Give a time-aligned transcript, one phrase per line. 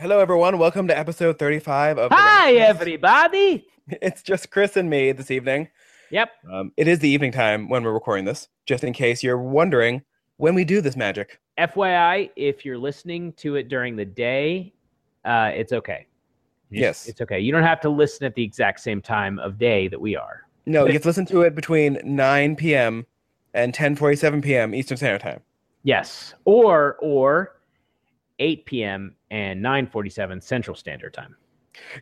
[0.00, 0.58] Hello, everyone.
[0.58, 2.12] Welcome to episode 35 of.
[2.12, 3.66] Hi, everybody.
[3.88, 5.70] It's just Chris and me this evening.
[6.10, 6.30] Yep.
[6.52, 10.02] Um, it is the evening time when we're recording this, just in case you're wondering
[10.36, 11.40] when we do this magic.
[11.58, 14.72] FYI, if you're listening to it during the day,
[15.24, 16.06] uh, it's okay.
[16.70, 17.08] Yes.
[17.08, 17.40] It's okay.
[17.40, 20.42] You don't have to listen at the exact same time of day that we are.
[20.66, 23.04] No, you have to listen to it between 9 p.m.
[23.54, 24.74] and 10:47 p.m.
[24.74, 25.40] Eastern Standard Time.
[25.82, 26.34] Yes.
[26.44, 27.57] Or or
[28.38, 29.14] 8 p.m.
[29.30, 31.36] and 9:47 Central Standard Time.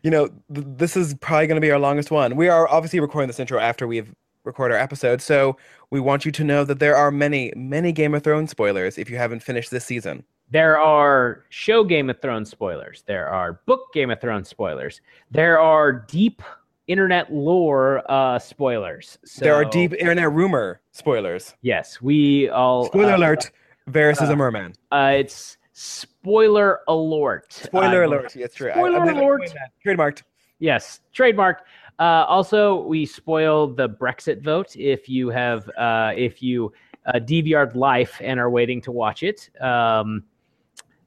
[0.03, 2.35] You know, th- this is probably going to be our longest one.
[2.35, 4.13] We are obviously recording this intro after we've
[4.43, 5.57] recorded our episode, so
[5.89, 9.09] we want you to know that there are many, many Game of Thrones spoilers if
[9.09, 10.23] you haven't finished this season.
[10.49, 13.03] There are show Game of Thrones spoilers.
[13.05, 15.01] There are book Game of Thrones spoilers.
[15.29, 16.41] There are deep
[16.87, 19.17] internet lore uh, spoilers.
[19.25, 21.53] So, there are deep internet rumor spoilers.
[21.61, 22.85] Yes, we all.
[22.85, 23.51] Spoiler uh, alert:
[23.89, 24.73] Varys is uh, a merman.
[24.91, 27.53] Uh, it's spoiler alert.
[27.53, 28.35] Spoiler I- alert.
[28.35, 28.71] Yes, true.
[28.71, 29.53] Spoiler I'm alert.
[29.85, 30.23] Trademarked.
[30.57, 31.59] Yes, trademarked.
[31.99, 36.73] Uh, also, we spoil the Brexit vote if you have uh, if you
[37.05, 39.49] uh, DVR'd life and are waiting to watch it.
[39.61, 40.23] Um,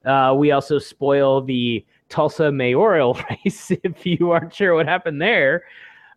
[0.05, 5.65] uh, we also spoil the Tulsa mayoral race if you aren't sure what happened there.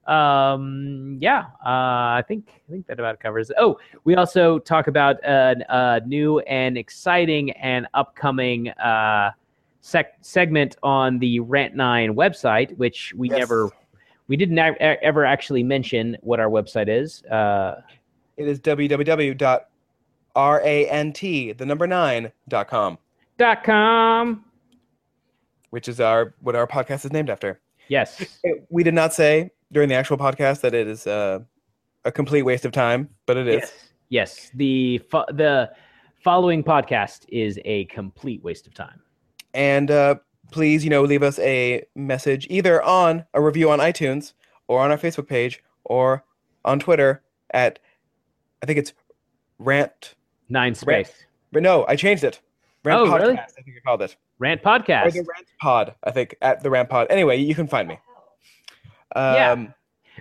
[0.08, 3.50] Um, yeah, uh, I think I think that about covers.
[3.50, 3.56] It.
[3.60, 9.32] Oh, we also talk about an- a new and exciting and upcoming uh,
[9.82, 13.40] sec- segment on the Rant Nine website, which we Yes.
[13.40, 13.70] never
[14.28, 17.24] we didn't a- a- ever actually mention what our website is.
[17.26, 17.82] Uh,
[18.38, 19.54] It is www.rant
[21.58, 22.98] the number nine dot com,
[23.38, 24.44] dot com.
[25.70, 27.60] which is our what our podcast is named after.
[27.88, 28.40] Yes.
[28.44, 31.40] It- we did not say during the actual podcast that it is uh,
[32.06, 33.62] a complete waste of time, but it is.
[33.62, 33.74] Yes.
[34.10, 34.52] Yes.
[34.54, 35.72] The fo- the
[36.24, 39.02] following podcast is a complete waste of time.
[39.54, 40.16] And uh,
[40.52, 44.34] please, you know, leave us a message either on a review on iTunes
[44.68, 46.24] or on our Facebook page or
[46.64, 47.80] on Twitter at
[48.62, 48.94] I think it's
[49.60, 50.16] rant.
[50.50, 51.12] Nine space.
[51.52, 52.40] But no, I changed it.
[52.84, 53.20] Rant Oh, podcast.
[53.20, 53.38] really?
[53.38, 54.16] I think I called it.
[54.40, 55.14] Rant Or podcast.
[55.14, 57.08] the Rant Pod, I think, at the Rant Pod.
[57.10, 57.98] Anyway, you can find me.
[59.16, 59.66] Um, Yeah.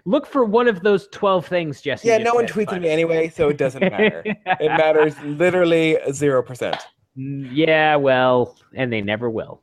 [0.06, 2.08] Look for one of those twelve things, Jesse.
[2.08, 4.22] yeah, no one tweets at me anyway, so it doesn't matter.
[4.24, 4.38] it
[4.68, 6.78] matters literally 0%.
[7.18, 9.60] Mm, yeah, well, and they never will.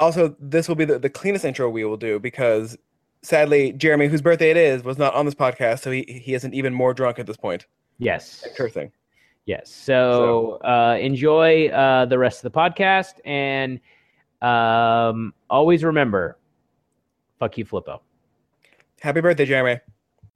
[0.00, 2.76] Also, this will be the, the cleanest intro we will do because
[3.22, 6.54] sadly, Jeremy, whose birthday it is, was not on this podcast, so he, he isn't
[6.54, 7.66] even more drunk at this point.
[7.98, 8.46] Yes.
[8.56, 8.90] Cursing.
[9.46, 9.70] Yes.
[9.70, 13.78] So, uh, enjoy uh, the rest of the podcast, and
[14.42, 16.36] um, always remember,
[17.38, 18.00] fuck you, Flippo.
[19.00, 19.78] Happy birthday, Jeremy.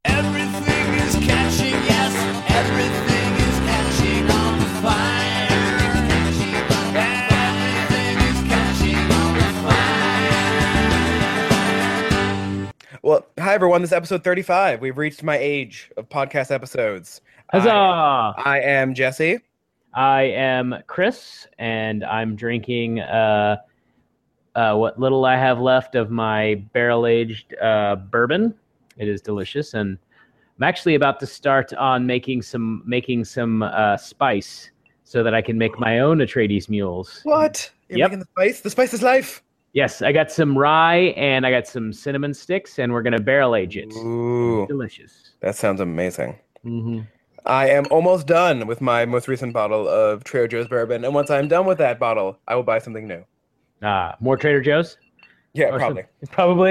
[0.04, 2.14] Everything is catching, yes,
[2.48, 5.48] everything is catching on fire.
[6.94, 9.34] Everything is catching on
[12.62, 13.00] fire.
[13.02, 13.80] Well, hi, everyone.
[13.80, 14.80] This is episode 35.
[14.80, 17.20] We've reached my age of podcast episodes.
[17.50, 17.68] Huzzah!
[17.68, 19.40] I, I am Jesse.
[19.92, 23.56] I am Chris, and I'm drinking uh,
[24.54, 28.54] uh, what little I have left of my barrel aged uh, bourbon.
[28.98, 29.98] It is delicious, and
[30.58, 34.70] I'm actually about to start on making some making some uh, spice
[35.04, 37.20] so that I can make my own Atreides mules.
[37.24, 37.70] What?
[37.88, 38.10] You're Yep.
[38.10, 38.60] making the spice?
[38.60, 39.42] The spice is life.
[39.74, 43.56] Yes, I got some rye and I got some cinnamon sticks, and we're gonna barrel
[43.56, 43.88] age it.
[43.94, 45.32] Ooh, Delicious.
[45.40, 46.38] that sounds amazing.
[46.62, 47.00] hmm
[47.44, 51.28] I am almost done with my most recent bottle of Trader Joe's bourbon, and once
[51.30, 53.24] I'm done with that bottle, I will buy something new.
[53.82, 54.96] Ah, more Trader Joe's?
[55.54, 56.04] Yeah, Or some- probably.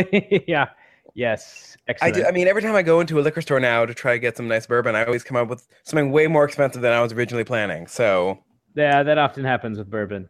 [0.09, 0.44] Probably.
[0.47, 0.69] yeah.
[1.13, 1.75] Yes.
[1.88, 2.16] I, Excellent.
[2.16, 4.19] do, I mean, every time I go into a liquor store now to try to
[4.19, 7.01] get some nice bourbon, I always come up with something way more expensive than I
[7.01, 7.85] was originally planning.
[7.88, 8.39] So,
[8.75, 10.29] Yeah, that often happens with bourbon.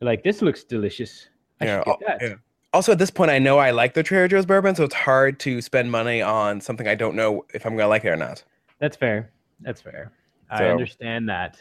[0.00, 1.28] You're like, this looks delicious.
[1.60, 2.28] I Yeah, should get that.
[2.28, 2.34] yeah.
[2.72, 5.38] also at this point, I know I like the Trader Joe's bourbon, so it's hard
[5.40, 8.42] to spend money on something I don't know if I'm gonna like it or not.
[8.80, 9.30] That's fair.
[9.60, 10.12] That's fair.
[10.50, 11.56] I understand that.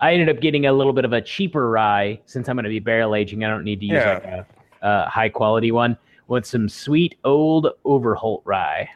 [0.00, 2.70] I ended up getting a little bit of a cheaper rye since I'm going to
[2.70, 3.44] be barrel aging.
[3.44, 4.12] I don't need to use Yeah.
[4.14, 4.46] like a,
[4.82, 5.96] a high quality one
[6.28, 8.88] with some sweet old Overholt rye.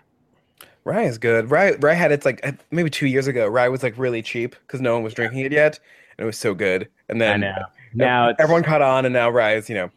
[0.85, 1.51] Rye is good.
[1.51, 3.47] Rye, rye had its like uh, maybe two years ago.
[3.47, 5.79] Rye was like really cheap because no one was drinking it yet,
[6.17, 6.89] and it was so good.
[7.11, 7.57] And I then know.
[7.95, 9.91] Now everyone caught on, and now rye is you know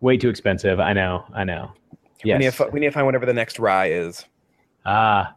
[0.00, 0.78] way too expensive.
[0.78, 1.24] I know.
[1.34, 1.72] I know.
[2.24, 2.72] we need to Yes.
[2.72, 4.24] we need to find whatever the next rye is.
[4.84, 5.34] Ah,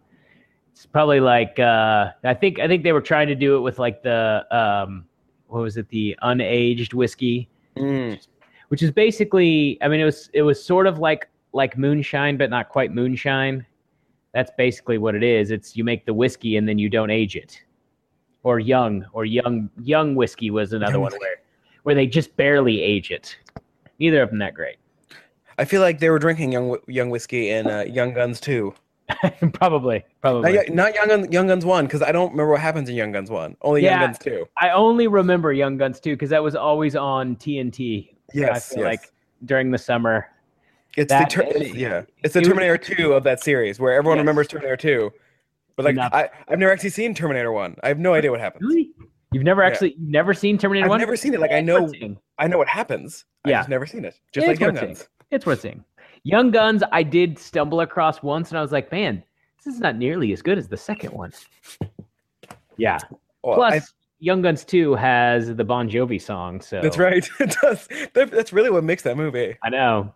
[0.79, 3.79] it's probably like uh, I think I think they were trying to do it with
[3.79, 5.03] like the um,
[5.47, 5.89] what was it?
[5.89, 8.17] The unaged whiskey, Mm.
[8.69, 12.49] which is basically I mean it was it was sort of like like moonshine, but
[12.49, 13.65] not quite moonshine.
[14.33, 15.51] That's basically what it is.
[15.51, 17.61] It's you make the whiskey and then you don't age it,
[18.43, 21.19] or young or young young whiskey was another Young one whiskey.
[21.25, 21.35] where
[21.83, 23.35] where they just barely age it.
[23.99, 24.77] Neither of them that great.
[25.57, 28.73] I feel like they were drinking young young whiskey in uh, Young Guns too.
[29.53, 30.53] Probably, probably.
[30.53, 33.11] Not, not Young Guns, Young Guns one because I don't remember what happens in Young
[33.11, 33.55] Guns one.
[33.61, 33.91] Only Yeah.
[33.99, 34.47] Young Guns two.
[34.59, 38.15] I only remember Young Guns two because that was always on TNT.
[38.33, 38.91] Yes, I feel yes.
[39.01, 39.11] like
[39.45, 40.27] during the summer.
[40.97, 42.03] It's the ter- yeah.
[42.23, 44.23] It's the it was- Terminator two of that series where everyone Yes.
[44.23, 45.11] remembers Terminator two,
[45.75, 47.75] but like I I've never actually seen Terminator one.
[47.83, 48.67] I have no idea what happens.
[48.67, 48.91] Really?
[49.31, 50.95] You've never actually you've never seen Terminator One?
[50.99, 51.39] I've never seen it.
[51.39, 51.91] Like I know.
[52.39, 53.25] I know what happens.
[53.45, 53.49] Yeah.
[53.49, 53.59] I Yeah.
[53.59, 54.19] just never seen it.
[54.33, 54.93] Just It's like Young worth seeing.
[54.93, 55.09] Guns.
[55.29, 55.83] It's worth seeing.
[56.23, 59.23] Young Guns, I did stumble across once, and I was like, man,
[59.63, 61.31] this is not nearly as good as the second one.
[62.77, 62.97] Yeah.
[63.43, 63.85] Well, Plus, I-
[64.19, 67.27] Young Guns Two has the Bon Jovi song, so that's right.
[67.41, 67.87] It does.
[68.13, 69.57] That's really what makes that movie.
[69.63, 70.13] I know.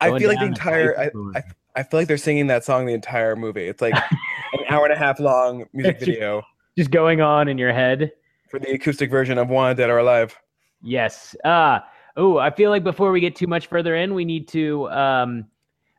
[0.00, 0.98] I feel like the entire.
[0.98, 1.42] I, I,
[1.76, 3.66] I feel like they're singing that song the entire movie.
[3.66, 3.94] It's like
[4.54, 6.42] an hour and a half long music video
[6.76, 8.12] Just going on in your head.
[8.50, 10.34] for the acoustic version of "Wanted Dead or Alive."
[10.82, 11.36] Yes.
[11.44, 11.80] Uh
[12.16, 15.46] oh, I feel like before we get too much further in, we need to um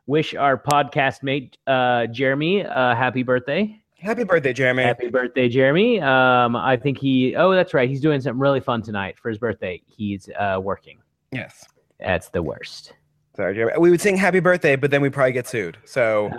[0.06, 3.78] wish our podcast mate uh Jeremy uh happy birthday.
[3.98, 4.82] Happy birthday, Jeremy!
[4.82, 6.00] Happy birthday, Jeremy.
[6.00, 9.38] Um I think he oh that's right, he's doing something really fun tonight for his
[9.38, 9.80] birthday.
[9.86, 10.98] He's uh working.
[11.30, 11.64] Yes.
[12.00, 12.94] That's the worst.
[13.36, 13.78] Sorry, Jeremy.
[13.78, 15.78] We would sing "Happy Birthday," but then we probably get sued.
[15.84, 16.30] So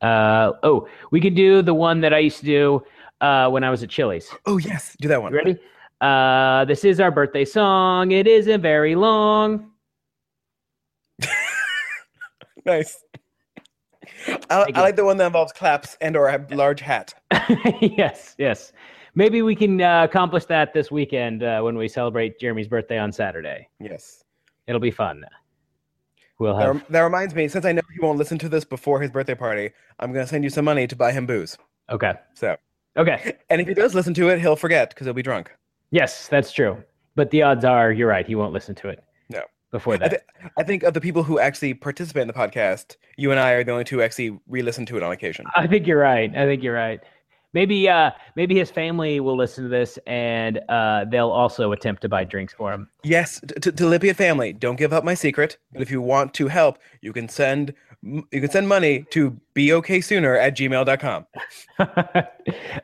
[0.00, 2.82] Uh uh oh, we could do the one that I used to do
[3.20, 4.30] uh when I was at Chili's.
[4.46, 5.32] oh yes, do that one.
[5.32, 5.58] You ready?
[6.00, 8.12] Uh this is our birthday song.
[8.12, 9.70] It isn't very long.
[12.66, 13.02] Nice.
[14.50, 17.14] I, I like the one that involves claps and or a large hat.
[17.80, 18.72] yes, yes.
[19.14, 23.12] Maybe we can uh, accomplish that this weekend uh, when we celebrate Jeremy's birthday on
[23.12, 23.66] Saturday.
[23.80, 24.24] Yes.
[24.66, 25.24] It'll be fun.
[26.38, 26.76] We'll That, have.
[26.76, 29.34] rem- that reminds me, since I know he won't listen to this before his birthday
[29.34, 31.56] party, I'm gonna send you some money to buy him booze.
[31.90, 32.12] Okay.
[32.34, 32.56] So,
[32.98, 33.36] Okay.
[33.48, 35.50] and if he does listen to it, he'll forget because he'll be drunk.
[35.90, 36.82] Yes, that's true.
[37.16, 38.26] But the odds are you're right.
[38.26, 39.02] He won't listen to it.
[39.28, 39.42] No.
[39.70, 40.24] Before I, that.
[40.58, 43.64] I think of the people who actually participate in the podcast, you and I are
[43.64, 45.46] the only two who actually re-listen to it on occasion.
[45.56, 46.30] I think you're right.
[46.36, 47.00] I think you're right.
[47.52, 52.08] Maybe uh maybe his family will listen to this and uh they'll also attempt to
[52.08, 52.88] buy drinks for him.
[53.02, 55.58] Yes, to, to Lipian family, don't give up my secret.
[55.72, 60.40] But if you want to help, you can send you can send money to beoksooner
[60.40, 61.26] at gmail.com.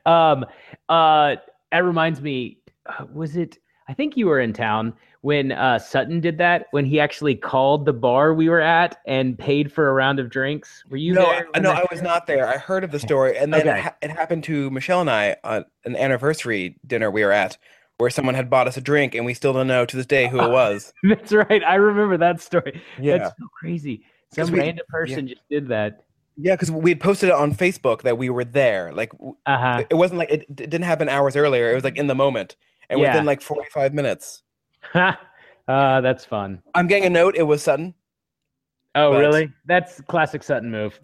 [0.06, 0.44] um,
[0.88, 1.36] uh,
[1.72, 3.58] that reminds me, uh, was it?
[3.88, 6.66] I think you were in town when uh, Sutton did that.
[6.72, 10.28] When he actually called the bar we were at and paid for a round of
[10.28, 10.82] drinks.
[10.90, 11.46] Were you no, there?
[11.54, 12.48] I, no, I was not there.
[12.48, 13.78] I heard of the story, and then Okay.
[13.78, 17.56] it, ha- it happened to Michelle and I on an anniversary dinner we were at,
[17.98, 20.28] where someone had bought us a drink, and we still don't know to this day
[20.28, 20.92] who it was.
[21.04, 21.62] That's right.
[21.62, 22.82] I remember that story.
[23.00, 24.02] Yeah, That's so crazy.
[24.34, 26.02] Some we- random person just did that.
[26.36, 28.92] yeah, because we had posted it on Facebook that we were there.
[28.92, 29.12] Like
[29.46, 29.84] Uh huh.
[29.88, 31.70] it wasn't like it, it didn't happen hours earlier.
[31.70, 32.56] It was like in the moment,
[32.90, 33.12] and Yeah.
[33.12, 34.42] within like forty-five minutes,
[34.94, 35.12] uh,
[35.66, 36.62] that's fun.
[36.74, 37.36] I'm getting a note.
[37.36, 37.94] It was Sutton.
[38.94, 39.50] Oh, really?
[39.66, 40.98] That's classic Sutton move.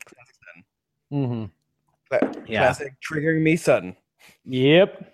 [1.12, 1.44] Mm-hmm.
[2.08, 2.60] Cla- Yeah.
[2.60, 3.96] Classic triggering me Sutton.
[4.44, 5.12] Yep.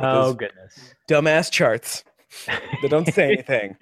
[0.00, 0.94] Oh goodness.
[1.08, 2.04] Dumbass charts
[2.46, 3.76] that don't say anything.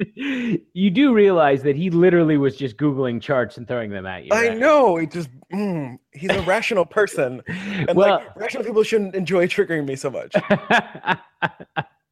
[0.72, 4.30] you do realize that he literally was just googling charts and throwing them at you.
[4.32, 4.96] I know.
[4.96, 9.86] He just mm, he's a rational person, and well, like rational people shouldn't enjoy triggering
[9.86, 10.32] me so much.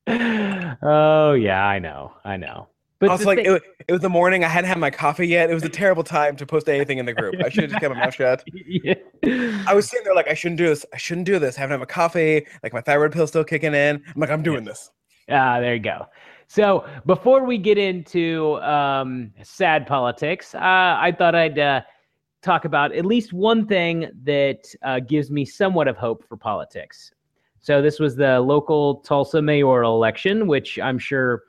[0.83, 2.69] oh yeah, I know, I know.
[2.99, 4.43] But also, the like thing- it, it was the morning.
[4.43, 5.51] I hadn't had my coffee yet.
[5.51, 7.35] It was a terrible time to post anything in the group.
[7.45, 8.43] I should have just kept my mouth shut.
[8.69, 8.95] Yeah.
[9.67, 10.87] I was sitting there like I shouldn't do this.
[10.95, 11.57] I shouldn't do this.
[11.57, 12.47] I haven't had my coffee.
[12.63, 14.03] Like my thyroid pill's still kicking in.
[14.07, 14.91] I'm like I'm doing this.
[15.31, 16.07] Ah, there you go.
[16.49, 21.81] So before we get into um, sad politics, uh, I thought I'd uh,
[22.43, 27.11] talk about at least one thing that uh, gives me somewhat of hope for politics.
[27.61, 31.43] So this was the local Tulsa mayoral election, which I'm sure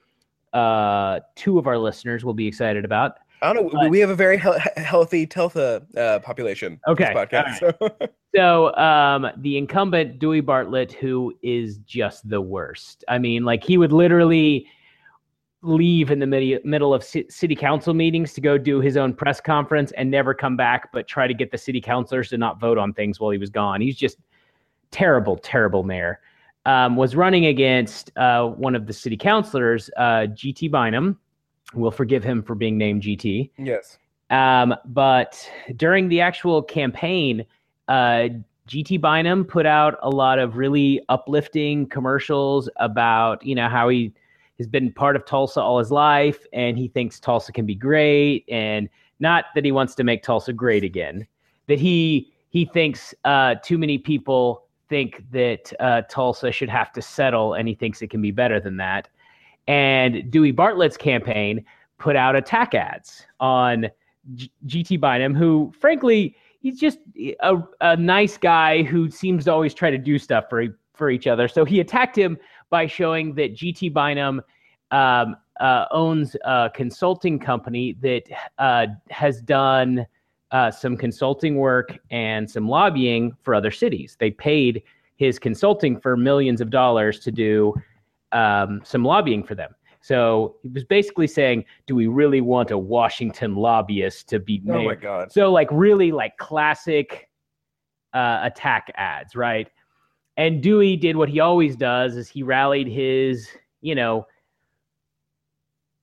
[0.54, 3.20] uh, two of our listeners will be excited about.
[3.42, 3.80] I don't know.
[3.84, 6.80] we- we have a very hel- healthy Teltha uh, population.
[6.88, 7.60] Okay, podcast.
[7.60, 8.08] So.
[8.36, 13.04] So um, the incumbent Dewey Bartlett, who is just the worst.
[13.08, 14.68] I mean, like he would literally
[15.64, 19.14] leave in the midi- middle of ci- city council meetings to go do his own
[19.14, 22.60] press conference and never come back, but try to get the city councilors to not
[22.60, 23.82] vote on things while he was gone.
[23.82, 24.18] He's just
[24.92, 26.20] terrible, terrible mayor.
[26.68, 31.18] Um, was running against uh, one of the city councilors, uh, GT Bynum.
[31.74, 33.52] We'll forgive him for being named GT.
[33.58, 33.98] yes.
[34.30, 37.46] Um, but during the actual campaign,
[37.88, 38.28] uh,
[38.68, 44.14] GT Bynum put out a lot of really uplifting commercials about, you know, how he
[44.58, 48.44] has been part of Tulsa all his life and he thinks Tulsa can be great.
[48.50, 51.26] And not that he wants to make Tulsa great again,
[51.68, 57.02] that he he thinks uh, too many people think that uh, Tulsa should have to
[57.02, 59.10] settle and he thinks it can be better than that.
[59.68, 61.66] And Dewey Bartlett's campaign
[61.98, 63.88] put out attack ads on
[64.66, 69.90] GT Bynum, who frankly he's just a, a nice guy who seems to always try
[69.90, 71.48] to do stuff for for each other.
[71.48, 72.38] So he attacked him
[72.70, 74.42] by showing that GT Bynum
[74.92, 78.24] um, uh, owns a consulting company that
[78.58, 80.06] uh, has done
[80.52, 84.16] uh, some consulting work and some lobbying for other cities.
[84.20, 84.84] They paid
[85.18, 87.74] his consulting for millions of dollars to do
[88.32, 89.74] um, some lobbying for them.
[90.02, 94.84] So he was basically saying, "Do we really want a Washington lobbyist to be Oh
[94.84, 95.32] my god.
[95.32, 97.30] So like really like classic
[98.14, 99.70] uh, attack ads, right?
[100.38, 103.50] And Dewey did what he always does: is he rallied his,
[103.82, 104.26] you know,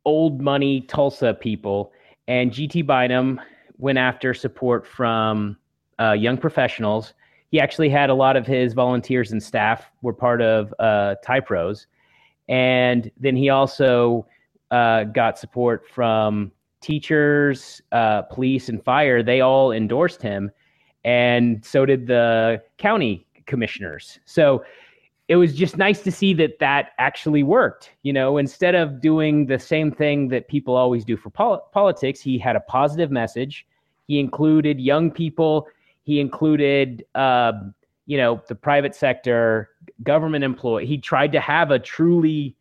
[0.04, 1.92] old money Tulsa people,
[2.28, 3.40] and GT Bynum
[3.78, 5.56] went after support from
[6.00, 7.14] uh, young professionals.
[7.50, 11.86] He actually had a lot of his volunteers and staff were part of uh, TYPros,
[12.48, 14.26] and then he also
[14.70, 19.22] uh, got support from teachers, uh, police, and fire.
[19.22, 20.50] They all endorsed him,
[21.04, 24.18] and so did the county commissioners.
[24.24, 24.64] So
[25.28, 27.90] it was just nice to see that that actually worked.
[28.02, 32.20] You know, instead of doing the same thing that people always do for pol- politics,
[32.20, 33.66] he had a positive message.
[34.06, 35.66] He included young people.
[36.02, 37.74] He included, um,
[38.06, 39.70] you know, the private sector,
[40.04, 40.86] government employee.
[40.86, 42.56] He tried to have a truly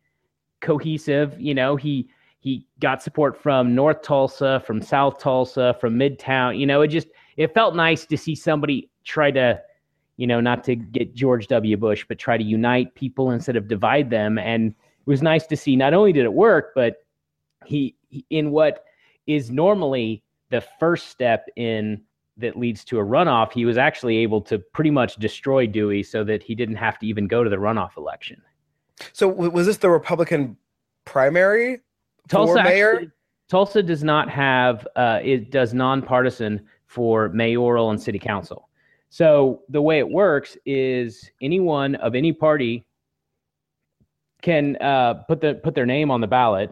[0.60, 1.40] cohesive.
[1.40, 2.08] You know, he
[2.40, 6.58] he got support from North Tulsa, from South Tulsa, from Midtown.
[6.58, 9.60] You know, it just it felt nice to see somebody try to
[10.16, 11.76] you know, not to get George W.
[11.76, 14.38] Bush, but try to unite people instead of divide them.
[14.38, 17.04] And it was nice to see not only did it work, but
[17.64, 17.96] he,
[18.30, 18.84] in what
[19.26, 22.00] is normally the first step in
[22.36, 26.24] that leads to a runoff, he was actually able to pretty much destroy Dewey so
[26.24, 28.42] that he didn't have to even go to the runoff election.
[29.12, 30.56] So was this the Republican
[31.04, 31.80] primary
[32.28, 32.94] Tulsa for mayor?
[32.94, 33.10] actually-
[33.48, 38.68] Tulsa does not have uh, it does nonpartisan for mayoral and city council.
[39.10, 42.86] So the way it works is anyone of any party
[44.42, 46.70] can uh, put the put their name on the ballot.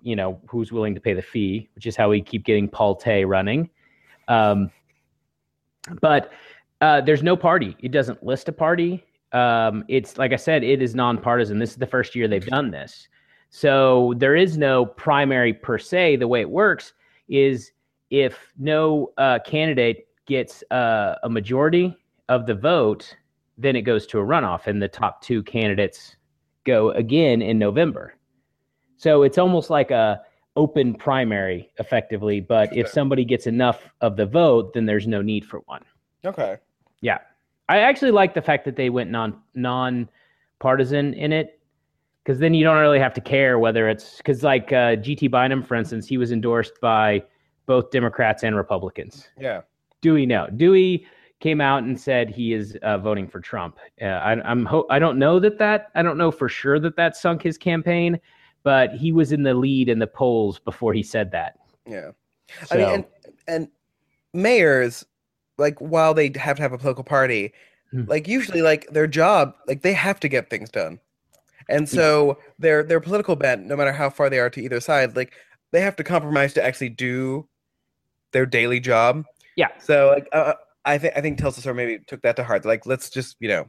[0.00, 2.96] You know who's willing to pay the fee, which is how we keep getting Paul
[2.96, 3.68] Tay running.
[4.28, 4.70] Um,
[6.00, 6.32] but
[6.80, 7.76] uh, there's no party.
[7.80, 9.04] It doesn't list a party.
[9.32, 11.58] Um, it's like I said, it is nonpartisan.
[11.58, 13.08] This is the first year they've done this.
[13.50, 16.16] So there is no primary per se.
[16.16, 16.94] The way it works
[17.28, 17.72] is
[18.10, 21.96] if no uh, candidate gets uh, a majority
[22.28, 23.16] of the vote,
[23.58, 26.16] then it goes to a runoff, and the top two candidates
[26.64, 28.14] go again in November.
[28.96, 30.22] So it's almost like a
[30.56, 32.40] open primary, effectively.
[32.40, 35.84] But if somebody gets enough of the vote, then there's no need for one.
[36.24, 36.56] Okay.
[37.00, 37.18] Yeah,
[37.68, 40.08] I actually like the fact that they went non non
[40.58, 41.58] partisan in it
[42.22, 45.62] because then you don't really have to care whether it's because like uh, GT Bynum,
[45.62, 47.22] for instance, he was endorsed by
[47.66, 49.28] both Democrats and Republicans.
[49.38, 49.62] Yeah.
[50.00, 51.06] Dewey, no, Dewey
[51.40, 53.78] came out and said he is uh, voting for Trump.
[54.00, 56.96] Uh, I, I'm ho- I don't know that that I don't know for sure that
[56.96, 58.20] that sunk his campaign,
[58.62, 61.58] but he was in the lead in the polls before he said that.
[61.86, 62.12] Yeah.
[62.66, 63.04] So, I mean, and,
[63.48, 63.68] and
[64.32, 65.04] mayors,
[65.58, 67.52] like, while they have to have a political party,
[67.92, 68.04] Hmm.
[68.06, 70.98] like usually, like their job, like they have to get things done,
[71.68, 75.14] and so their their political bent, no matter how far they are to either side,
[75.14, 75.34] like
[75.72, 77.46] they have to compromise to actually do
[78.32, 79.26] their daily job.
[79.56, 79.68] Yeah.
[79.78, 80.54] So, like, uh,
[80.86, 82.64] I think I think Tulsa Star maybe took that to heart.
[82.64, 83.66] Like, let's just you know,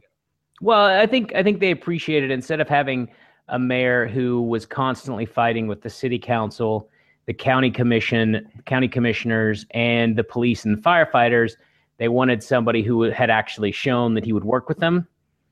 [0.62, 3.10] Well, I think I think they appreciated instead of having
[3.48, 6.88] a mayor who was constantly fighting with the city council,
[7.26, 11.52] the county commission, county commissioners, and the police and firefighters.
[11.98, 15.06] They wanted somebody who had actually shown that he would work with them.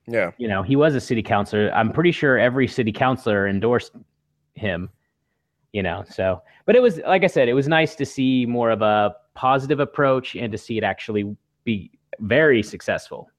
[0.07, 1.71] yeah, You know, he was a city councilor.
[1.73, 3.93] I'm pretty sure every city councilor endorsed
[4.55, 4.91] him.
[5.73, 8.71] You know, so but it was like I said, it was nice to see more
[8.71, 11.35] of a positive approach and to see it actually
[11.65, 13.31] be very successful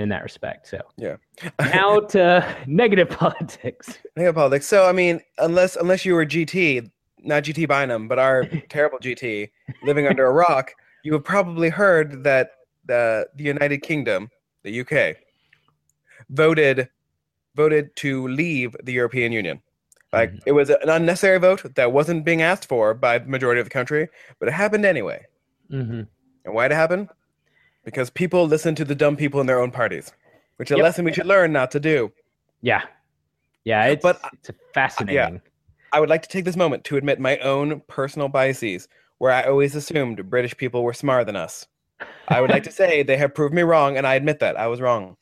[0.00, 0.66] in that respect.
[0.66, 1.16] So yeah.
[1.60, 3.98] now to negative politics.
[4.16, 4.66] Negative politics.
[4.66, 9.50] So I mean, unless unless you were GT, not GT Bynum, but our terrible GT
[9.84, 10.72] living under a rock,
[11.04, 12.52] you have probably heard that
[12.86, 14.30] the the United Kingdom,
[14.62, 15.16] the UK,
[16.30, 16.88] voted
[17.56, 19.60] voted to leave the European Union.
[20.12, 20.40] Like Mhm.
[20.46, 23.70] it was an unnecessary vote that wasn't being asked for by the majority of the
[23.70, 25.24] country, but it happened anyway.
[25.68, 26.02] hmm
[26.44, 27.08] And why did it happen?
[27.84, 30.12] Because people listen to the dumb people in their own parties,
[30.56, 32.12] which is a lesson we should learn not to do.
[32.62, 32.82] Yeah,
[33.64, 35.40] yeah, it's But, it's fascinating.
[35.92, 38.86] I would like to take this moment to admit my own personal biases,
[39.18, 41.66] where I always assumed British people were smarter than us.
[42.28, 44.66] I would like to say they have proved me wrong, and I admit that I
[44.66, 45.16] was wrong.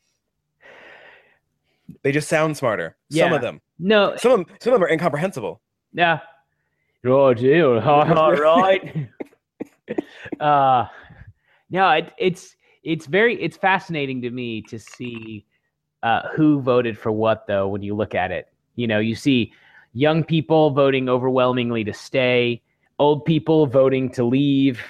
[2.03, 2.97] They just sound smarter.
[3.09, 3.25] Yeah.
[3.25, 3.61] Some of them.
[3.79, 5.61] No, Some of them, some of them are incomprehensible.
[5.93, 6.21] yeah,
[7.03, 7.81] dear.
[7.81, 9.09] All right.
[10.41, 10.87] uh,
[11.71, 15.45] no, it, it's it's very it's fascinating to me to see
[16.03, 17.69] uh, who voted for what though.
[17.69, 19.53] When you look at it, you know, you see
[19.93, 22.63] young people voting overwhelmingly to stay,
[22.99, 24.81] old people voting to leave,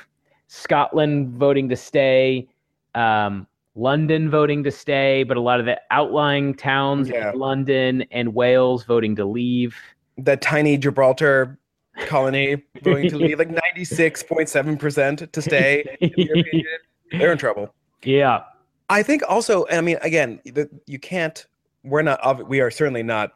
[0.48, 2.48] Scotland voting to stay,
[2.94, 7.32] um, London voting to stay, but a lot of the outlying towns Yeah.
[7.34, 9.76] London and Wales voting to leave.
[10.16, 11.58] The tiny Gibraltar
[12.06, 15.96] colony going to leave like 96.7% to stay.
[16.00, 16.78] in the European Union.
[17.12, 17.74] They're in trouble.
[18.02, 18.42] yeah.
[18.90, 21.46] I think also, I mean, again, the, you can't.
[21.84, 22.48] We're not.
[22.48, 23.32] We are certainly not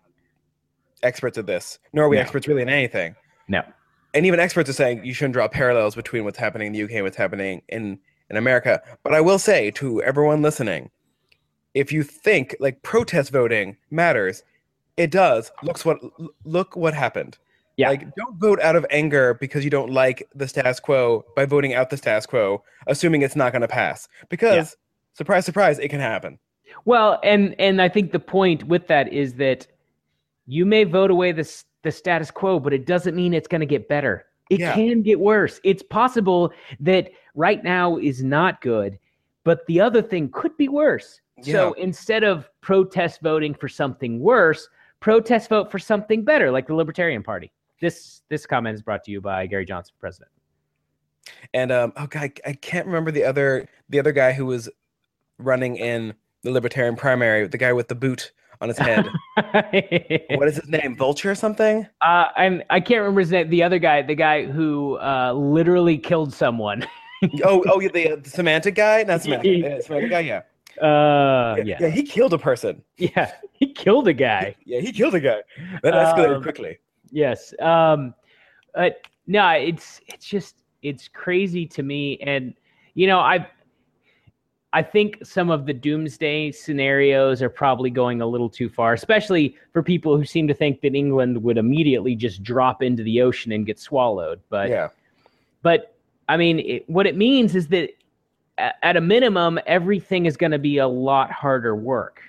[1.02, 2.23] experts at this, nor are we No.
[2.23, 3.14] experts really in anything.
[3.49, 3.62] No.
[4.14, 6.92] And even experts are saying you shouldn't draw parallels between what's happening in the UK
[6.92, 7.99] and what's happening in
[8.31, 8.81] in America.
[9.02, 10.90] But I will say to everyone listening,
[11.75, 14.45] if you think like protest voting matters,
[14.97, 15.50] it does.
[15.62, 15.99] Looks what
[16.45, 17.37] look what happened.
[17.76, 17.88] Yeah.
[17.88, 21.75] Like don't vote out of anger because you don't like the status quo by voting
[21.75, 24.09] out the status quo, assuming it's not going to pass.
[24.29, 24.76] Because
[25.14, 26.38] surprise, surprise, it can happen.
[26.85, 29.67] Well, and and I think the point with that is that
[30.47, 31.50] you may vote away the
[31.83, 34.26] the status quo, but it doesn't mean it's going to get better.
[34.50, 34.75] It Yeah.
[34.75, 35.61] can get worse.
[35.64, 38.99] It's possible that right now is not good,
[39.45, 41.21] but the other thing could be worse.
[41.43, 44.69] So instead of protest voting for something worse,
[45.00, 47.50] protest vote for something better, like the Libertarian Party.
[47.82, 50.30] This this comment is brought to you by Gary Johnson, president.
[51.52, 54.70] And um, oh god, I can't remember the other the other guy who was
[55.38, 59.08] running in the Libertarian primary, the guy with the boot on his head.
[60.30, 60.96] what is his name?
[60.96, 61.84] Vulture or something?
[62.00, 63.50] Uh, I'm I can't remember his name.
[63.50, 66.86] The other guy, the guy who uh, literally killed someone.
[67.44, 70.20] oh, oh, the, the Symantec guy, not Symantec, uh, Symantec guy.
[70.20, 70.42] Yeah.
[70.80, 72.80] Uh, yeah, yeah, yeah, he killed a person.
[72.96, 74.54] yeah, he killed a guy.
[74.64, 75.42] Yeah, he killed a guy.
[75.82, 76.78] That escalated Um, quickly.
[77.12, 77.54] Yes.
[77.61, 78.14] Um,
[78.75, 82.54] but no, it's it's just it's crazy to me, and
[82.95, 83.47] you know, I
[84.73, 89.56] I think some of the doomsday scenarios are probably going a little too far, especially
[89.73, 93.52] for people who seem to think that England would immediately just drop into the ocean
[93.52, 94.41] and get swallowed.
[94.49, 94.89] But yeah,
[95.60, 95.95] but
[96.28, 97.91] I mean, it, what it means is that
[98.58, 102.23] at a minimum, everything is going to be a lot harder work.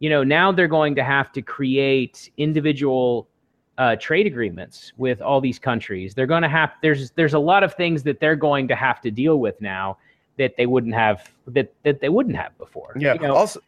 [0.00, 3.28] You know, now they're going to have to create individual
[3.78, 6.14] uh, trade agreements with all these countries.
[6.14, 9.00] They're going to have there's there's a lot of things that they're going to have
[9.02, 9.96] to deal with now
[10.36, 12.92] that they wouldn't have that that they wouldn't have before.
[12.98, 13.14] yeah.
[13.14, 13.60] You know, Also,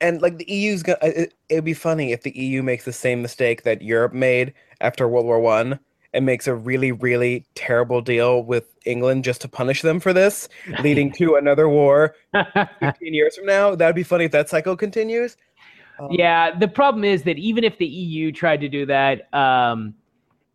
[0.00, 0.98] and like the EU's gonna.
[1.02, 5.08] It, it'd be funny if the EU makes the same mistake that Europe made after
[5.08, 5.80] World War One.
[6.12, 10.48] And makes a really, really terrible deal with England just to punish them for this,
[10.80, 12.14] leading to another war
[12.78, 13.74] 15 years from now.
[13.74, 15.36] That'd be funny if that cycle continues.
[15.98, 19.94] Um, Yeah, the problem is that even if the EU tried to do that, um,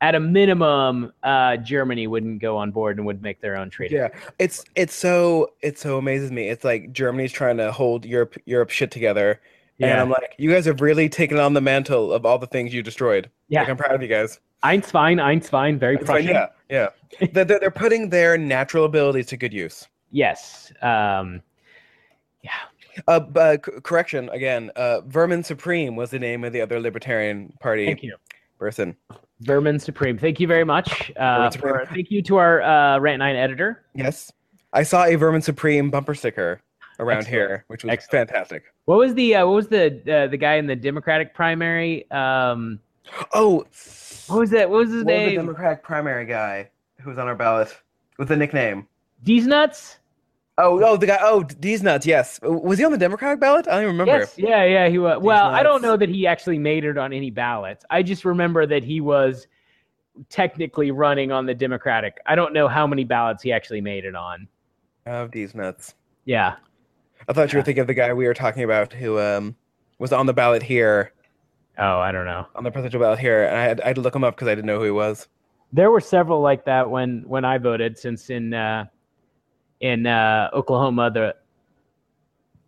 [0.01, 3.91] at a minimum, uh, Germany wouldn't go on board and would make their own trade.
[3.91, 6.47] Yeah, it's it's so it so amazes me.
[6.47, 9.41] It's like Germany's trying to hold Europe Europe shit together,
[9.77, 9.87] yeah.
[9.87, 12.73] and I'm like, you guys have really taken on the mantle of all the things
[12.73, 13.29] you destroyed.
[13.49, 13.61] Yeah.
[13.61, 14.39] like, I'm proud of you guys.
[14.63, 16.89] Eins fine, eins fine, very fine, yeah, yeah.
[17.33, 19.87] they're, they're they're putting their natural abilities to good use.
[20.11, 20.71] Yes.
[20.81, 21.41] Um,
[22.41, 22.51] yeah.
[23.07, 24.71] Uh, uh, c- correction again.
[24.75, 28.15] Uh, Vermin Supreme was the name of the other Libertarian Party Thank you.
[28.57, 28.95] person.
[29.41, 30.17] Vermin Supreme.
[30.17, 31.11] Thank you very much.
[31.15, 33.83] Uh, for, thank you to our uh, Rant 9 editor.
[33.95, 34.31] Yes,
[34.73, 36.61] I saw a Vermin Supreme bumper sticker
[36.99, 37.33] around Excellent.
[37.35, 38.29] here, which was Excellent.
[38.29, 38.63] fantastic.
[38.85, 42.09] What was the uh, what was the uh, the guy in the Democratic primary?
[42.11, 42.79] Um,
[43.33, 43.65] Oh,
[44.27, 44.69] what was that?
[44.69, 45.35] What was his what was the name?
[45.35, 47.75] Democratic primary guy who was on our ballot
[48.17, 48.85] with a nickname?
[49.25, 49.98] Deez Nuts.
[50.61, 51.17] Oh, oh, the guy.
[51.21, 52.05] Oh, Deez Nuts.
[52.05, 53.67] Yes, was he on the Democratic ballot?
[53.67, 54.19] I don't even remember.
[54.19, 55.19] Yes, yeah, yeah, he was.
[55.21, 57.85] Well, I don't know that he actually made it on any ballots.
[57.89, 59.47] I just remember that he was
[60.29, 62.17] technically running on the Democratic.
[62.25, 64.47] I don't know how many ballots he actually made it on.
[65.07, 65.95] Oh, Deez Nuts.
[66.25, 66.55] Yeah.
[67.27, 69.55] I thought you were thinking of the guy we were talking about who um
[69.97, 71.13] was on the ballot here,
[71.77, 72.47] Oh, I don't know.
[72.55, 74.47] on the presidential ballot here, and I had, I had to look him up because
[74.49, 75.27] I didn't know who he was.
[75.71, 77.97] There were several like that when when I voted.
[77.97, 78.85] Since in uh,
[79.81, 81.35] in uh, Oklahoma, the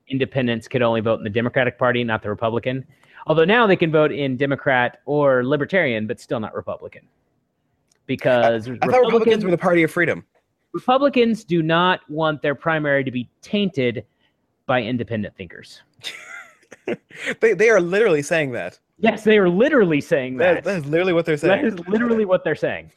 [0.07, 2.85] independents could only vote in the Democratic Party, not the Republican.
[3.27, 7.07] Although now they can vote in Democrat or Libertarian, but still not Republican,
[8.07, 10.25] because I thought Republicans were the party of freedom.
[10.73, 14.05] Republicans do not want their primary to be tainted
[14.65, 15.81] by independent thinkers.
[17.41, 18.79] They they are literally saying that.
[18.97, 20.63] Yes, they are literally saying That, that.
[20.63, 21.63] that is literally what they're saying.
[21.63, 22.91] That is literally what they're saying.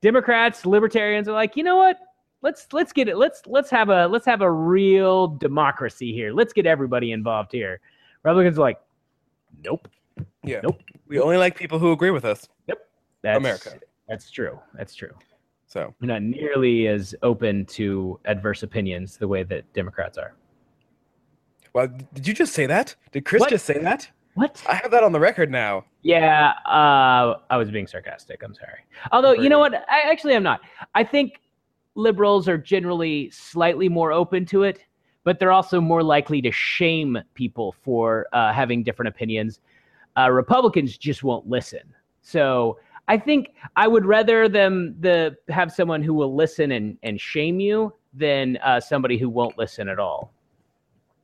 [0.00, 1.98] Democrats, libertarians are like, you know what?
[2.42, 3.16] Let's let's get it.
[3.16, 6.32] Let's let's have a let's have a real democracy here.
[6.32, 7.80] Let's get everybody involved here.
[8.22, 8.80] Republicans are like,
[9.62, 9.88] nope.
[10.42, 10.60] yeah.
[10.62, 10.80] Nope.
[11.06, 12.48] We only like people who agree with us.
[13.22, 13.78] That's, America.
[14.08, 14.58] That's true.
[14.74, 15.12] That's true.
[15.66, 20.34] So We're not nearly as open to adverse opinions the way that Democrats are.
[21.74, 22.96] well, did you just say that?
[23.12, 23.50] Did Chris What?
[23.50, 24.10] just say that?
[24.34, 24.62] What?
[24.68, 25.84] I have that on the record now.
[26.02, 28.42] Yeah, uh, I was being sarcastic.
[28.42, 28.80] I'm sorry.
[29.12, 29.74] Although, you know what?
[29.74, 30.60] I actually am not.
[30.94, 31.40] I think
[31.94, 34.84] liberals are generally slightly more open to it,
[35.24, 39.60] but they're also more likely to shame people for uh, having different opinions.
[40.16, 41.80] Uh, Republicans just won't listen.
[42.22, 47.20] So I think I would rather them the have someone who will listen and, and
[47.20, 50.32] shame you than uh, somebody who won't listen at all.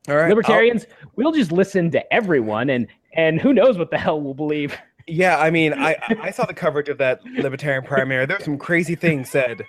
[0.09, 0.23] All right.
[0.25, 4.35] I'll- Libertarians, we'll just listen to everyone, and and who knows what the hell we'll
[4.35, 4.77] believe.
[5.09, 8.27] Yeah, I mean, I I saw the coverage of that libertarian primary.
[8.27, 9.63] There were some crazy things said,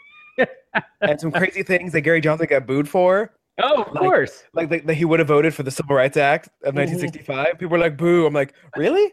[1.02, 3.34] and some crazy things that Gary Johnson got booed for.
[3.60, 4.44] Oh, of Like- course.
[4.54, 7.58] Like that, he would have voted for the Civil Rights Act of 1965.
[7.58, 9.12] People were like, "Boo!" I'm like, "Really?"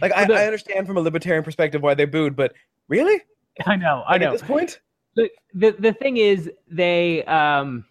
[0.00, 2.52] Like I, I understand from a libertarian perspective why they booed, but
[2.88, 3.20] really,
[3.66, 4.04] I know.
[4.06, 4.26] I Like, know.
[4.28, 4.80] At this point,
[5.16, 7.84] the, the the thing is they um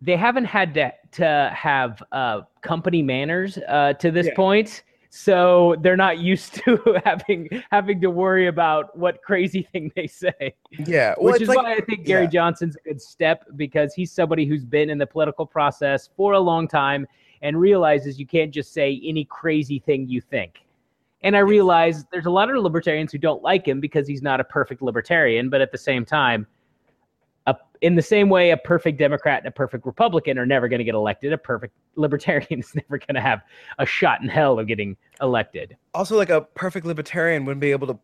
[0.00, 4.34] they haven't had to to have uh company manners uh to this Yeah.
[4.34, 10.06] point so they're not used to having having to worry about what crazy thing they
[10.06, 11.14] say yeah.
[11.18, 12.30] Well, which is like, why i think gary yeah.
[12.30, 16.40] johnson's a good step because he's somebody who's been in the political process for a
[16.40, 17.06] long time
[17.42, 20.66] and realizes you can't just say any crazy thing you think
[21.22, 24.38] and I realize there's a lot of libertarians who don't like him because he's not
[24.38, 26.46] a perfect libertarian, but at the same time,
[27.82, 30.84] in the same way, a perfect Democrat and a perfect Republican are never going to
[30.84, 31.32] get elected.
[31.32, 33.40] A perfect libertarian is never going to have
[33.78, 35.76] a shot in hell of getting elected.
[35.94, 37.98] also like a perfect libertarian wouldn't be able to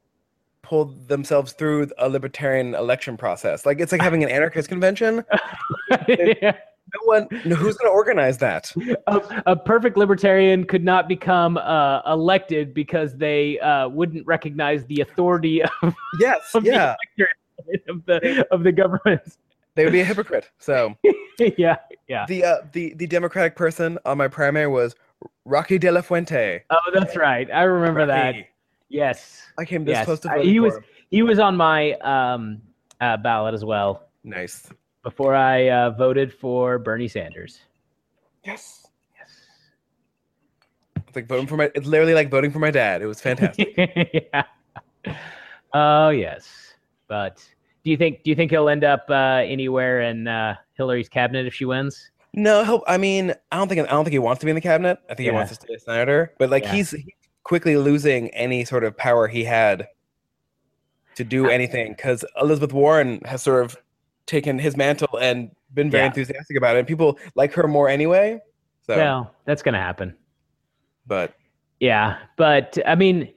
[0.62, 3.66] pull themselves through a libertarian election process.
[3.66, 5.24] Like it's like having an anarchist convention.
[6.08, 6.56] Yeah.
[6.94, 8.70] No one, no, who's going to organize that?
[9.06, 15.00] a, a perfect libertarian could not become uh, elected because they uh, wouldn't recognize the
[15.00, 16.96] authority of, Yes, of yeah,
[17.88, 19.22] of the of the government.
[19.74, 20.50] They would be a hypocrite.
[20.58, 20.94] So
[21.56, 21.76] yeah,
[22.08, 22.26] yeah.
[22.28, 24.94] the uh, the the Democratic person on my primary was
[25.44, 26.62] Rocky De La Fuente.
[26.70, 27.48] Oh, that's right.
[27.52, 28.34] I remember that.
[28.88, 29.42] Yes.
[29.58, 30.84] I came this Yes, close to I- he was- him.
[31.10, 32.62] He was on my um,
[33.00, 34.70] uh, ballot as well nice.
[35.02, 37.60] before I uh, voted for Bernie Sanders.
[38.46, 38.86] Yes.
[39.18, 39.28] Yes.
[41.06, 41.70] It's like voting for my.
[41.74, 43.02] It's literally like voting for my dad.
[43.02, 43.74] It was fantastic.
[44.32, 44.44] yeah.
[45.74, 46.74] Oh yes,
[47.08, 47.46] but
[47.84, 51.46] do you think do you think he'll end up uh, anywhere in uh, Hillary's cabinet
[51.46, 52.10] if she wins?
[52.34, 54.54] no, he'll, I mean, I don't think I don't think he wants to be in
[54.54, 54.98] the cabinet.
[55.10, 55.32] I think Yeah.
[55.32, 56.32] he wants to stay a senator.
[56.38, 56.72] But like Yeah.
[56.72, 57.06] he's, he's
[57.44, 59.86] quickly losing any sort of power he had
[61.16, 63.76] to do anything because Elizabeth Warren has sort of
[64.24, 66.06] taken his mantle and been very Yeah.
[66.08, 66.78] enthusiastic about it.
[66.80, 68.40] And people like her more anyway.
[68.86, 70.16] So, Well, that's gonna happen.
[71.06, 71.34] but
[71.80, 73.28] Yeah, but I mean,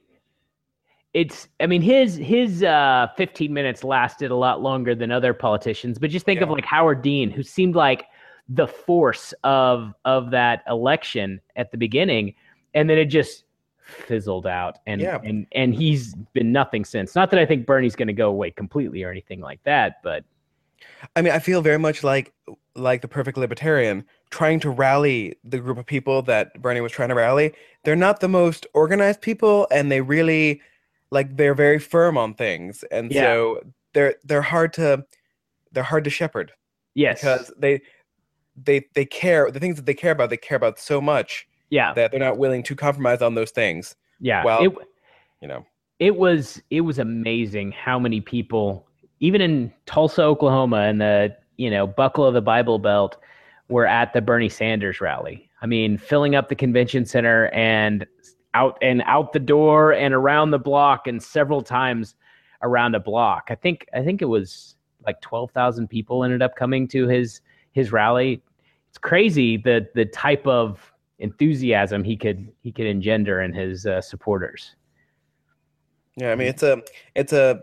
[1.16, 5.98] it's I mean his his uh, 15 minutes lasted a lot longer than other politicians.
[5.98, 8.04] But just think of like Howard Dean, who seemed like
[8.50, 12.34] the force of of that election at the beginning,
[12.74, 13.44] and then it just
[13.80, 15.18] fizzled out, and Yeah.
[15.24, 17.14] and and he's been nothing since.
[17.14, 20.22] Not that I think Bernie's going to go away completely or anything like that, but
[21.16, 22.34] I mean, I feel very much like
[22.74, 27.08] like the perfect libertarian trying to rally the group of people that Bernie was trying
[27.08, 27.54] to rally.
[27.84, 30.60] They're not the most organized people, and they really
[31.10, 33.22] like they're very firm on things, and Yeah.
[33.22, 33.60] so
[33.94, 35.04] they're they're hard to
[35.72, 36.52] they're hard to shepherd
[36.94, 37.80] yes, because they
[38.56, 41.92] they they care the things that they care about they care about so much yeah,
[41.94, 43.94] that they're not willing to compromise on those things.
[44.20, 44.44] yeah.
[44.44, 44.72] well, it,
[45.42, 45.66] You know,
[45.98, 48.86] it was it was amazing how many people
[49.20, 53.16] even in Tulsa, Oklahoma and the you know buckle of the Bible Belt
[53.68, 55.48] were at the Bernie Sanders rally.
[55.62, 58.06] I mean, filling up the convention center and
[58.56, 62.14] out and out the door and around the block and several times
[62.62, 63.48] around a block.
[63.50, 67.40] I think I think it was like 12,000 people ended up coming to his
[67.72, 68.42] his rally.
[68.88, 74.00] It's crazy the the type of enthusiasm he could he could engender in his uh,
[74.00, 74.74] supporters.
[76.16, 76.32] yeah.
[76.32, 76.82] I mean, it's a
[77.14, 77.60] it's a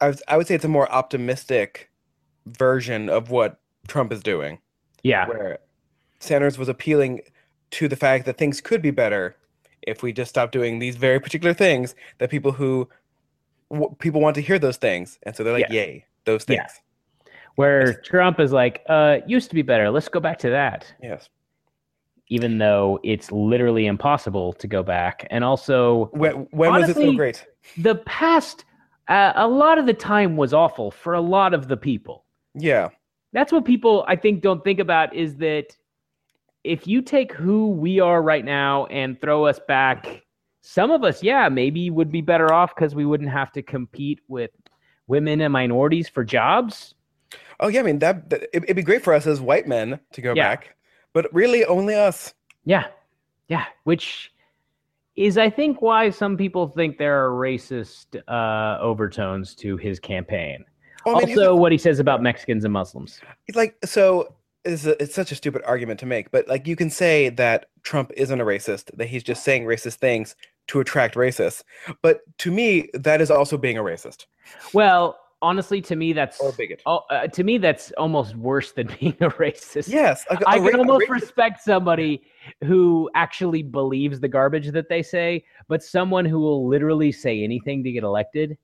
[0.00, 1.90] I was, I would say it's a more optimistic
[2.46, 4.60] version of what Trump is doing.
[5.02, 5.26] Yeah.
[5.26, 5.58] where
[6.20, 7.20] Sanders was appealing
[7.72, 9.36] to the fact that things could be better
[9.86, 12.88] if we just stop doing these very particular things that people who
[13.70, 15.74] w- people want to hear those things, and so they're like, Yeah.
[15.74, 16.62] "Yay, those Yeah.
[16.62, 16.80] things."
[17.56, 19.90] Where Trump is like, uh, used to be better.
[19.90, 20.92] Let's go back to that.
[21.02, 21.28] Yes.
[22.28, 25.26] Even though it's literally impossible to go back.
[25.30, 27.46] And also, When when was it so great?
[27.78, 28.64] the past,
[29.08, 32.24] uh, a lot of the time was awful for a lot of the people.
[32.54, 32.88] Yeah.
[33.32, 35.76] That's what people, I think, don't think about is that
[36.64, 40.22] if you take who we are right now and throw us back
[40.66, 44.20] some of us, yeah, maybe would be better off because we wouldn't have to compete
[44.28, 44.50] with
[45.06, 46.94] women and minorities for jobs.
[47.60, 50.00] Oh yeah, I mean that, that it, it'd be great for us as white men
[50.14, 50.48] to go Yeah.
[50.48, 50.74] back,
[51.12, 52.32] but really only us.
[52.64, 52.86] Yeah,
[53.48, 54.32] yeah, which
[55.16, 60.64] is, I think, why some people think there are racist uh, overtones to his campaign.
[61.04, 63.20] Well, I mean, also, what he says about Mexicans and Muslims.
[63.46, 66.76] It's like so it's, a, it's such a stupid argument to make but like you
[66.76, 71.14] can say that trump isn't a racist that he's just saying racist things to attract
[71.14, 71.62] racists
[72.02, 74.26] but to me that is also being a racist
[74.72, 78.86] Well, honestly, to me, that's or bigot oh, uh, to me that's almost worse than
[79.00, 79.88] being a racist.
[79.88, 82.22] yes a, a I can almost respect somebody
[82.62, 87.84] who actually believes the garbage that they say, but someone who will literally say anything
[87.84, 88.56] to get elected.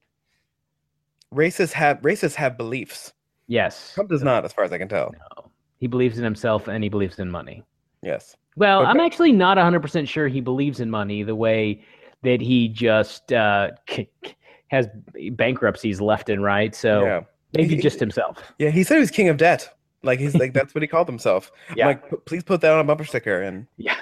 [1.34, 3.12] racists have racists have beliefs
[3.46, 5.49] Yes, trump does not as far as i can tell no.
[5.80, 7.64] He believes in himself and he believes in money.
[8.02, 11.82] yes Well, I'm actually not 100% sure he believes in money the way
[12.22, 13.70] that he just uh,
[14.68, 14.86] has
[15.32, 16.74] bankruptcies left and right.
[16.74, 17.20] So yeah
[17.54, 18.36] maybe He- just himself.
[18.58, 21.08] yeah he said he was king of debt like he's like that's what he called
[21.08, 21.86] himself I'm Yeah.
[21.88, 23.96] like "P- please put that on a bumper sticker and Yeah.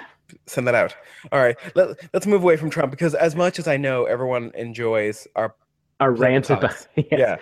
[0.45, 0.95] send that out
[1.31, 4.51] all right let, let's move away from trump because as much as i know everyone
[4.53, 5.55] enjoys our
[5.99, 6.85] A rant about.
[6.95, 7.03] yeah.
[7.11, 7.35] yeah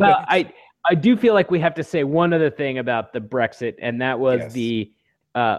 [0.00, 0.52] Well, I
[0.88, 4.00] I do feel like we have to say one other thing about the Brexit, and
[4.00, 4.52] that was Yes.
[4.52, 4.92] the
[5.34, 5.58] uh,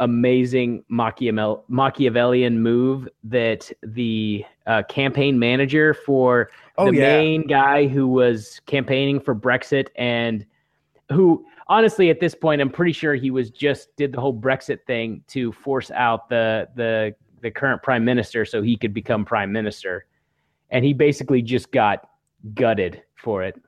[0.00, 7.16] amazing Machiavel- Machiavellian move that the uh, campaign manager for oh the yeah.
[7.16, 10.44] main guy who was campaigning for Brexit and
[11.12, 14.84] who honestly at this point I'm pretty sure he was just did the whole Brexit
[14.84, 19.52] thing to force out the the the current prime minister so he could become prime
[19.52, 20.06] minister.
[20.70, 22.08] And he basically just got
[22.54, 23.62] gutted for it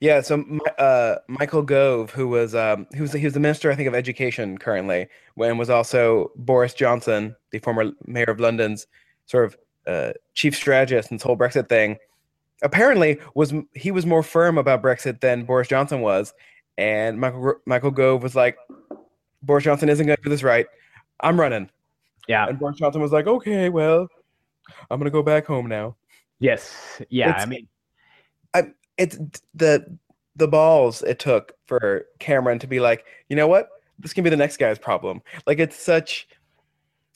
[0.00, 0.44] Yeah, so
[0.78, 3.94] uh, Michael Gove, who was um, who was he was the minister, I think, of
[3.94, 8.86] education currently, and was also Boris Johnson, the former mayor of London's
[9.26, 11.96] sort of uh, chief strategist in this whole Brexit thing.
[12.62, 16.32] Apparently, was he was more firm about Brexit than Boris Johnson was,
[16.78, 18.56] and Michael Michael Gove was like,
[19.42, 20.66] Boris Johnson isn't going to do this right.
[21.20, 21.70] I'm running,
[22.28, 24.06] yeah and Boris Johnson was like, okay, well,
[24.90, 25.96] I'm going to go back home now.
[26.38, 27.68] yes yeah It's- i mean
[28.98, 29.18] it's
[29.54, 29.98] the
[30.36, 34.30] the balls it took for Cameron to be like, you know what, this can be
[34.30, 35.20] the next guy's problem.
[35.46, 36.26] Like it's such,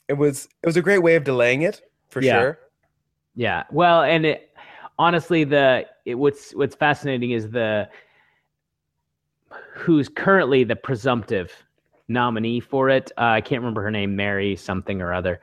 [0.07, 2.39] it was it was a great way of delaying it for Yeah.
[2.39, 2.59] sure.
[3.35, 3.63] Yeah.
[3.71, 4.49] Well, and it,
[4.99, 7.89] honestly, the it, what's what's fascinating is the
[9.73, 11.51] who's currently the presumptive
[12.07, 13.11] nominee for it.
[13.17, 15.39] Uh, I can't remember her name, Mary something or other,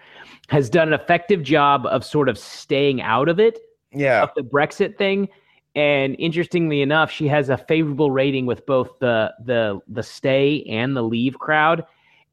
[0.49, 3.59] has done an effective job of sort of staying out of it
[3.93, 5.29] Yeah, of the Brexit thing.
[5.75, 10.97] And interestingly enough, she has a favorable rating with both the the the stay and
[10.97, 11.85] the leave crowd.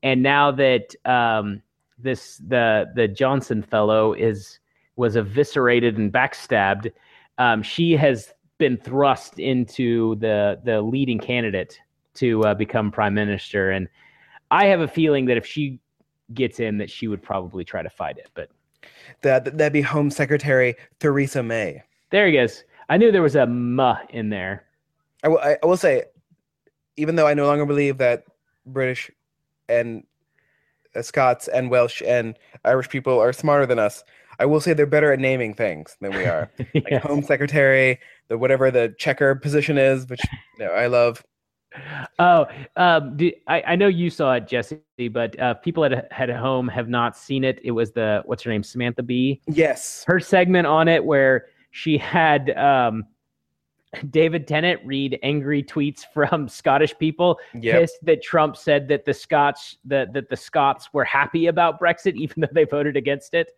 [0.04, 1.62] And now that um,
[1.98, 4.60] this the the Johnson fellow is
[4.96, 6.92] was eviscerated and backstabbed,
[7.40, 11.80] um, she has been thrust into the the leading candidate
[12.14, 13.72] to uh, become prime minister.
[13.72, 13.88] And
[14.52, 15.80] I have a feeling that if she
[16.34, 18.30] gets in, that she would probably try to fight it.
[18.36, 18.50] But
[19.22, 21.82] that that'd be Home Secretary Theresa May.
[22.12, 22.64] there he goes.
[22.92, 24.66] I knew there was a "muh" in there.
[25.24, 26.04] I will I, will say,
[26.98, 28.26] even though I no longer believe that
[28.66, 29.10] British
[29.70, 30.04] and
[30.94, 34.04] uh, Scots and Welsh and Irish people are smarter than us,
[34.40, 36.52] I will say they're better at naming things than we are.
[36.74, 40.22] like Home Secretary, the whatever the checker position is, which
[40.60, 41.24] you know, I love.
[42.20, 46.30] Oh, um, do, I, I know you saw it, Jesse, but uh, people at, at
[46.30, 47.62] home have not seen it.
[47.64, 49.40] It was the what's her name, Samantha Bee.
[49.48, 50.04] Yes.
[50.08, 53.06] Her segment on it where she had um,
[54.10, 57.80] David Tennant read angry tweets from Scottish people Yep.
[57.80, 62.16] pissed that Trump said that the Scots that that the Scots were happy about Brexit
[62.16, 63.52] even though they voted against it.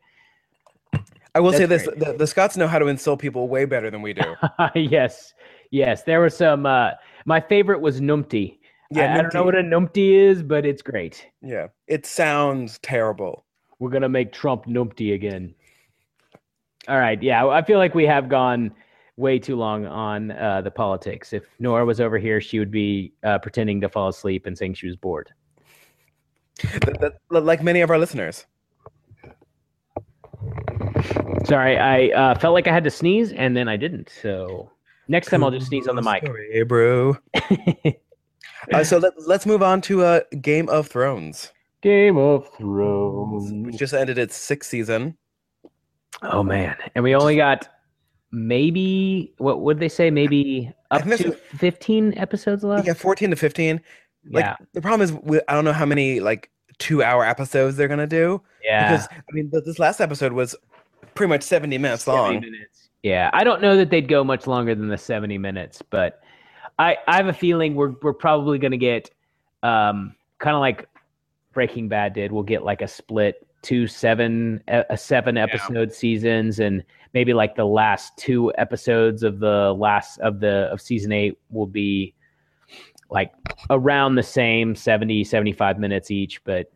[1.36, 4.04] I will say this: the, the Scots know how to insult people way better than
[4.04, 4.36] we do.
[4.76, 5.34] yes,
[5.72, 6.66] yes, there were some.
[6.68, 6.92] Uh,
[7.26, 8.60] my favorite was Numpty.
[8.92, 11.26] Yeah, I, I don't know what a Numpty is, but it's great.
[11.42, 13.46] Yeah, it sounds terrible.
[13.80, 15.56] We're gonna make Trump numpty again.
[16.88, 18.72] All right, yeah, I feel like we have gone
[19.16, 21.34] way too long on uh, the politics.
[21.34, 24.74] If Nora was over here, she would be uh, pretending to fall asleep and saying
[24.76, 25.32] she was bored.
[27.30, 28.46] Like many of our listeners.
[31.46, 34.12] Sorry, I uh, felt like I had to sneeze and then I didn't.
[34.22, 34.70] So
[35.08, 36.26] next time I'll just sneeze on the mic.
[36.26, 37.18] Sorry, bro.
[38.72, 43.78] Uh, so let, let's move on to uh, Game of Thrones, Game of which Thrones.
[43.78, 45.18] just ended its sixth season.
[46.22, 47.68] Oh man, and we only got
[48.32, 50.10] maybe what would they say?
[50.10, 52.88] Maybe up to fifteen episodes left.
[52.88, 53.82] Yeah, fourteen to fifteen.
[54.30, 56.50] Like yeah, the problem is, we, I don't know how many like
[56.80, 58.92] two-hour episodes they're gonna do yeah.
[58.92, 60.56] because I mean th- this last episode was
[61.14, 62.40] pretty much 70 minutes 70 long.
[62.40, 62.90] minutes.
[63.04, 66.22] Yeah, I don't know that they'd go much longer than the 70 minutes, but
[66.80, 69.12] I, I have a feeling we're we're probably going to get
[69.62, 70.88] um, kind of like
[71.54, 72.32] Breaking Bad did.
[72.32, 77.34] We'll get like a split two seven a a uh, seven episode seasons, and maybe
[77.34, 82.14] like the last two episodes of the last of the of season eight will be
[83.10, 83.32] like
[83.70, 86.72] around the same 70 75 minutes each but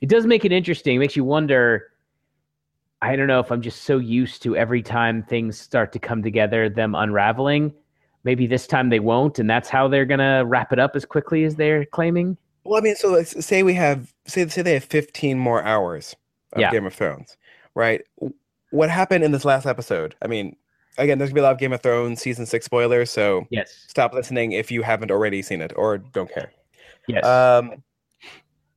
[0.00, 1.90] it does make it interesting it makes you wonder
[3.02, 6.22] I don't know if I'm just so used to every time things start to come
[6.22, 7.72] together, them unraveling.
[8.24, 11.44] Maybe this time they won't, and that's how they're gonna wrap it up as quickly
[11.44, 12.36] as they're claiming.
[12.64, 16.14] Well, I mean, so let's say we have say say they have 15 more hours
[16.52, 16.70] of Yeah.
[16.70, 17.36] Game of Thrones,
[17.74, 18.02] right?
[18.70, 20.14] What happened in this last episode?
[20.22, 20.56] I mean,
[20.98, 23.84] again, there's gonna be a lot of Game of Thrones season six spoilers, so Yes.
[23.88, 26.52] stop listening if you haven't already seen it or don't care.
[27.08, 27.24] Yes.
[27.24, 27.82] Um,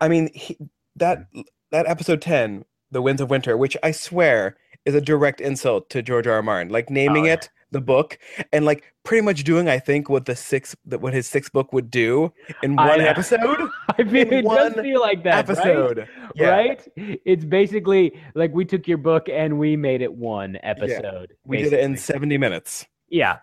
[0.01, 0.57] I mean, he,
[0.95, 1.27] that
[1.71, 6.01] that episode 10, The Winds of Winter, which I swear is a direct insult to
[6.01, 6.33] George R.
[6.35, 6.41] R.
[6.43, 7.33] Martin, like naming Oh, yeah.
[7.33, 8.17] it the book
[8.53, 11.73] and like pretty much doing, I think, what the sixth that what his sixth book
[11.73, 12.31] would do
[12.62, 13.05] in one know.
[13.05, 13.69] episode.
[13.89, 15.97] I in it does feel like that, episode.
[15.97, 16.07] right?
[16.36, 16.49] Yeah.
[16.49, 16.88] Right?
[16.95, 21.33] It's basically like we took your book and we made it one episode.
[21.45, 22.86] We did it in 70 minutes.
[23.09, 23.39] Yeah.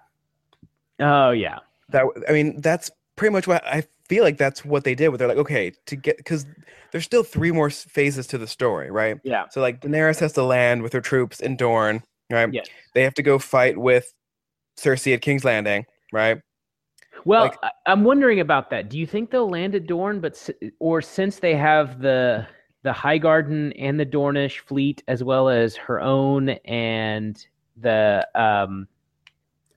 [0.98, 1.58] Oh yeah.
[1.90, 5.08] That I mean, that's pretty much what I feel like that's what they did.
[5.08, 6.46] Where they're like, okay, to get because
[6.92, 9.18] there's still three more phases to the story, right?
[9.24, 9.46] Yeah.
[9.50, 12.52] So like Daenerys has to land with her troops in Dorne, right?
[12.52, 12.66] Yes.
[12.94, 14.12] They have to go fight with
[14.80, 16.40] Cersei at King's Landing, right?
[17.24, 18.88] Well, Like- I'm wondering about that.
[18.88, 22.46] Do you think they'll land at Dorne, but or since they have the
[22.82, 28.88] the Highgarden and the Dornish fleet, as well as her own and the um,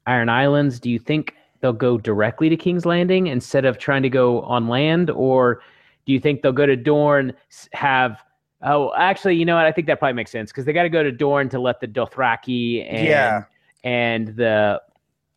[0.07, 4.09] Iron Islands, do you think they'll go directly to King's Landing instead of trying to
[4.09, 5.61] go on land, or
[6.05, 7.33] do you think they'll go to Dorne,
[7.73, 8.23] have
[8.65, 9.65] Oh, actually, you know what?
[9.65, 11.81] I think that probably makes sense because they got to go to Dorne to let
[11.81, 13.43] the Dothraki and Yeah.
[13.83, 14.81] and the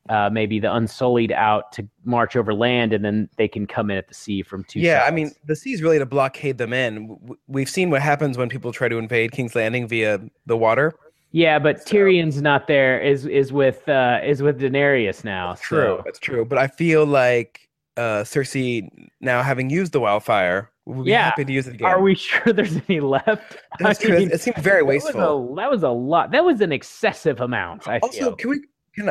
[0.08, 3.96] uh, maybe the Unsullied out to march over land, and then they can come in
[3.96, 4.80] at the sea from two.
[4.80, 7.18] yeah, I mean, the sea is really to blockade them in.
[7.48, 10.92] We've seen what happens when people try to invade King's Landing via the water.
[11.32, 13.00] yeah, but Tyrion's not there.
[13.00, 15.54] Is is with uh, is with Daenerys now.
[15.54, 16.44] True, so- that's true.
[16.44, 18.88] But I feel like uh, Cersei,
[19.20, 21.24] now having used the wildfire, be Yeah.
[21.24, 21.88] happy to use it again.
[21.88, 23.56] Are we sure there's any left?
[23.80, 24.16] That's true.
[24.18, 25.52] mean, it seemed very that was wasteful.
[25.52, 26.30] a- That was a lot.
[26.30, 27.88] That was an excessive amount.
[27.88, 28.36] I Also, feel.
[28.36, 28.60] can we?
[28.94, 29.10] Can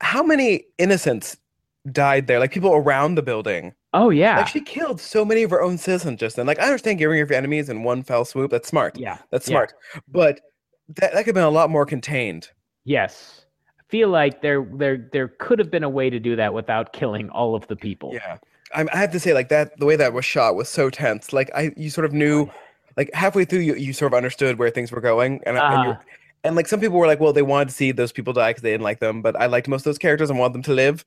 [0.00, 1.36] how many innocents
[1.92, 2.38] died there?
[2.38, 3.74] Like people around the building.
[3.92, 6.46] Oh yeah, Like she killed so many of her own citizens just then.
[6.46, 8.50] Like I understand getting rid of your enemies in one fell swoop.
[8.50, 8.96] That's smart.
[8.98, 9.18] yeah.
[9.30, 9.52] That's yeah.
[9.54, 9.74] smart.
[10.06, 10.40] But
[10.96, 12.48] that that could have been a lot more contained.
[12.84, 13.44] Yes.
[13.78, 16.92] I feel like there there there could have been a way to do that without
[16.92, 18.12] killing all of the people.
[18.14, 18.38] Yeah.
[18.72, 21.32] I, I have to say, like that, the way that was shot was so tense.
[21.32, 22.48] Like I, you sort of knew,
[22.96, 25.90] like halfway through, you, you sort of understood where things were going, and I- and,
[25.92, 26.00] Uh-huh.
[26.44, 28.62] And like some people were like, well, they wanted to see those people die because
[28.62, 30.74] they didn't like them, but I liked most of those characters and wanted them to
[30.74, 31.04] live,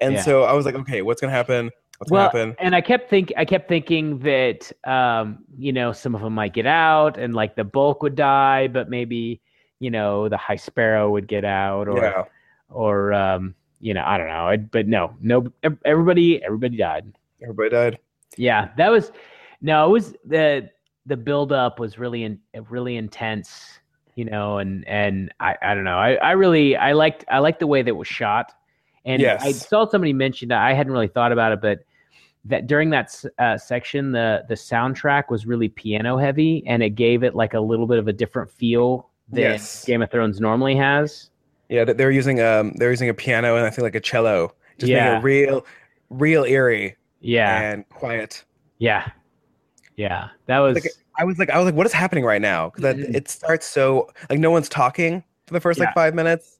[0.00, 0.22] and Yeah.
[0.22, 1.70] so I was like, okay, what's gonna happen?
[1.98, 2.56] What's well, gonna happen?
[2.64, 6.52] and I kept think I kept thinking that um, you know some of them might
[6.52, 9.40] get out and like the bulk would die, but maybe
[9.78, 12.24] you know the High Sparrow would get out or yeah,
[12.68, 14.48] or um, you know I don't know.
[14.48, 15.46] I, but no, no,
[15.84, 17.12] everybody everybody died.
[17.40, 17.98] everybody died.
[18.36, 19.12] Yeah, that was
[19.60, 20.70] no, it was the
[21.06, 23.78] the build up was really in, really intense,
[24.14, 25.98] you know, and and I I don't know.
[25.98, 28.52] I I really I liked I liked the way that it was shot.
[29.04, 31.80] And I saw somebody mentioned I hadn't really thought about it but
[32.44, 37.22] that during that uh, section the the soundtrack was really piano heavy and it gave
[37.24, 39.84] it like a little bit of a different feel than Yes.
[39.84, 41.30] Game of Thrones normally has.
[41.68, 44.54] Yeah, they- they're using um, they're using a piano and I think like a cello,
[44.78, 45.18] just making Yeah.
[45.18, 45.66] it real,
[46.10, 47.60] real eerie Yeah.
[47.72, 48.44] and quiet.
[48.78, 49.08] Yeah.
[49.96, 50.28] Yeah.
[50.46, 52.70] That was Like I was like, I was like, what is happening right now?
[52.70, 53.14] Because Mhm.
[53.14, 55.86] it starts so like no one's talking for the first Yeah.
[55.86, 56.58] like five minutes.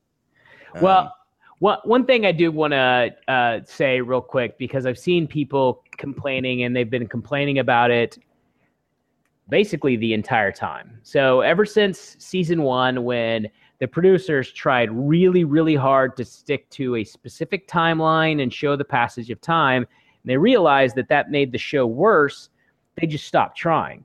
[0.75, 1.17] Um, Well,
[1.59, 5.83] one one thing I do want to uh, say real quick because I've seen people
[5.97, 8.19] complaining and they've been complaining about it
[9.49, 10.99] basically the entire time.
[11.03, 13.49] So ever since season one, when
[13.81, 18.85] the producers tried really, really hard to stick to a specific timeline and show the
[18.85, 19.79] passage of time,
[20.23, 22.49] and they realized that that made the show worse.
[22.97, 24.05] They just stopped trying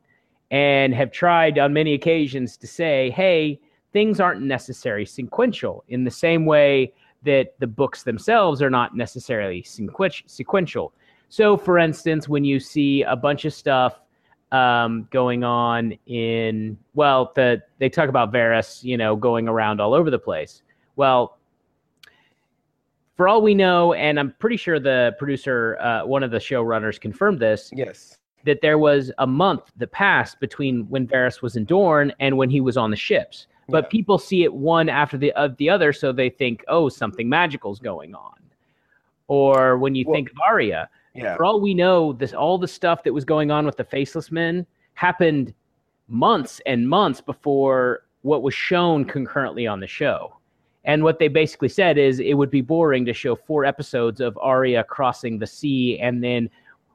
[0.51, 3.59] and have tried on many occasions to say, hey,
[3.93, 6.93] things aren't necessarily sequential in the same way
[7.23, 10.93] that the books themselves are not necessarily sequential.
[11.29, 13.99] So, for instance, when you see a bunch of stuff
[14.51, 19.93] um, going on in, well, the they talk about Varys, you know, going around all
[19.93, 20.61] over the place.
[20.95, 21.37] Well,
[23.17, 27.01] for all we know, and I'm pretty sure the producer, uh, one of the showrunners,
[27.01, 31.65] confirmed this yes, that there was a month that passed between when Varys was in
[31.65, 33.47] Dorne and when he was on the ships.
[33.69, 33.89] but Yeah.
[33.89, 37.79] people see it one after the uh, the other, so they think, oh, something magical's
[37.79, 38.35] going on.
[39.27, 41.35] Or when you Well- think of Arya, Yeah.
[41.35, 44.31] for all we know, this all the stuff that was going on with the faceless
[44.31, 45.53] men happened
[46.07, 50.33] months and months before what was shown concurrently on the show.
[50.85, 54.37] And what they basically said is it would be boring to show four episodes of
[54.41, 56.49] Arya crossing the sea and then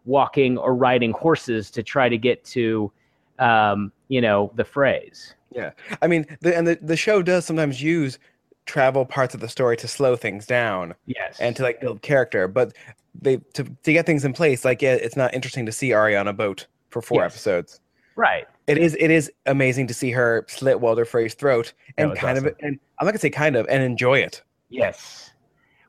[0.04, 2.90] walking or riding horses to try to get to,
[3.38, 5.34] um, you know, the Freys.
[5.54, 8.18] Yeah i mean, the, and the, the show does sometimes use
[8.64, 11.38] travel parts of the story to slow things down Yes.
[11.40, 12.72] and to like build character, but
[13.20, 14.64] they to to get things in place.
[14.64, 17.32] Like, yeah, it's not interesting to see Arya on a boat for four Yes.
[17.32, 17.80] episodes.
[18.16, 18.46] right.
[18.68, 22.44] It is it is amazing to see her slit Walder Frey's throat and kind of
[22.60, 24.42] and I'm not gonna say kind of and enjoy it.
[24.70, 25.32] Yes.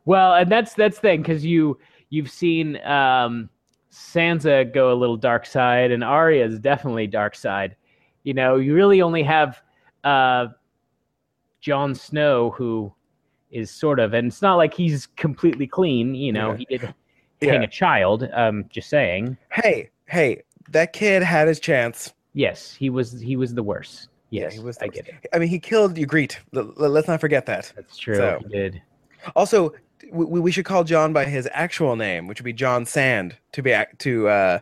[0.06, 1.78] Well, and that's that's the thing because you
[2.10, 3.50] you've seen um,
[3.94, 7.76] Sansa go a little dark side, and Arya is definitely dark side.
[8.24, 9.62] You know, you really only have
[10.04, 10.48] uh,
[11.62, 12.92] Jon Snow who
[13.52, 16.16] is sort of, and it's not like he's completely clean.
[16.16, 16.58] You know, Yeah.
[16.58, 16.82] he did
[17.42, 17.62] hang Yeah.
[17.64, 18.28] a child.
[18.34, 19.38] Um, just saying.
[19.52, 20.42] Hey, hey,
[20.72, 22.14] that kid had his chance.
[22.34, 24.10] Yes, he was he was the worst.
[24.32, 25.28] Yeah, Yes, he was I the get it.
[25.34, 26.38] I mean, he killed Ygritte.
[26.52, 27.72] Let's not forget that.
[27.76, 28.16] That's true.
[28.16, 28.82] So- He did.
[29.36, 29.72] Also,
[30.14, 33.62] we, we should call Jon by his actual name, which would be Jon Sand, to
[33.62, 34.28] be to.
[34.30, 34.60] uh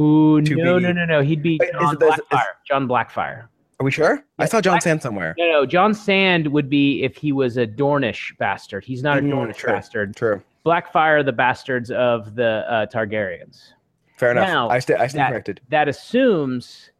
[0.00, 1.20] Ooh, To no, be- no, no, no.
[1.20, 2.44] He'd be Jon it- is- Blackfyre.
[2.66, 3.42] Jon Blackfyre.
[3.80, 4.24] Are we sure?
[4.38, 5.34] I saw Jon Sand somewhere.
[5.38, 5.66] No, no.
[5.66, 8.84] Jon Sand would be if he was a Dornish bastard.
[8.84, 9.72] He's not a Mm, Dornish true.
[9.72, 10.14] bastard.
[10.16, 10.42] True.
[10.64, 13.72] Blackfyre, the bastards of the uh, Targaryens.
[14.18, 14.46] Fair enough.
[14.48, 15.60] Now, I I stand that- corrected.
[15.68, 16.90] That assumes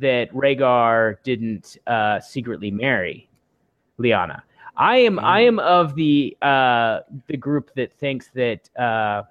[0.00, 3.28] that Rhaegar didn't uh, secretly marry
[4.00, 4.42] Lyanna.
[4.76, 5.46] I am I Mm.
[5.48, 9.22] am of the uh, the group that thinks that uh,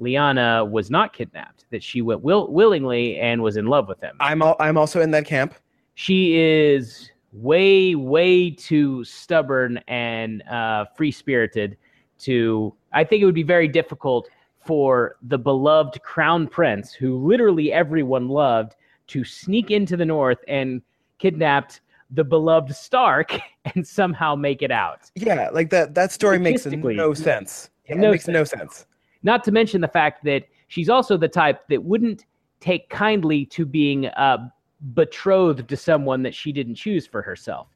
[0.00, 1.66] Lyanna was not kidnapped.
[1.70, 4.16] That she went will- willingly and was in love with him.
[4.20, 5.54] I'm al- I'm also in that camp.
[5.94, 11.76] she is way way too stubborn and uh, free spirited
[12.18, 17.70] to i think it would be very difficult for the beloved crown prince who literally
[17.72, 18.76] everyone loved
[19.08, 20.80] to sneak into the north and
[21.18, 21.80] kidnapped
[22.10, 23.38] the beloved stark
[23.74, 27.70] and somehow make it out Yeah, like that that story makes no sense.
[27.88, 28.86] Yeah, no it makes no sense.
[29.22, 32.24] not to mention the fact that she's also the type that wouldn't
[32.60, 34.48] take kindly to being uh,
[34.94, 37.68] betrothed to someone that she didn't choose for herself.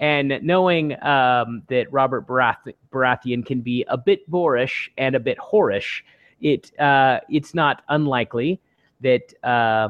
[0.00, 5.38] And knowing um, that Robert Barath- Baratheon can be a bit boorish and a bit
[5.38, 6.02] whorish,
[6.40, 8.60] it uh, it's not unlikely
[9.00, 9.88] that uh,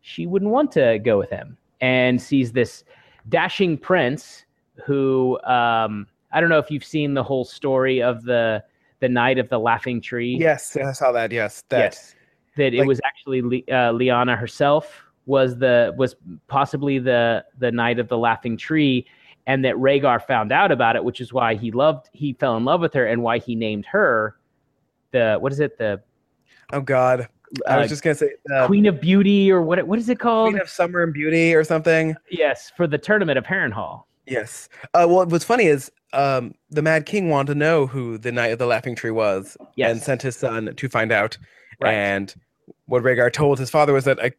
[0.00, 1.56] she wouldn't want to go with him.
[1.80, 2.84] And sees this
[3.28, 4.44] dashing prince
[4.84, 8.62] who um, I don't know if you've seen the whole story of the
[9.00, 10.36] the Knight of the Laughing Tree.
[10.38, 11.32] Yes, I saw that.
[11.32, 11.78] Yes, that.
[11.78, 12.14] Yes.
[12.56, 16.16] That it was actually uh, Lyanna herself was the was
[16.46, 19.06] possibly the the Knight of the Laughing Tree,
[19.46, 22.64] and that Rhaegar found out about it, which is why he loved he fell in
[22.64, 24.36] love with her and why he named her
[25.12, 26.00] the what is it the
[26.72, 27.28] Oh God,
[27.66, 30.18] I uh, was just gonna say uh, Queen of Beauty or what what is it
[30.18, 30.50] called?
[30.50, 32.14] Queen of Summer and Beauty or something.
[32.30, 34.02] yes, for the tournament of Harrenhal.
[34.26, 34.68] Yes.
[34.94, 38.48] Uh, well, what's funny is um, the Mad King wanted to know who the Knight
[38.52, 39.92] of the Laughing Tree was, Yes.
[39.92, 41.38] and sent his son to find out.
[41.80, 41.94] Right.
[41.94, 42.34] And
[42.86, 44.32] what Rhaegar told his father was that I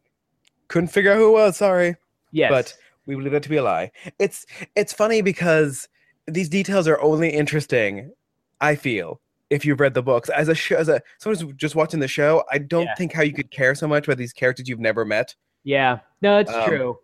[0.68, 1.56] couldn't figure out who it was.
[1.56, 1.96] Sorry,
[2.32, 2.50] Yes.
[2.50, 2.74] but
[3.06, 3.90] we believe that to be a lie.
[4.18, 4.44] It's
[4.76, 5.88] it's funny because
[6.26, 8.12] these details are only interesting.
[8.60, 9.20] I feel
[9.50, 12.08] if you've read the books as a show, as a someone who's just watching the
[12.08, 12.94] show, I don't Yeah.
[12.96, 15.34] think how you could care so much about these characters you've never met.
[15.64, 16.98] Yeah, no, it's Um, true.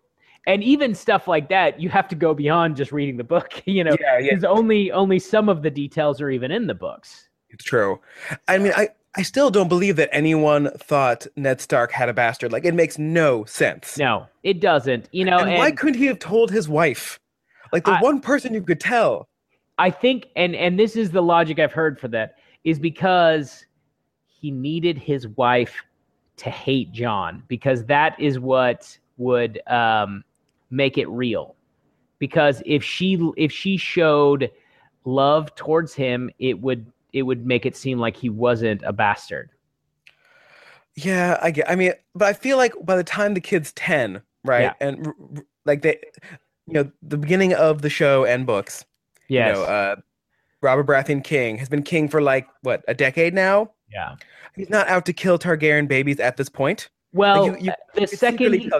[0.47, 3.51] And even stuff like that, you have to go beyond just reading the book.
[3.65, 6.75] You know, yeah, yeah, because only only some of the details are even in the
[6.75, 7.29] books.
[7.49, 7.99] It's true.
[8.47, 12.51] I mean, I, I still don't believe that anyone thought Ned Stark had a bastard.
[12.51, 13.97] Like, it makes no sense.
[13.97, 15.07] No, it doesn't.
[15.11, 17.17] You know, and, and, why couldn't he have told his wife?
[17.71, 19.29] Like, the I- one person you could tell.
[19.77, 23.65] I think, and and this is the logic I've heard for that is because
[24.25, 25.75] he needed his wife
[26.37, 30.23] to hate Jon because that is what would um,
[30.69, 31.55] make it real.
[32.19, 34.49] Because if she if she showed
[35.03, 39.49] love towards him, it would it would make it seem like he wasn't a bastard.
[40.95, 41.69] Yeah, I get.
[41.69, 44.73] I mean, but I feel like by the time the kid's ten, right, Yeah.
[44.79, 45.99] and like they,
[46.67, 48.85] you know, the beginning of the show and books,
[49.27, 49.55] Yes.
[49.57, 49.95] you know, uh,
[50.61, 53.71] Robert Baratheon King has been king for like what a decade now.
[53.91, 54.15] yeah.
[54.55, 56.89] He's not out to kill Targaryen babies at this point.
[57.11, 58.71] Well, you- you- uh, the second he,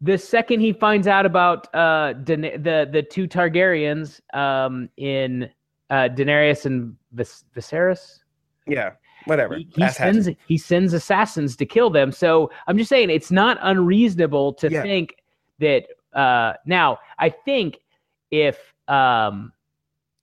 [0.00, 5.48] the second he finds out about uh Dana- the the two Targaryens um in
[5.90, 8.20] uh Daenerys and Vis- Viserys
[8.66, 8.92] yeah,
[9.26, 9.56] whatever.
[9.56, 13.58] he, he sends he sends assassins to kill them so I'm just saying it's not
[13.62, 14.82] unreasonable to Yeah.
[14.82, 15.16] think
[15.58, 17.78] that uh now I think
[18.30, 19.52] if Um,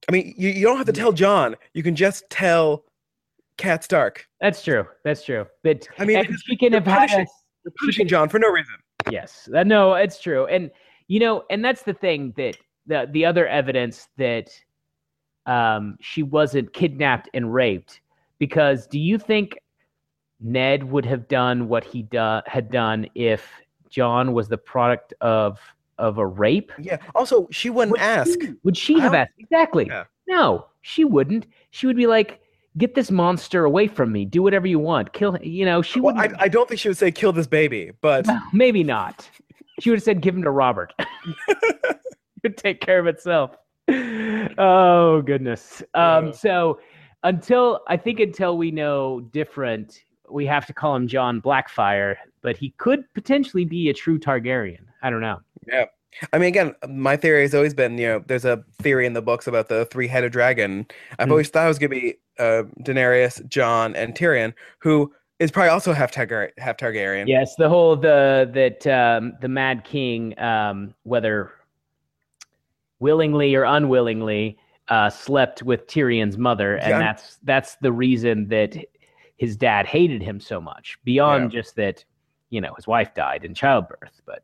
[0.07, 1.55] I mean, you, you don't have to tell Jon.
[1.73, 2.85] You can just tell
[3.57, 4.27] Cat Stark.
[4.39, 4.85] that's true.
[5.03, 5.45] That's true.
[5.63, 7.31] But I mean, she can they're have had punishing- us.
[7.65, 8.75] You're punishing Jon for no reason.
[9.11, 10.69] Yes, no, it's true, and
[11.07, 14.49] you know, and that's the thing that the the other evidence that
[15.45, 18.01] um, she wasn't kidnapped and raped.
[18.39, 19.57] Because do you think
[20.39, 23.49] Ned would have done what he do- had done if
[23.89, 25.59] Jon was the product of
[25.97, 26.71] of a rape?
[26.79, 26.97] Yeah.
[27.15, 28.39] Also, she wouldn't Would ask.
[28.41, 29.31] she- Would she have asked?
[29.37, 29.85] Exactly.
[29.87, 30.03] Yeah.
[30.27, 31.47] No, she wouldn't.
[31.71, 32.41] She would be like,
[32.77, 34.25] "Get this monster away from me.
[34.25, 35.13] Do whatever you want.
[35.13, 36.33] Kill." him." You know, she Well, would.
[36.33, 39.29] I, I don't think she would say kill this baby, but Maybe not.
[39.79, 40.93] She would have said, "Give him to Robert."
[41.47, 41.97] it
[42.43, 43.51] would take care of itself.
[44.57, 45.81] Oh goodness.
[45.93, 46.31] Um, Yeah.
[46.33, 46.79] so
[47.23, 52.57] until I think until we know different, we have to call him Jon Blackfyre, but
[52.57, 54.79] he could potentially be a true Targaryen.
[55.01, 55.39] I don't know.
[55.67, 55.85] Yeah.
[56.33, 59.21] I mean, again, my theory has always been, you know, there's a theory in the
[59.21, 60.87] books about the three-headed dragon.
[61.19, 61.31] I've Hmm.
[61.33, 65.93] always thought it was gonna be uh, Daenerys, Jon, and Tyrion, who is probably also
[65.93, 66.51] half Targaryen.
[66.57, 67.27] Half Targaryen.
[67.27, 71.51] Yes, the whole the that um, the Mad King, um, whether
[72.99, 76.99] willingly or unwillingly, uh, slept with Tyrion's mother, and Yeah.
[76.99, 78.75] that's that's the reason that
[79.37, 80.97] his dad hated him so much.
[81.03, 82.03] Beyond just that,
[82.49, 84.41] you know, his wife died in childbirth, but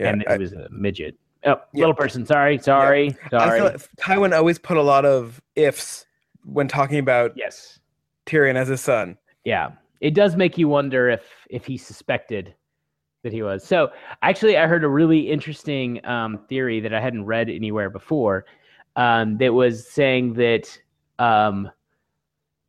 [0.00, 1.16] Yeah, and I- it was a midget.
[1.44, 1.80] Oh, Yeah.
[1.80, 2.26] little person.
[2.26, 3.60] Sorry, sorry, I sorry.
[3.62, 6.04] like Tywin always put a lot of ifs
[6.44, 7.78] when talking about yes,
[8.26, 9.16] Tyrion as his son.
[9.44, 9.70] yeah.
[10.00, 12.54] It does make you wonder if if he suspected
[13.22, 13.62] that he was.
[13.62, 13.90] So
[14.22, 18.46] actually, I heard a really interesting um, theory that I hadn't read anywhere before.
[18.96, 20.78] Um, that was saying that
[21.18, 21.70] um,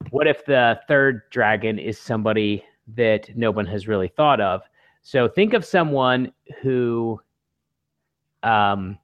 [0.10, 2.66] what if the third dragon is somebody
[2.96, 4.62] that no one has really thought of?
[5.02, 6.32] So think of someone
[6.62, 7.20] who
[8.44, 8.98] um,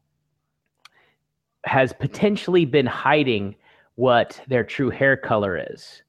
[1.65, 3.55] has potentially been hiding
[3.95, 6.03] what their true hair color is,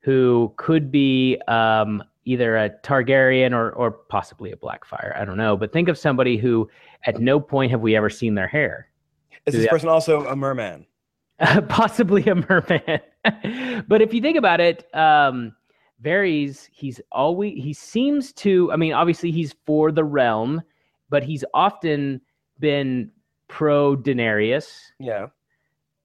[0.00, 5.18] who could be um, either a Targaryen or, or possibly a Blackfyre.
[5.18, 5.56] I don't know.
[5.56, 6.68] But think of somebody who
[7.04, 8.88] at no point have we ever seen their hair.
[9.46, 10.86] Is this person also a merman?
[11.68, 13.00] possibly a merman.
[13.88, 15.54] but if you think about it, um,
[16.02, 18.70] Varys, he's always he seems to.
[18.72, 20.62] I mean, obviously he's for the realm,
[21.08, 22.20] but he's often
[22.58, 23.10] been
[23.48, 24.68] pro Daenerys.
[24.98, 25.28] Yeah.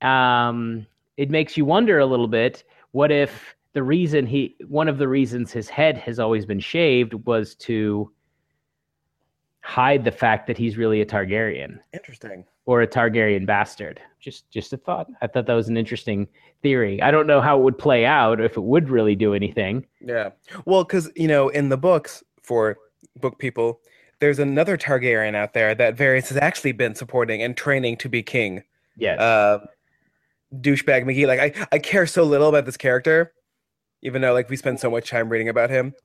[0.01, 0.87] Um,
[1.17, 2.63] it makes you wonder a little bit.
[2.91, 7.13] What if the reason he, one of the reasons his head has always been shaved
[7.25, 8.11] was to
[9.61, 12.45] hide the fact that he's really a Targaryen Interesting.
[12.65, 13.99] Or a Targaryen bastard.
[14.19, 15.07] Just just a thought.
[15.21, 16.27] I thought that was an interesting
[16.61, 17.01] theory.
[17.01, 19.85] I don't know how it would play out if it would really do anything.
[19.99, 20.29] Yeah.
[20.65, 22.77] Well, because you know, in the books for
[23.19, 23.79] book people,
[24.19, 28.21] there's another Targaryen out there that Varys has actually been supporting and training to be
[28.21, 28.63] king.
[28.95, 29.19] Yes.
[29.19, 29.65] Uh,
[30.53, 31.27] douchebag McGee.
[31.27, 33.33] Like I, I care so little about this character,
[34.03, 35.95] even though like we spend so much time reading about him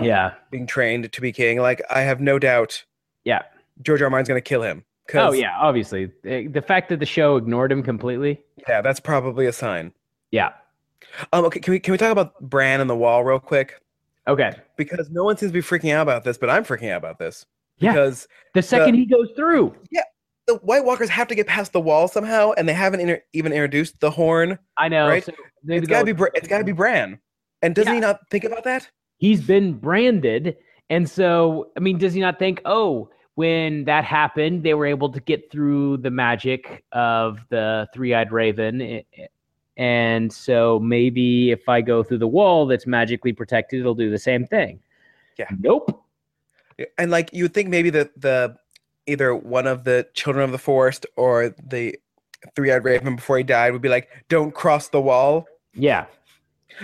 [0.00, 0.34] yeah.
[0.50, 1.60] being trained to be king.
[1.60, 2.84] Like I have no doubt.
[3.24, 3.42] Yeah.
[3.82, 4.06] George R.
[4.06, 4.10] R.
[4.10, 4.84] Martin's gonna kill him.
[5.14, 6.10] Oh yeah, obviously.
[6.24, 8.40] Eh, The fact that the show ignored him completely.
[8.68, 9.92] Yeah, that's probably a sign.
[10.30, 10.52] Yeah.
[11.32, 13.80] Um, okay, can we can we talk about Bran and the Wall real quick?
[14.28, 14.52] Okay.
[14.76, 17.18] Because no one seems to be freaking out about this, but I'm freaking out about
[17.18, 17.46] this.
[17.78, 17.92] Yeah.
[17.92, 19.74] Because The second he goes through.
[19.90, 20.02] Yeah.
[20.46, 23.52] The White Walkers have to get past the wall somehow, and they haven't inter- even
[23.52, 24.58] introduced the horn.
[24.76, 25.08] I know.
[25.08, 25.24] Right?
[25.24, 25.32] so
[25.68, 27.18] It's gotta go- be Bra- it's gotta be Bran.
[27.62, 28.88] And doesn't he not think about that?
[29.18, 30.56] he's been branded
[30.88, 33.06] and so i mean does he not think oh
[33.40, 38.80] when that happened they were able to get through the magic of the three-eyed raven.
[38.82, 39.26] Eh, eh,
[39.76, 44.18] and so maybe if i go through the wall that's magically protected it'll do the
[44.30, 44.78] same thing.
[45.38, 45.48] Yeah.
[45.58, 45.86] nope.
[46.98, 48.56] And like you would think maybe that the
[49.06, 51.84] either one of the children of the forest or the
[52.54, 56.04] three-eyed raven before he died would be like, "Don't cross the wall." yeah.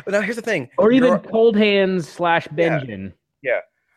[0.04, 2.56] But now here's the thing, or even You're- cold hands slash Yeah.
[2.60, 3.12] benjamin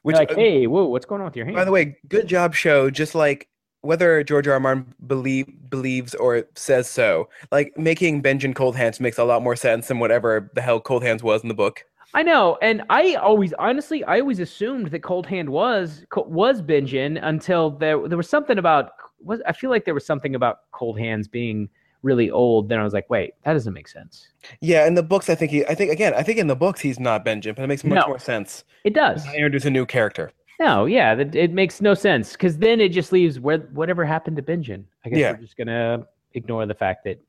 [0.04, 2.28] which like uh, hey whoa what's going on with your hand by the way, good
[2.28, 2.90] job, show.
[2.90, 3.50] Just like
[3.82, 4.54] whether George R.
[4.54, 4.60] R.
[4.60, 9.56] Martin believe believes or says so, like making Benjamin Cold Hands makes a lot more
[9.56, 11.84] sense than whatever the hell Cold Hands was in the book.
[12.14, 17.20] I know, and I always, honestly, I always assumed that Cold Hand was was Benjen
[17.22, 18.92] until there there was something about
[19.22, 21.70] was I feel like there was something about Cold Hands being
[22.02, 22.70] really old.
[22.70, 24.28] Then I was like, wait, that doesn't make sense.
[24.62, 26.80] Yeah, in the books, I think he, I think again, I think in the books
[26.80, 28.08] he's not Benjamin, but it makes much No.
[28.08, 28.64] more sense.
[28.84, 29.26] It does.
[29.28, 30.32] I introduce a new character.
[30.60, 34.36] No, yeah, that, it makes no sense because then it just leaves where whatever happened
[34.38, 34.84] to Benjen.
[35.06, 35.32] I guess Yeah.
[35.32, 37.20] we're just gonna ignore the fact that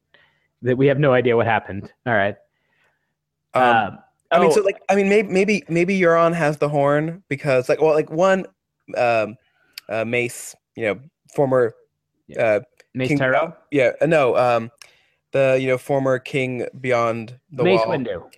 [0.62, 1.93] that we have no idea what happened.
[2.07, 2.37] All right.
[3.55, 3.99] Um, Um,
[4.33, 7.68] I mean, oh, so like, I mean, maybe maybe maybe Euron has the horn because
[7.68, 8.47] like, well, like one,
[8.97, 9.37] um,
[9.89, 11.01] uh, Mace, you know,
[11.35, 11.75] former,
[12.39, 12.61] uh,
[12.95, 14.70] Mace King Tyrell, Beyond- Yeah, uh, no, um,
[15.32, 17.97] the you know former king beyond the Mace wall.
[17.97, 18.30] Windu,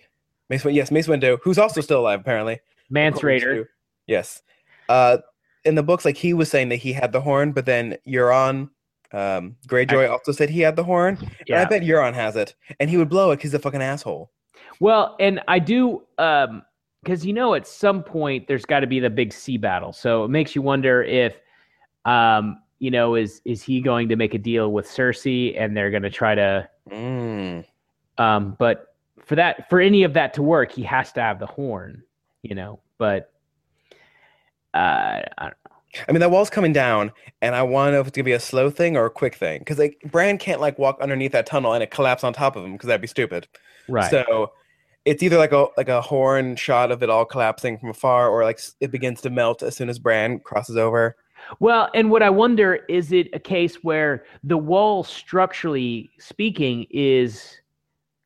[0.49, 0.75] Mace Windu.
[0.75, 2.59] Yes, Mace Windu, who's also still alive apparently.
[2.89, 3.65] Mance Rayder.
[4.07, 4.41] Yes.
[4.89, 5.17] Uh,
[5.65, 8.69] in the books, like he was saying that he had the horn, but then Euron,
[9.13, 11.17] um, Greyjoy also said he had the horn.
[11.19, 11.65] And I Yeah.
[11.65, 14.29] bet Euron has it, and he would blow it because he's a fucking asshole.
[14.79, 16.63] Well, and I do um
[17.03, 19.93] because you know at some point there's got to be the big sea battle.
[19.93, 21.35] So it makes you wonder if
[22.05, 25.89] um you know is is he going to make a deal with Cersei and they're
[25.91, 27.63] going to try to Mm.
[28.17, 31.45] um but for that for any of that to work he has to have the
[31.45, 32.03] horn,
[32.41, 32.81] you know.
[32.97, 33.31] But
[34.73, 35.53] uh I don't
[36.07, 37.11] I mean, that wall's coming down,
[37.43, 39.35] and I want to know if it's gonna be a slow thing or a quick
[39.35, 39.59] thing.
[39.59, 42.65] Because like Bran can't like walk underneath that tunnel and it collapse on top of
[42.65, 43.47] him, because that'd be stupid.
[43.87, 44.09] right.
[44.11, 44.51] So
[45.05, 48.43] it's either like a like a horn shot of it all collapsing from afar, or
[48.43, 51.15] like it begins to melt as soon as Bran crosses over.
[51.59, 57.59] Well, and what I wonder is it a case where the wall, structurally speaking, is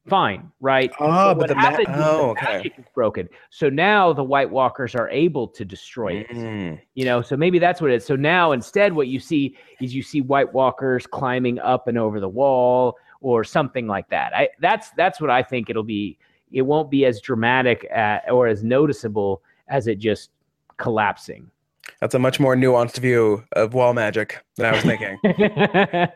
[0.07, 0.91] fine, right?
[0.99, 2.45] Oh, but what the ma- oh, the okay.
[2.45, 3.27] magic is broken.
[3.49, 6.29] So now the White Walkers are able to destroy it.
[6.29, 6.79] Mm.
[6.95, 8.05] You know, so maybe that's what it is.
[8.05, 12.19] So now instead, what you see is you see White Walkers climbing up and over
[12.19, 14.33] the wall or something like that.
[14.35, 16.17] I that's that's what I think it'll be.
[16.51, 20.29] It won't be as dramatic at, or as noticeable as it just
[20.77, 21.51] collapsing.
[22.01, 25.17] That's a much more nuanced view of wall magic than I was thinking.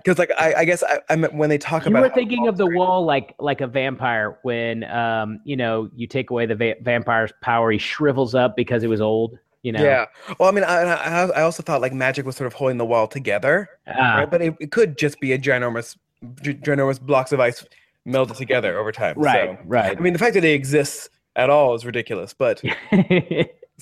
[0.00, 1.90] Because like I, I guess I, meant when they talk about.
[1.90, 5.90] you about were thinking of the wall like like a vampire when um you know
[5.94, 9.72] you take away the va- vampire's power he shrivels up because it was old you
[9.72, 10.06] know Yeah.
[10.38, 12.86] Well, I mean, I, I I also thought like magic was sort of holding the
[12.86, 14.30] wall together, Ah, right?
[14.30, 15.96] But it, it could just be a ginormous,
[16.42, 17.64] ginormous blocks of ice
[18.06, 19.14] melted together over time.
[19.18, 22.32] right So, right I mean, the fact that it exists at all is ridiculous.
[22.32, 22.62] But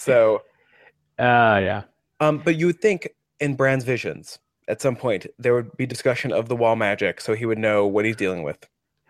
[1.19, 1.83] uh yeah
[2.21, 3.09] um, but you would think
[3.39, 7.35] in Bran's visions at some point there would be discussion of the wall magic, so
[7.35, 8.59] he would know what he's dealing with.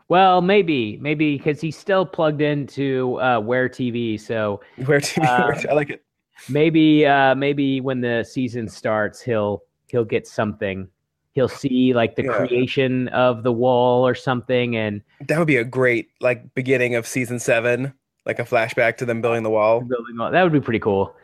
[0.08, 5.20] well maybe maybe because he's still plugged into uh wear tv so Where to?
[5.22, 6.02] Um, I like it.
[6.48, 10.86] maybe uh maybe when the season starts he'll he'll get something
[11.32, 12.36] he'll see like the Yeah.
[12.36, 17.06] creation of the wall or something and That would be a great like beginning of
[17.06, 17.92] season seven,
[18.26, 19.80] like a flashback to them building the wall.
[19.80, 20.30] building wall.
[20.30, 21.14] That would be pretty cool.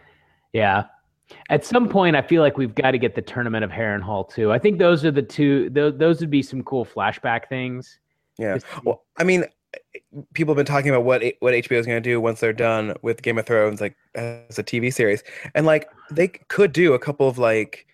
[0.54, 0.84] Yeah.
[1.50, 4.52] At some point, I feel like we've got to get the tournament of Harrenhal too.
[4.52, 5.68] I think those are the two.
[5.70, 7.98] Those, those would be some cool flashback things.
[8.38, 8.58] Yeah.
[8.84, 9.44] Well, I mean,
[10.34, 12.94] people have been talking about what what HBO is going to do once they're done
[13.02, 15.22] with Game of Thrones, like as a TV series,
[15.54, 17.86] and like they could do a couple of like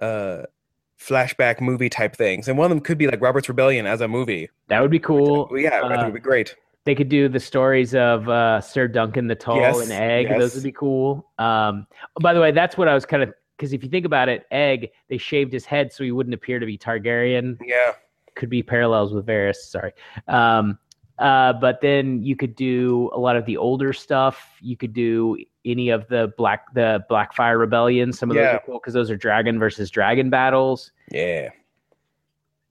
[0.00, 0.42] uh
[0.98, 4.08] flashback movie type things, and one of them could be like Robert's Rebellion as a
[4.08, 4.50] movie.
[4.68, 5.48] That would be cool.
[5.56, 6.56] Yeah, Uh, it'd be great.
[6.84, 10.28] They could do the stories of uh, Sir Duncan the Tall Yes, and Egg.
[10.38, 11.30] Those would be cool.
[11.38, 14.04] Um, oh, by the way, that's what I was kind of because if you think
[14.04, 17.58] about it, Egg they shaved his head so he wouldn't appear to be Targaryen.
[17.64, 17.92] Yeah,
[18.34, 19.56] could be parallels with Varys.
[19.56, 19.92] Sorry.
[20.26, 20.78] Um,
[21.18, 24.56] uh, but then you could do a lot of the older stuff.
[24.60, 28.12] You could do any of the black the Blackfyre Rebellion.
[28.12, 30.90] Some of those are cool because those are dragon versus dragon battles.
[31.10, 31.50] yeah.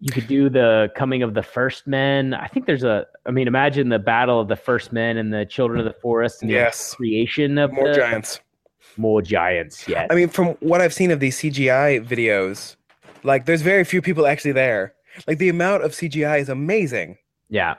[0.04, 2.34] You could do the coming of the first men.
[2.34, 3.06] I think there's a.
[3.28, 6.42] I mean, imagine the battle of the first men and the children of the forest
[6.42, 6.90] and Yes.
[6.90, 8.40] the creation of More the, giants.
[8.98, 9.88] More giants.
[9.88, 10.08] Yes.
[10.10, 12.76] I mean, from what I've seen of these CGI videos,
[13.24, 14.96] like there's very few people actually there.
[15.28, 17.18] Like the amount of CGI is amazing.
[17.50, 17.76] yeah.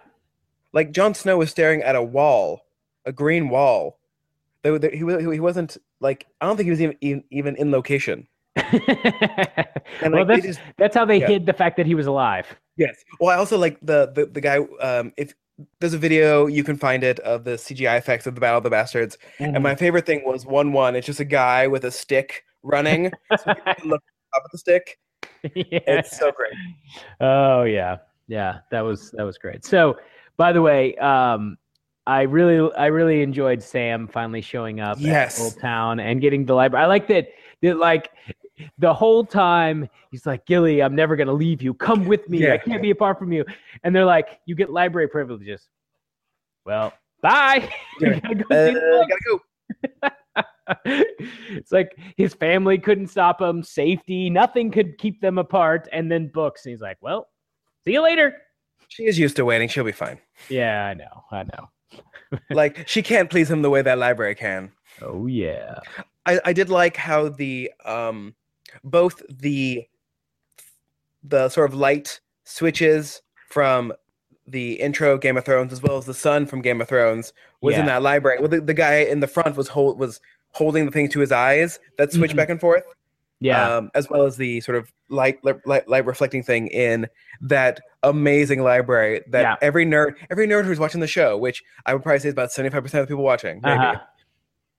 [0.72, 2.62] like Jon Snow was staring at a wall,
[3.04, 3.98] a green wall.
[4.62, 8.28] Though there- he he wasn't like I don't think he was even, even in location.
[8.56, 11.26] And well, like, that's is- that's how they yeah.
[11.28, 12.46] hid the fact that he was alive.
[12.76, 12.96] yes.
[13.20, 14.58] Well, I also like the the, the guy.
[14.80, 15.34] Um, if
[15.80, 18.64] there's a video you can find it of the CGI effects of the Battle of
[18.64, 19.54] the Bastards, Mm-hmm.
[19.54, 20.96] and my favorite thing was one one.
[20.96, 23.10] It's just a guy with a stick running.
[23.38, 24.02] so look
[24.34, 24.98] up at the stick.
[25.54, 25.80] Yeah.
[25.86, 26.52] It's so great.
[27.20, 27.98] Oh yeah,
[28.28, 28.58] yeah.
[28.70, 29.64] That was that was great.
[29.64, 29.96] So,
[30.36, 31.58] by the way, um,
[32.06, 35.38] I really I really enjoyed Sam finally showing up Yes.
[35.40, 36.84] at Oldtown and getting the library.
[36.84, 37.28] I like that.
[37.62, 38.10] That like
[38.78, 41.74] the whole time he's like Gilly, I'm never gonna leave you.
[41.74, 42.50] Come with me.
[42.50, 43.44] I can't be apart from you.
[43.82, 45.68] And they're like, you get library privileges.
[46.64, 47.68] Well, bye.
[48.00, 48.20] Yeah.
[48.20, 49.40] gotta go Uh, gotta go.
[51.50, 56.28] it's like his family couldn't stop him, safety, nothing could keep them apart, and then
[56.28, 56.64] books.
[56.64, 57.28] And he's like, "Well,
[57.84, 58.36] see you later."
[58.88, 59.68] She is used to waiting.
[59.68, 60.18] She'll be fine.
[60.48, 61.68] Yeah, I know, I know.
[62.50, 64.72] Like she can't please him the way that library can.
[65.02, 65.80] Oh yeah,
[66.24, 68.34] I, I did like how the um
[68.84, 69.86] both the
[71.24, 73.92] the sort of light switches from
[74.46, 77.76] the intro Game of Thrones as well as the sun from Game of Thrones was
[77.76, 78.38] in that library.
[78.40, 80.20] Well, the, the guy in the front was hold was
[80.50, 82.38] holding the thing to his eyes that switched Mhm.
[82.38, 82.84] back and forth.
[83.40, 83.76] Yeah.
[83.76, 87.08] um, as well as the sort of light, light, light reflecting thing in
[87.40, 89.56] that amazing library that Yeah.
[89.60, 92.52] every nerd, every nerd who's watching the show, which I would probably say is about
[92.52, 94.00] seventy five percent of the people watching, maybe, Uh-huh.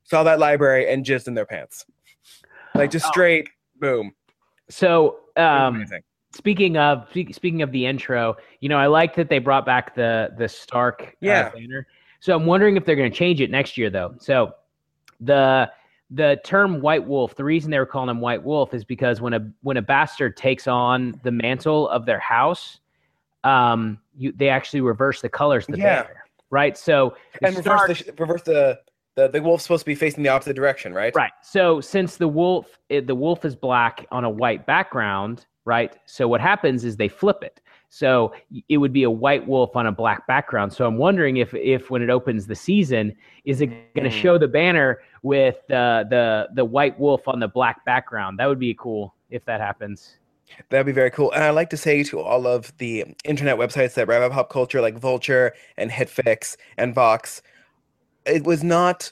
[0.06, 1.86] saw that library and jizzed in their pants,
[2.74, 3.10] like just Oh.
[3.12, 3.50] straight
[3.84, 4.14] boom.
[4.70, 5.86] So, um,
[6.34, 10.34] speaking of speaking of the intro, you know, I like that they brought back the
[10.38, 11.48] the Stark Yeah.
[11.48, 11.86] uh, banner.
[12.22, 14.16] So I'm wondering if they're going to change it next year, though.
[14.20, 14.54] So
[15.20, 15.70] the
[16.10, 19.34] the term White Wolf, the reason they were calling him White Wolf is because when
[19.34, 22.80] a when a bastard takes on the mantle of their house,
[23.44, 26.04] um, you they actually reverse the colors of the Yeah.
[26.04, 26.78] banner, right?
[26.78, 28.80] So and Stark- the reverse the,
[29.16, 31.16] the the wolf's supposed to be facing the opposite direction, right?
[31.16, 31.32] Right.
[31.42, 35.96] So since the wolf it, the wolf is black on a white background, right?
[36.06, 37.60] So what happens is they flip it.
[37.90, 38.34] So
[38.70, 40.74] it would be a white wolf on a black background.
[40.74, 44.22] So I'm wondering if if when it opens the season, is it going to Mm.
[44.22, 48.40] show the banner with the the the white wolf on the black background?
[48.40, 50.18] That would be cool if that happens.
[50.70, 51.32] That'd be very cool.
[51.32, 54.50] And I'd like to say to all of the internet websites that wrap up pop
[54.50, 57.42] culture, like Vulture and Hitfix and Vox,
[58.26, 59.12] it was not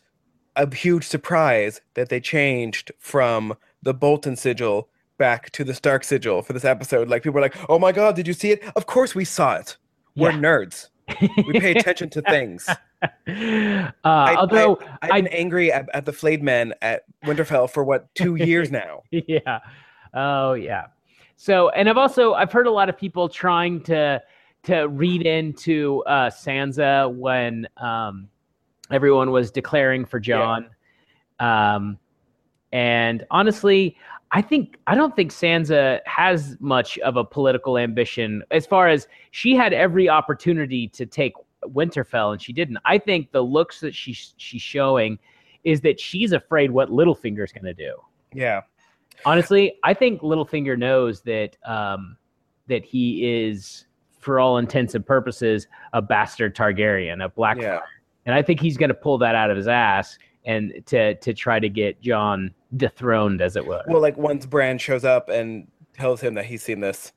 [0.56, 6.42] a huge surprise that they changed from the Bolton sigil back to the Stark sigil
[6.42, 7.08] for this episode.
[7.10, 9.56] Like people were like, "Oh my god, did you see it?" Of course we saw
[9.56, 9.78] it.
[10.16, 10.38] We're Yeah.
[10.38, 10.90] nerds.
[11.46, 12.68] We pay attention to things.
[13.04, 18.14] uh, I- although I've been angry at, at the flayed men at Winterfell for what
[18.16, 19.04] two years now.
[19.12, 19.60] yeah.
[20.14, 20.86] Oh yeah.
[21.38, 24.22] So and I've also I've heard a lot of people trying to
[24.64, 28.28] to read into uh Sansa when um
[28.92, 30.70] everyone was declaring for Jon.
[31.40, 31.98] Um
[32.74, 33.98] and honestly,
[34.32, 39.08] I think I don't think Sansa has much of a political ambition as far as
[39.32, 41.34] she had every opportunity to take
[41.66, 42.78] Winterfell and she didn't.
[42.86, 45.20] I think the looks that she she's showing
[45.64, 47.96] is that she's afraid what Littlefinger's going to do.
[48.34, 48.62] Yeah.
[49.26, 52.18] Honestly, I think Littlefinger knows that um,
[52.68, 53.86] that he is,
[54.20, 57.82] for all intents and purposes, a bastard Targaryen, a Black, Yeah.
[58.26, 61.34] And I think he's going to pull that out of his ass and to to
[61.34, 63.84] try to get Jon dethroned, as it were.
[63.88, 67.12] Well, like once Bran shows up and tells him that he's seen this.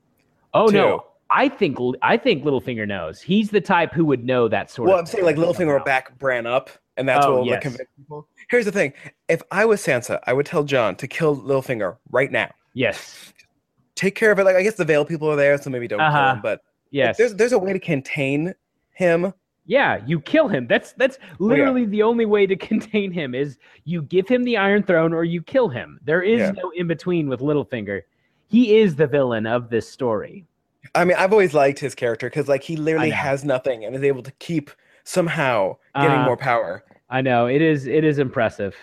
[0.54, 0.74] oh too.
[0.74, 3.20] no, I think I think Littlefinger knows.
[3.20, 5.00] He's the type who would know that sort Well, of.
[5.00, 7.62] I'm saying like Littlefinger will back Bran up, and that's Oh, what will yes.
[7.62, 8.28] convince people.
[8.50, 8.92] Here's the thing:
[9.28, 12.50] if I was Sansa, I would tell Jon to kill Littlefinger right now.
[12.74, 13.32] Yes,
[13.94, 14.44] Take care of it.
[14.44, 16.34] Like I guess the Veil people are there, so maybe don't Uh-huh.
[16.34, 16.40] him.
[16.42, 17.16] But yes.
[17.16, 18.54] there's there's a way to contain
[18.90, 19.32] him.
[19.66, 20.66] Yeah, you kill him.
[20.66, 24.82] That's that's literally the only way to contain him is you give him the Iron
[24.82, 25.98] Throne or you kill him.
[26.04, 26.50] There is Yeah.
[26.62, 28.02] no in between with Littlefinger.
[28.48, 30.44] He is the villain of this story.
[30.94, 34.02] I mean, I've always liked his character because like he literally has nothing and is
[34.02, 34.70] able to keep
[35.04, 36.84] somehow getting Uh, more power.
[37.10, 38.74] I know it is it is impressive.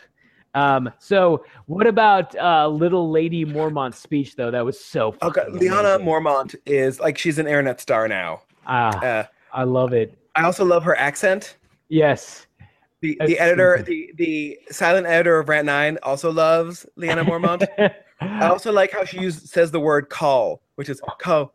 [0.54, 4.52] Um, so what about uh, little Lady Mormont's speech though?
[4.52, 5.16] That was so.
[5.22, 6.08] Okay, Lyanna amazing.
[6.08, 8.42] Mormont is like she's an internet star now.
[8.66, 9.24] Ah, Uh,
[9.54, 10.18] I love it.
[10.36, 11.58] I also love her accent.
[11.90, 12.48] Yes.
[13.02, 17.68] The It's the editor, the the silent editor of Rant Nine also loves Lyanna Mormont.
[18.20, 21.54] I also like how she says the word call, which is call.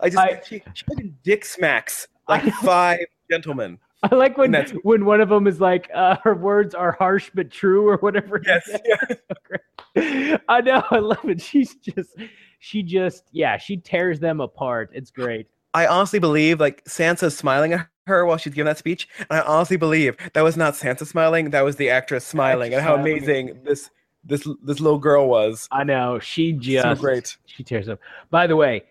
[0.00, 0.84] I just I- she, she
[1.22, 3.00] dick smacks like five
[3.30, 3.78] gentlemen.
[4.02, 4.52] I like when
[4.82, 8.40] when one of them is like, uh, her words are harsh but true or whatever.
[8.44, 8.68] Yes.
[8.84, 10.36] yeah.
[10.48, 10.84] I know.
[10.90, 11.40] I love it.
[11.40, 12.10] She's just,
[12.58, 14.90] she just, yeah, she tears them apart.
[14.92, 15.46] It's great.
[15.74, 19.40] I honestly believe like Sansa's smiling at her while she's giving that speech, and I
[19.40, 23.16] honestly believe that was not Sansa smiling, that was the actress smiling, and how smiling.
[23.18, 23.90] amazing this
[24.24, 25.68] this this little girl was.
[25.72, 26.18] I know.
[26.18, 27.36] She So just, great.
[27.46, 27.98] she tears up.
[28.30, 28.84] By the way,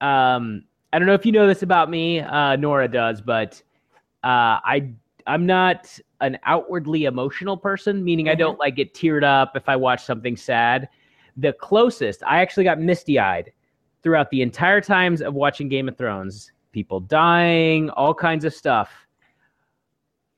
[0.00, 2.20] um, I don't know if you know this about me.
[2.20, 3.62] Uh, Nora does, but
[4.22, 4.90] uh, I,
[5.26, 8.38] I'm not an outwardly emotional person, meaning I Mhm.
[8.38, 10.88] don't like get teared up if I watch something sad.
[11.36, 13.52] The closest, I actually got misty eyed
[14.04, 18.92] throughout the entire times of watching Game of Thrones, people dying, all kinds of stuff,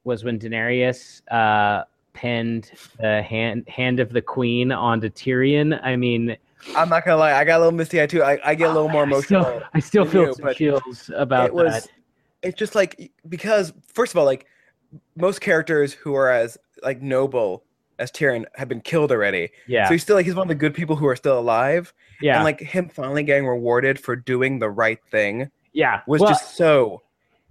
[0.05, 5.79] was when Daenerys uh, pinned the hand hand of the queen onto Tyrion.
[5.85, 6.37] I mean,
[6.77, 8.23] I'm not gonna lie, I got a little misty eye too.
[8.23, 9.63] I, I get a little more I still- emotional.
[9.75, 11.89] I still, feel you, chills about it was that.
[12.43, 14.47] it's just like because first of all, like
[15.17, 17.65] most characters who are as like noble
[17.99, 19.51] as Tyrion have been killed already.
[19.67, 21.93] Yeah, So he's still like he's one of the good people who are still alive.
[22.21, 26.01] yeah, And like him finally getting rewarded for doing the right thing yeah.
[26.07, 27.03] was Well, just so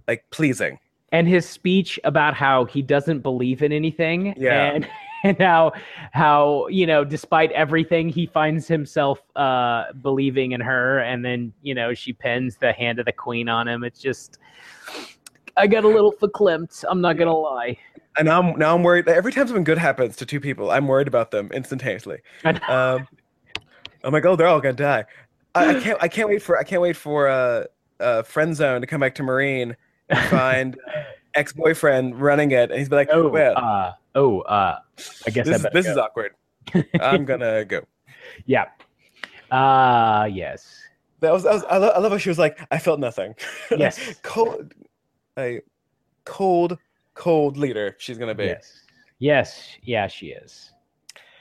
[0.07, 0.79] like pleasing.
[1.11, 4.71] and his speech about how he doesn't believe in anything Yeah.
[4.73, 4.87] and
[5.23, 5.71] and how
[6.11, 11.73] how you know despite everything he finds himself uh believing in her and then you
[11.73, 14.37] know she pins the hand of the queen on him it's just
[15.57, 17.77] i got a little verklempt i'm not gonna lie
[18.17, 19.09] And now I'm now I'm worried.
[19.09, 22.19] Every time something good happens to two people, I'm worried about them instantaneously.
[22.45, 22.51] I.
[22.69, 23.07] Um,
[24.05, 25.03] I'm like, oh, they're all gonna die.
[25.53, 26.03] I, I can't.
[26.03, 26.57] I can't wait for.
[26.57, 27.65] I can't wait for uh,
[27.99, 29.75] uh, friend zone to come back to Meereen
[30.07, 30.77] and find
[31.33, 34.79] ex boyfriend running it, and he's be like, Oh, well, uh, oh, uh,
[35.27, 35.91] I guess this, is, this go.
[35.91, 36.35] is awkward.
[37.01, 37.81] I'm gonna go.
[38.45, 38.65] yeah.
[39.51, 40.81] Uh yes.
[41.19, 41.43] That was.
[41.43, 43.35] That was I, love, I love how she was like, I felt nothing.
[43.71, 43.99] Yes.
[44.23, 44.73] cold.
[45.37, 45.61] A
[46.25, 46.77] cold,
[47.13, 47.95] cold leader.
[47.99, 48.45] She's gonna be.
[48.45, 48.81] Yes.
[49.19, 49.69] Yes.
[49.83, 50.71] Yeah, she is.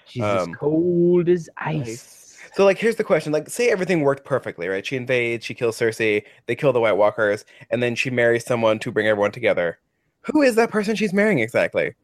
[0.07, 2.39] She's Um, as cold as ice.
[2.55, 3.33] So like here's the question.
[3.33, 4.85] Like say everything worked perfectly, right?
[4.87, 8.79] She invades, she kills Cersei, they kill the White Walkers, and then she marries someone
[8.81, 9.79] to bring everyone together.
[10.23, 11.95] Who is that person she's marrying exactly?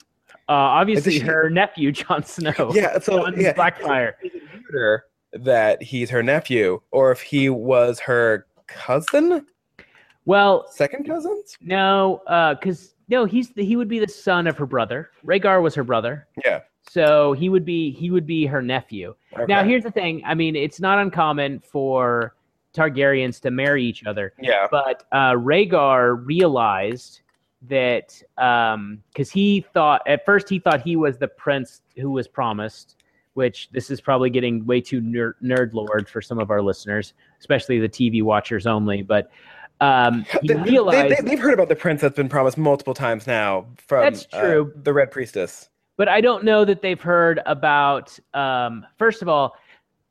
[0.49, 2.73] Uh, obviously, she- her nephew, Jon Snow.
[2.75, 4.15] Yeah, so yeah, Blackfyre.
[4.23, 9.47] is it weirder that he's her nephew, or if he was her cousin,
[10.27, 11.57] Well, second cousins?
[11.61, 15.11] no, uh because no, he's the, he would be the son of her brother.
[15.27, 16.61] Rhaegar was her brother, Yeah.
[16.89, 19.15] so he would be he would be her nephew.
[19.49, 20.23] Now, here's the thing.
[20.25, 22.35] I mean, it's not uncommon for
[22.75, 27.23] Targaryens to marry each other, yeah, but uh, Rhaegar realized
[27.69, 32.29] that um because he thought at first he thought he was the prince who was
[32.29, 32.97] promised.
[33.35, 37.15] Which this is probably getting way too ner- nerd lord for some of our listeners,
[37.39, 39.03] especially the TV watchers only.
[39.03, 39.31] But
[39.81, 43.27] um, he They- realized they, have heard about the prince that's been promised multiple times
[43.27, 44.73] now from That's uh, true.
[44.83, 45.69] the Red Priestess.
[45.97, 48.19] but I don't know that they've heard about.
[48.35, 49.55] Um, first of all,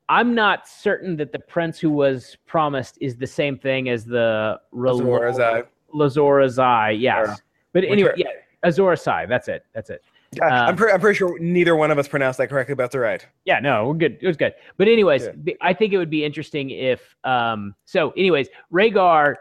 [0.08, 4.58] I'm not certain that the prince who was promised is the same thing as the
[4.72, 5.66] Azor Relo- Ahai.
[5.94, 7.00] Lazor Azai.
[7.00, 7.36] Yes, Or-
[7.72, 8.26] but anyway, yeah,
[8.64, 9.28] Ahai.
[9.28, 9.64] That's it.
[9.74, 10.02] That's it.
[10.32, 12.84] Yeah, I'm, Um, pre- I'm pretty sure neither one of us pronounced that correctly, but
[12.84, 13.24] that's all right.
[13.44, 14.16] Yeah, no, we're good.
[14.20, 14.54] It was good.
[14.76, 15.54] But anyways, Yeah.
[15.60, 17.16] I think it would be interesting if.
[17.24, 19.34] Um, so, anyways, Rhaegar,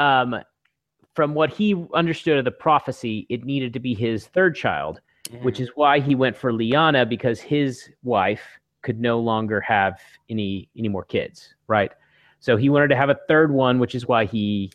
[0.00, 0.34] um,
[1.14, 5.00] from what he understood of the prophecy, it needed to be his third child.
[5.44, 8.42] which is why he went for Lyanna because his wife
[8.82, 11.92] could no longer have any any more kids, right?
[12.40, 14.72] So he wanted to have a third one, which is why he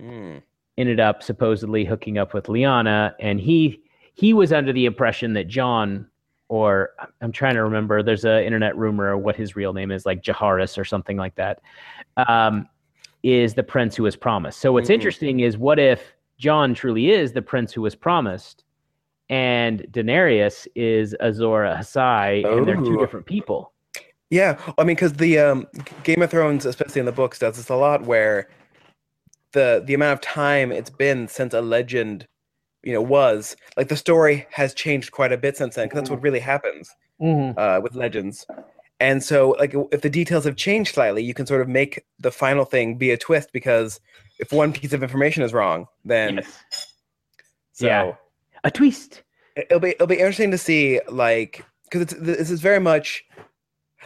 [0.00, 0.42] Mm.
[0.76, 3.82] ended up supposedly hooking up with Lyanna, and he
[4.14, 6.08] he was under the impression that Jon,
[6.48, 6.90] or
[7.20, 10.22] I'm trying to remember, there's a internet rumor of what his real name is, like
[10.22, 11.60] Jaehaerys or something like that,
[12.16, 12.68] um,
[13.22, 14.60] is the prince who was promised.
[14.60, 14.94] So what's Mhm.
[14.94, 18.64] interesting is what if Jon truly is the prince who was promised,
[19.28, 23.72] and Daenerys is Azor Ahai, and they're two different people.
[24.30, 25.66] Yeah, I mean, because the um,
[26.02, 28.48] Game of Thrones, especially in the books, does this a lot, where
[29.52, 32.26] the the amount of time it's been since a legend,
[32.82, 35.86] you know, was like the story has changed quite a bit since then.
[35.86, 36.94] Because that's what really happens
[37.56, 38.46] uh, with legends.
[39.00, 42.32] And so, like, if the details have changed slightly, you can sort of make the
[42.32, 44.00] final thing be a twist because
[44.40, 46.58] if one piece of information is wrong, then Yes.
[47.72, 48.12] so Yeah.
[48.64, 49.22] A twist.
[49.56, 53.24] it'll be it'll be interesting to see like because it's this is very much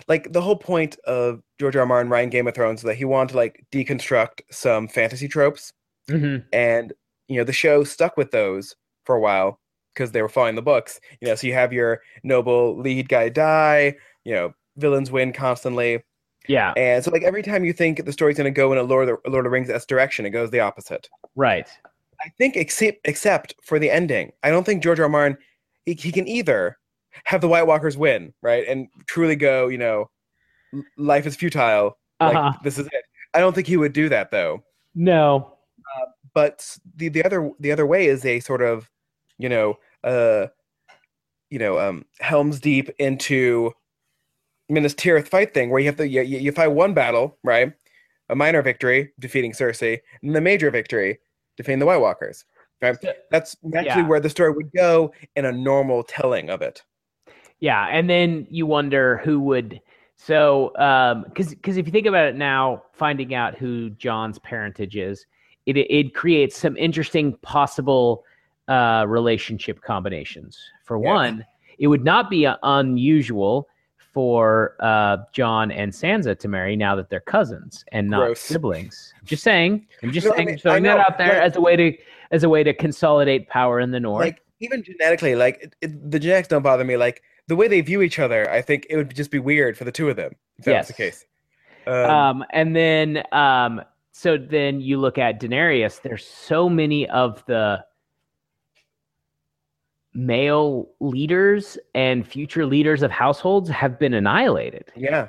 [0.09, 1.81] like the whole point of George R.
[1.83, 1.87] R.
[1.87, 5.73] Martin writing Game of Thrones is that he wanted to like deconstruct some fantasy tropes,
[6.09, 6.93] hmm and
[7.29, 9.59] you know the show stuck with those for a while
[9.95, 11.01] because they were following the books.
[11.21, 16.03] You know, so you have your noble lead guy die, you know, villains win constantly,
[16.49, 16.73] Yeah.
[16.77, 19.09] and so like every time you think the story's going to go in a Lord
[19.09, 21.09] of the, Lord of the Rings s direction, it goes the opposite.
[21.37, 21.69] Right.
[22.25, 24.33] I think except except for the ending.
[24.43, 25.05] I don't think George R.
[25.05, 25.09] R.
[25.09, 25.37] Martin
[25.87, 26.79] he, he can either
[27.25, 30.09] have the White Walkers win, right, and truly go, you know,
[30.97, 31.99] life is futile.
[32.21, 32.53] Like Uh-huh.
[32.63, 33.05] this is it.
[33.35, 34.63] I don't think he would do that though.
[34.95, 35.57] No.
[36.35, 38.89] But the the other the other way is a sort of,
[39.39, 40.47] you know, uh,
[41.51, 43.73] you know, um, Helm's Deep into
[44.69, 47.73] Minas Tirith fight thing where you have to you, you fight one battle, right,
[48.29, 51.19] a minor victory defeating Cersei, and the major victory
[51.57, 52.45] defeating the White Walkers.
[52.81, 52.97] Right?
[53.31, 54.09] That's naturally Yeah.
[54.09, 56.83] where the story would go in a normal telling of it.
[57.61, 59.81] Yeah, and then you wonder who would.
[60.17, 64.97] So, um, because because if you think about it now, finding out who Jon's parentage
[64.97, 65.27] is,
[65.67, 68.25] it it creates some interesting possible
[68.69, 70.59] uh, relationship combinations.
[70.85, 71.13] For Yeah.
[71.15, 71.47] one,
[71.79, 73.69] it would not be unusual
[74.13, 78.41] for uh, Jon and Sansa to marry now that they're cousins and not Gross.
[78.41, 79.15] siblings.
[79.25, 79.87] Just saying.
[80.03, 81.77] I'm just No, I saying, mean, throwing I that out there like- as a way
[81.77, 81.97] to
[82.31, 84.25] as a way to consolidate power in the north.
[84.25, 86.97] Like even genetically, like it, it, the genetics don't bother me.
[86.97, 89.85] Like the way they view each other, I think it would just be weird for
[89.85, 91.25] the two of them if that was the case.
[91.87, 93.83] Um, um, and then um,
[94.13, 96.01] so then you look at Daenerys.
[96.03, 97.85] There's so many of the
[100.15, 104.93] male leaders and future leaders of households have been annihilated.
[104.97, 105.29] yeah,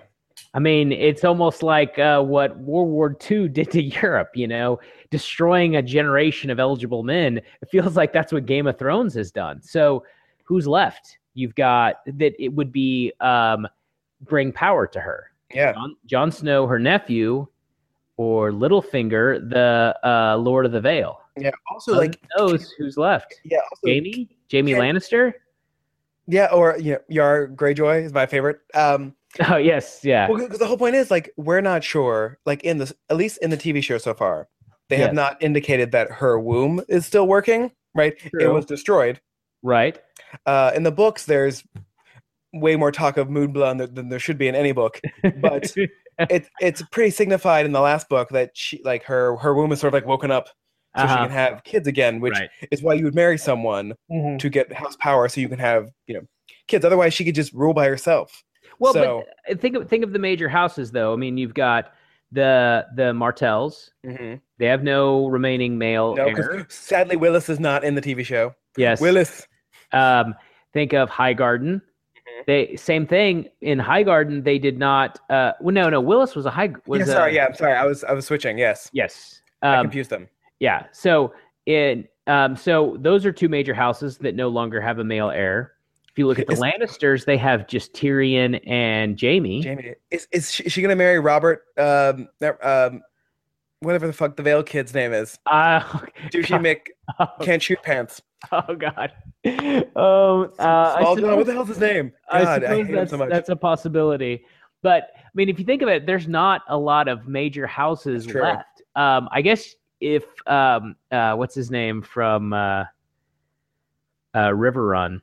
[0.53, 4.31] I mean, it's almost like uh, what World War II did to Europe.
[4.36, 4.79] You know,
[5.09, 7.38] destroying a generation of eligible men.
[7.38, 9.61] It feels like that's what Game of Thrones has done.
[9.61, 10.03] So,
[10.43, 11.17] who's left?
[11.34, 12.34] You've got that.
[12.39, 13.67] It would be um,
[14.21, 15.31] bring power to her.
[15.53, 15.73] Yeah.
[15.73, 17.47] Jon, Jon Snow, her nephew,
[18.17, 21.19] or Littlefinger, the uh, Lord of the Vale.
[21.38, 21.51] Yeah.
[21.71, 23.34] Also, like, knows who's left.
[23.43, 23.57] yeah.
[23.57, 25.34] Also, Jamie, Jaime Lannister.
[26.28, 28.60] Yeah, or you know, Yar Greyjoy is my favorite.
[28.74, 29.16] Um,
[29.49, 32.38] Oh yes, yeah, well, because the whole point is like we're not sure.
[32.45, 34.47] Like in this, at least in the TV show so far,
[34.89, 37.72] they have not indicated that her womb is still working.
[37.95, 38.14] Right?
[38.39, 39.20] It was destroyed.
[39.64, 39.99] right.
[40.45, 41.64] Uh, in the books, there's
[42.54, 45.01] way more talk of Moonblood than, than there should be in any book.
[45.41, 45.74] But-
[46.30, 49.80] It's it's pretty signified in the last book that she like her her womb is
[49.80, 50.47] sort of like woken up
[50.95, 51.23] so she Uh-huh.
[51.27, 52.49] can have kids again, which right.
[52.71, 54.39] is why you would marry someone Mhm.
[54.39, 56.21] to get house power so you can have you know
[56.67, 56.85] kids.
[56.85, 58.43] Otherwise, she could just rule by herself.
[58.79, 61.13] Well, so, but think of think of the major houses though.
[61.13, 61.93] I mean, you've got
[62.31, 63.91] the the Martells.
[64.05, 64.39] mhm.
[64.57, 66.63] They have no remaining male no, heir.
[66.63, 68.55] 'cause sadly Willas is not in the TV show.
[68.77, 68.99] Yes.
[69.01, 69.45] Willas,
[69.91, 70.33] Um,
[70.73, 71.81] think of Highgarden.
[71.81, 72.41] Mm-hmm.
[72.47, 74.43] They same thing in Highgarden.
[74.43, 75.19] They did not.
[75.29, 76.01] Uh, well, no, no.
[76.01, 76.73] Willas was a high.
[76.87, 78.57] Was yeah, a- sorry, yeah, I'm sorry, I was I was switching.
[78.57, 79.41] Yes, Yes.
[79.61, 80.27] I Um, confused them.
[80.64, 80.86] Yeah.
[80.93, 81.34] So
[81.66, 85.74] in um, so those are two major houses that no longer have a male heir.
[86.09, 89.61] If you look at the Is- Lannisters, they have just Tyrion and Jaime.
[89.61, 91.66] Jaime, is is she, is she gonna marry Robert?
[91.78, 92.30] Um,
[92.61, 93.01] um,
[93.82, 95.38] whatever the fuck the Vale kid's name is.
[95.47, 95.82] Uh,
[96.32, 96.91] Douchey Mick
[97.41, 98.22] can't shoot pants.
[98.53, 99.11] oh God.
[99.45, 102.14] Um, uh, I Small John, what the hell's his name?
[102.32, 103.30] I God, I, suppose hate him that's, so much.
[103.30, 104.45] that's a possibility.
[104.82, 108.34] But I mean, if you think of it, there's not a lot of major houses
[108.34, 108.82] left.
[108.95, 112.84] Um, I guess if um, uh, what's his name from uh,
[114.34, 115.22] uh, Riverrun,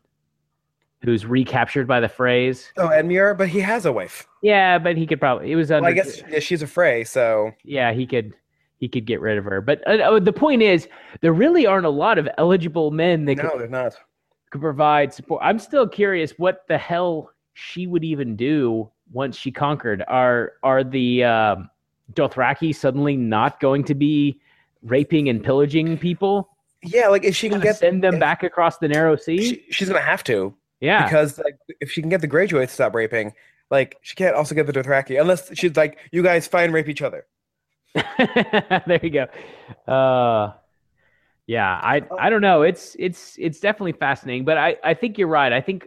[1.03, 2.72] who's recaptured by the Freys.
[2.76, 4.26] Oh, Edmure, but he has a wife.
[4.43, 5.53] Yeah, but he could probably.
[5.53, 5.83] It was under.
[5.83, 8.35] Well, I guess yeah, she's a Frey, so Yeah, he could.
[8.78, 9.61] He could get rid of her.
[9.61, 10.89] But uh, uh, the point is,
[11.20, 13.95] there really aren't a lot of eligible men that no, could, they're not.
[14.49, 15.43] could provide support.
[15.45, 20.03] I'm still curious what the hell she would even do once she conquered.
[20.09, 21.68] Are are the um,
[22.14, 24.41] Dothraki suddenly not going to be
[24.83, 26.49] raping and pillaging people?
[26.83, 29.43] Yeah, like if she can get send them if- back across the narrow sea?
[29.43, 32.72] she, she's gonna have to yeah, because like if she can get the Greyjoy to
[32.72, 33.35] stop raping,
[33.70, 37.03] like she can't also get the Dothraki unless she's like, you guys fine rape each
[37.03, 37.26] other.
[37.95, 39.93] there you go.
[39.93, 40.53] Uh,
[41.47, 42.62] yeah, I I don't know.
[42.62, 45.53] It's it's it's definitely fascinating, but I I think you're right.
[45.53, 45.87] I think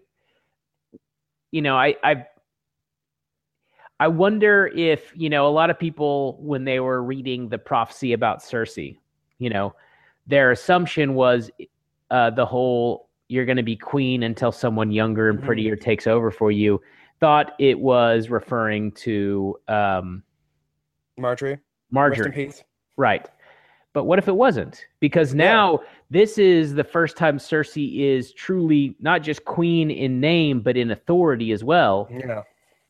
[1.51, 2.25] you know I I
[3.99, 8.13] I wonder if you know a lot of people when they were reading the prophecy
[8.13, 8.97] about Cersei,
[9.39, 9.73] you know,
[10.27, 11.51] their assumption was
[12.11, 15.45] uh, the whole you're going to be queen until someone younger and Mhm.
[15.45, 16.81] prettier takes over for you.
[17.19, 20.23] Thought it was referring to um,
[21.19, 21.59] Margaery,
[21.93, 22.61] Margaery.
[22.97, 23.27] Right.
[23.93, 24.85] But what if it wasn't?
[24.99, 25.45] Because Yeah.
[25.45, 25.79] now
[26.09, 30.91] this is the first time Cersei is truly not just queen in name, but in
[30.91, 32.07] authority as well.
[32.11, 32.43] Yeah,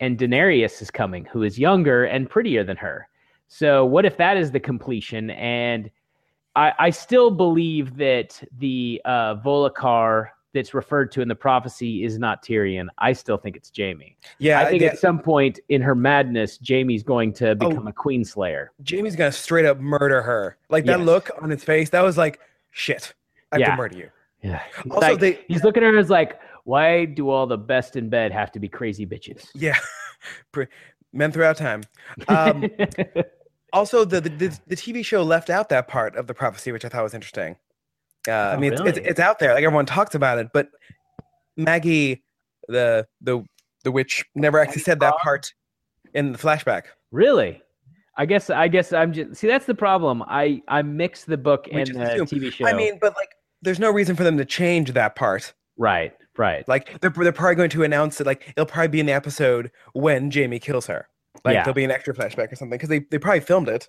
[0.03, 3.07] And Daenerys is coming, who is younger and prettier than her.
[3.47, 5.29] So what if that is the completion?
[5.29, 5.89] And
[6.57, 12.19] I, I still believe that the uh, valonqar that's referred to in the prophecy is
[12.19, 12.87] not Tyrion.
[12.97, 14.17] I still think it's Jaime.
[14.39, 14.59] yeah.
[14.59, 17.33] I think yeah, at some point in her madness, Jaime's going Oh.
[17.47, 18.73] to become a queen slayer.
[18.87, 20.57] Jaime's gonna straight up murder her.
[20.69, 21.05] Like that Yes.
[21.05, 22.41] look on his face, that was like,
[22.71, 23.13] shit,
[23.53, 24.09] I have to murder you.
[24.43, 24.61] Yeah.
[24.83, 27.95] He's Also, like- they He's looking at her as like, why do all the best
[27.95, 29.47] in bed have to be crazy bitches?
[29.55, 29.77] yeah,
[31.13, 31.83] men throughout time.
[32.27, 32.69] Um,
[33.73, 36.89] also, the, the the TV show left out that part of the prophecy, which I
[36.89, 37.55] thought was interesting.
[38.27, 40.69] Uh, I Oh, mean, it's, it's it's out there, like everyone talks about it, but
[41.57, 42.23] Maggie,
[42.67, 43.43] the the
[43.83, 45.53] the witch, never actually said that part
[46.13, 46.83] in the flashback.
[47.11, 47.61] really?
[48.15, 50.23] I guess I guess I'm just see that's the problem.
[50.27, 52.67] I I mix the book and the assume- TV show.
[52.67, 53.29] I mean, but like,
[53.63, 55.51] there's no reason for them to change that part.
[55.77, 56.67] right, right.
[56.67, 58.27] Like, they're they're probably going to announce it.
[58.27, 61.07] Like, it'll probably be in the episode when Jaime kills her.
[61.43, 61.63] Like, Yeah.
[61.63, 63.87] there'll be an extra flashback or something because they they probably filmed it.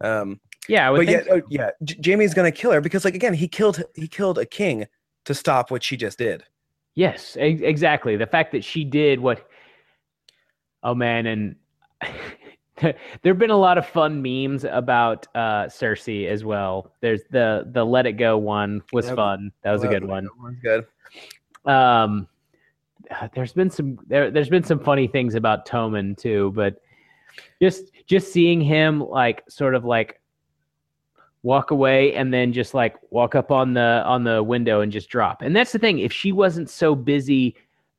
[0.00, 0.40] Um.
[0.68, 1.32] Yeah, but yeah, so.
[1.36, 4.46] oh, yeah, J- Jaime's gonna kill her because, like, again, he killed he killed a
[4.46, 4.86] king
[5.24, 6.44] to stop what she just did.
[6.94, 8.16] Yes, exactly.
[8.16, 9.46] The fact that she did what
[10.84, 11.56] Oh man, and
[13.22, 16.92] there've been a lot of fun memes about uh Cersei as well.
[17.00, 19.52] There's the the Let It Go one was fun.
[19.62, 20.28] That was a good one.
[20.40, 20.86] One's good.
[21.64, 22.28] um
[23.34, 26.80] there's been some there, there's been some funny things about Tommen too, but
[27.60, 30.20] just just seeing him like sort of like
[31.42, 35.08] walk away and then just like walk up on the on the window and just
[35.08, 35.42] drop.
[35.42, 37.56] And that's the thing, if she wasn't so busy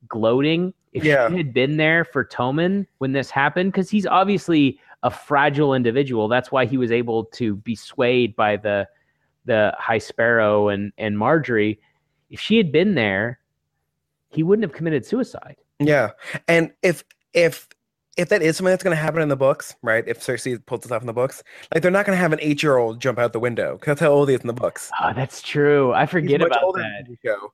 [0.07, 1.29] gloating, if Yeah.
[1.29, 6.27] she had been there for Tommen when this happened cuz he's obviously a fragile individual,
[6.27, 8.87] that's why he was able to be swayed by the
[9.45, 11.79] the High Sparrow and and Margaery.
[12.29, 13.39] If she had been there,
[14.29, 15.57] he wouldn't have committed suicide.
[15.79, 16.11] Yeah,
[16.47, 17.67] and if if
[18.15, 20.07] if that is something that's going to happen in the books, right?
[20.07, 22.37] If Cersei pulls this off in the books, like they're not going to have an
[22.43, 24.91] eight-year-old jump out the window because that's how old he is in the books.
[25.01, 25.91] Oh, that's true.
[25.93, 27.05] I forget about that.
[27.07, 27.53] in the show.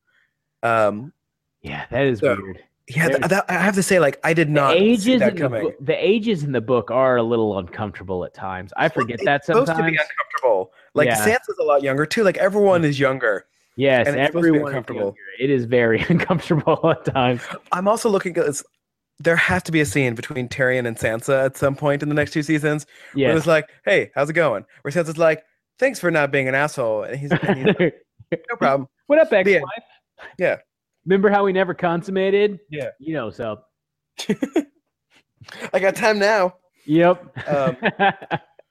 [0.61, 1.13] Um,
[1.61, 2.61] Yeah, that is So, weird.
[2.89, 5.39] Yeah, th- that, I have to say, like, I did The not see ages that
[5.39, 8.71] in the the ages in the book are a little uncomfortable at times.
[8.77, 9.91] I forget it's that supposed to sometimes.
[9.91, 10.71] be uncomfortable.
[10.93, 11.25] Like Yeah.
[11.25, 12.23] Sansa's a lot younger too.
[12.23, 13.45] Like everyone is younger.
[13.75, 14.99] Yes, and it's supposed to be everyone uncomfortable.
[15.01, 15.15] younger.
[15.39, 17.41] It is very uncomfortable at times.
[17.71, 18.63] I'm also looking at this.
[19.21, 22.15] There has to be a scene between Tyrion and Sansa at some point in the
[22.15, 23.37] next two seasons where Yes.
[23.39, 25.43] it's like, "Hey, how's it going?" Where Sansa's like,
[25.77, 27.95] "Thanks for not being an asshole," and he's, and he's like,
[28.49, 29.61] "No problem." what up, The ex-wife?
[30.37, 30.57] Yeah.
[31.05, 32.59] Remember how we never consummated?
[32.69, 32.89] Yeah.
[32.99, 33.61] You know, so.
[35.73, 36.55] I got time now.
[36.85, 37.47] Yep.
[37.47, 37.77] Um,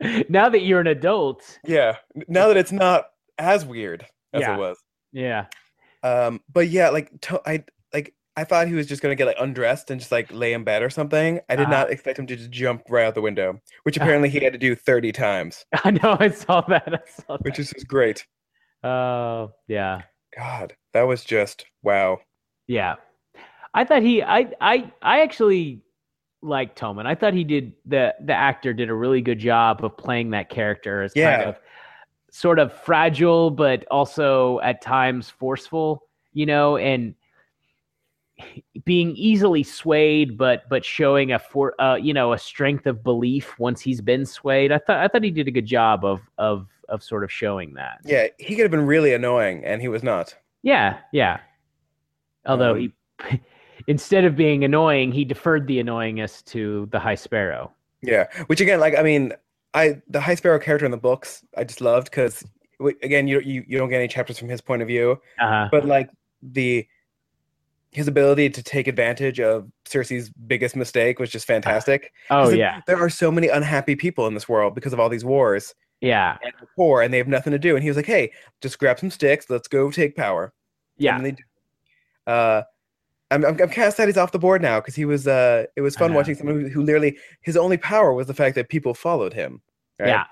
[0.28, 1.96] now that you're an adult, Yeah.
[2.28, 3.06] Now that it's not
[3.38, 4.54] as weird as Yeah.
[4.54, 4.78] it was.
[5.12, 5.46] yeah.
[6.02, 9.36] Um, but yeah, like to- I like I thought he was just gonna get like
[9.40, 11.40] undressed and just like lay in bed or something.
[11.48, 11.72] I did Uh-huh.
[11.72, 14.58] not expect him to just jump right out the window, which apparently he had to
[14.60, 16.16] do 30 times, I know.
[16.20, 16.86] I saw that.
[16.94, 17.42] I saw that.
[17.44, 18.24] which is great.
[18.84, 20.02] Oh, yeah.
[20.38, 22.20] God, that was just wow.
[22.68, 22.94] Yeah.
[23.74, 25.82] I thought he I I I actually
[26.42, 27.06] liked Tommen.
[27.06, 30.48] I thought he did the the actor did a really good job of playing that
[30.48, 31.56] character as kind of
[32.30, 37.14] sort of fragile but also at times forceful, you know, and
[38.84, 43.58] being easily swayed but but showing a for uh you know a strength of belief
[43.58, 44.70] once he's been swayed.
[44.70, 47.74] I thought I thought he did a good job of of of sort of showing
[47.74, 47.98] that.
[48.04, 50.34] Yeah, he could have been really annoying, and he was not.
[50.62, 51.40] Yeah, yeah.
[52.46, 52.92] Although Um,
[53.30, 53.40] he,
[53.86, 57.72] instead of being annoying, he deferred the annoyingness to the High Sparrow.
[58.02, 59.32] Yeah, which again, like I mean,
[59.74, 62.44] I the High Sparrow character in the books, I just loved because
[63.02, 65.84] again, you you you don't get any chapters from his point of view, Uh, but
[65.84, 66.08] like
[66.42, 66.86] the
[67.90, 72.12] his ability to take advantage of Cersei's biggest mistake was just fantastic.
[72.30, 75.08] oh 'Cause yeah, there are so many unhappy people in this world because of all
[75.08, 77.74] these wars yeah, and poor and they have nothing to do.
[77.74, 80.52] And he was like, "Hey, just grab some sticks, let's go take power."
[80.96, 81.16] yeah.
[81.16, 81.42] And they do.
[82.26, 82.62] Uh,
[83.30, 85.64] I'm I'm, I'm kind of sad he's off the board now because he was uh
[85.76, 88.68] it was fun watching someone who, who literally his only power was the fact that
[88.68, 89.60] people followed him.
[89.98, 90.08] Right?
[90.08, 90.24] Yeah.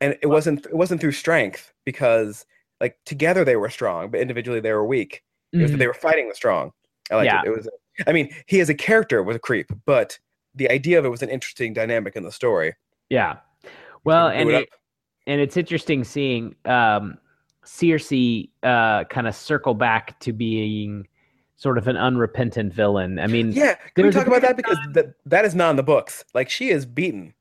[0.00, 2.46] and it wasn't it wasn't through strength because
[2.80, 5.22] like together they were strong, but individually they were weak.
[5.52, 6.72] It was that they were fighting the strong.
[7.10, 7.40] I liked Yeah.
[7.42, 7.46] it.
[7.48, 7.68] It was.
[8.08, 10.18] I mean, he as a character was a creep, but
[10.54, 12.74] the idea of it was an interesting dynamic in the story.
[13.08, 13.36] yeah.
[14.04, 14.68] Well, and it it,
[15.26, 17.18] and it's interesting seeing um,
[17.64, 21.06] Cersei uh, kind of circle back to being
[21.56, 23.18] sort of an unrepentant villain.
[23.18, 25.82] I mean, Yeah, can we talk about that because that that is not in the
[25.82, 26.24] books.
[26.34, 27.34] Like she is beaten.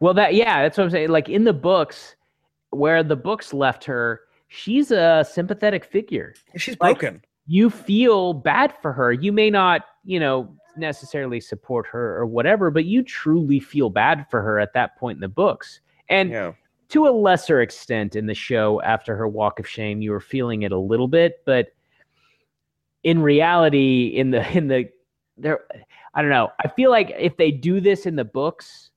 [0.00, 1.10] Well, that yeah, that's what I'm saying.
[1.10, 2.14] Like in the books,
[2.70, 6.34] where the books left her, she's a sympathetic figure.
[6.56, 7.22] She's Like- broken.
[7.50, 9.10] You feel bad for her.
[9.10, 14.26] You may not, you know, necessarily support her or whatever, but you truly feel bad
[14.30, 15.80] for her at that point in the books.
[16.08, 16.52] And Yeah.
[16.88, 20.62] to a lesser extent in the show after her walk of shame, you were feeling
[20.62, 21.68] it a little bit, but
[23.04, 24.88] in reality, in the in the
[25.36, 25.60] there,
[26.14, 26.50] I don't know.
[26.64, 28.90] I feel like if they do this in the books,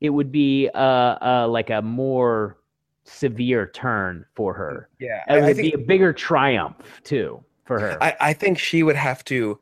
[0.00, 2.58] it would be uh, uh like a more
[3.04, 4.88] severe turn for her.
[4.98, 5.22] Yeah.
[5.28, 8.02] It would I be a bigger triumph too for her.
[8.02, 9.58] I, I think she would have to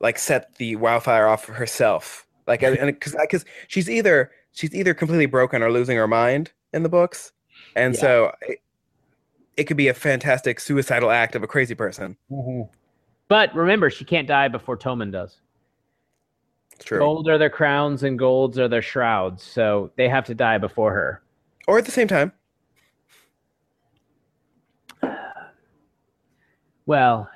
[0.00, 2.26] like set the wildfire off herself.
[2.46, 6.82] Like and because because she's either she's either completely broken or losing her mind in
[6.82, 7.32] the books,
[7.76, 8.00] and Yeah.
[8.00, 8.60] so it,
[9.56, 12.16] it could be a fantastic suicidal act of a crazy person.
[12.30, 12.62] Mm-hmm.
[13.28, 15.40] But remember, she can't die before Tommen does.
[16.72, 16.98] It's true.
[16.98, 20.92] Gold are their crowns and golds are their shrouds, so they have to die before
[20.92, 21.22] her.
[21.66, 22.32] Or at the same time.
[26.86, 27.28] Well,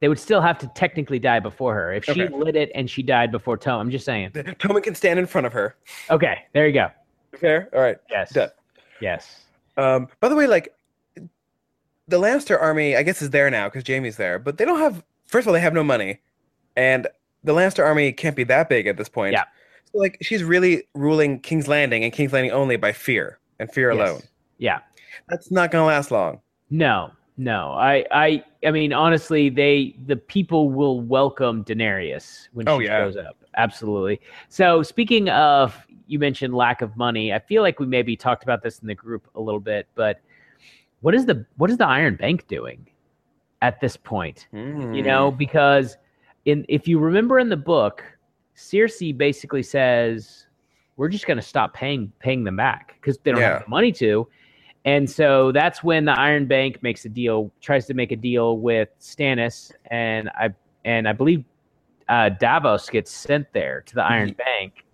[0.00, 1.92] they would still have to technically die before her.
[1.92, 2.34] If she Okay.
[2.34, 4.30] lit it and she died before Tom, I'm just saying.
[4.32, 5.76] Tommen can stand in front of her.
[6.10, 6.88] Okay, there you go.
[7.38, 7.68] Fair.
[7.74, 7.98] All right.
[8.10, 8.32] Yes.
[8.32, 8.50] Done.
[9.00, 9.44] Yes.
[9.76, 10.74] Um, by the way, like
[12.08, 15.02] the Lannister army, I guess is there now because Jaime's there, but they don't have.
[15.26, 16.18] First of all, they have no money,
[16.76, 17.06] and
[17.44, 19.32] the Lannister army can't be that big at this point.
[19.32, 19.44] Yeah.
[19.92, 23.92] So like, she's really ruling King's Landing and King's Landing only by fear and fear
[23.92, 24.08] Yes.
[24.10, 24.22] alone.
[24.58, 24.78] Yeah.
[25.28, 26.40] That's not gonna last long.
[26.70, 27.10] No.
[27.40, 27.72] No.
[27.72, 28.04] I.
[28.10, 28.44] I.
[28.66, 33.02] I mean, honestly, they the people will welcome Daenerys when Oh, she yeah.
[33.04, 33.36] shows up.
[33.56, 34.20] Absolutely.
[34.50, 35.74] So speaking of,
[36.06, 37.32] you mentioned lack of money.
[37.32, 40.20] I feel like we maybe talked about this in the group a little bit, but
[41.00, 42.86] what is the what is the Iron Bank doing
[43.62, 44.46] at this point?
[44.52, 44.92] you Hmm.
[45.00, 45.96] know because
[46.44, 48.04] in if you remember in the book
[48.56, 50.46] Cersei basically says
[50.98, 53.54] we're just going to stop paying paying them back because they don't Yeah.
[53.54, 54.28] have the money to
[54.84, 58.58] and so that's when the Iron Bank makes a deal tries to make a deal
[58.58, 60.54] with Stannis and I
[60.84, 61.44] and I believe
[62.08, 64.84] uh, Davos gets sent there to the Iron Bank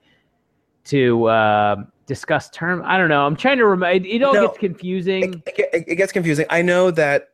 [0.84, 1.76] to uh,
[2.06, 2.82] discuss term.
[2.84, 3.24] I don't know.
[3.26, 3.94] I'm trying to remember.
[3.94, 4.46] It, it all No.
[4.48, 5.42] gets confusing.
[5.46, 6.46] It, it, it gets confusing.
[6.50, 7.28] I know that.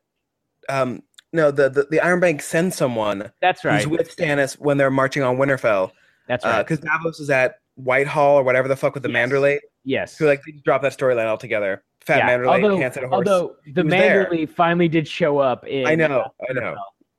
[0.69, 1.03] Um,
[1.33, 3.83] no, the, the the Iron Bank sends someone That's right.
[3.83, 5.91] who's with Stannis when they're marching on Winterfell,
[6.29, 6.63] That's right.
[6.63, 9.31] because Davos is at Whitehall or whatever the fuck with the Yes.
[9.31, 9.59] Manderley.
[9.85, 10.17] yes.
[10.19, 11.83] Who like they drop that storyline altogether.
[12.05, 14.47] Fat Yeah, although, a horse although the there.
[14.49, 15.87] Finally did show up in.
[15.87, 16.75] I know, uh, I know.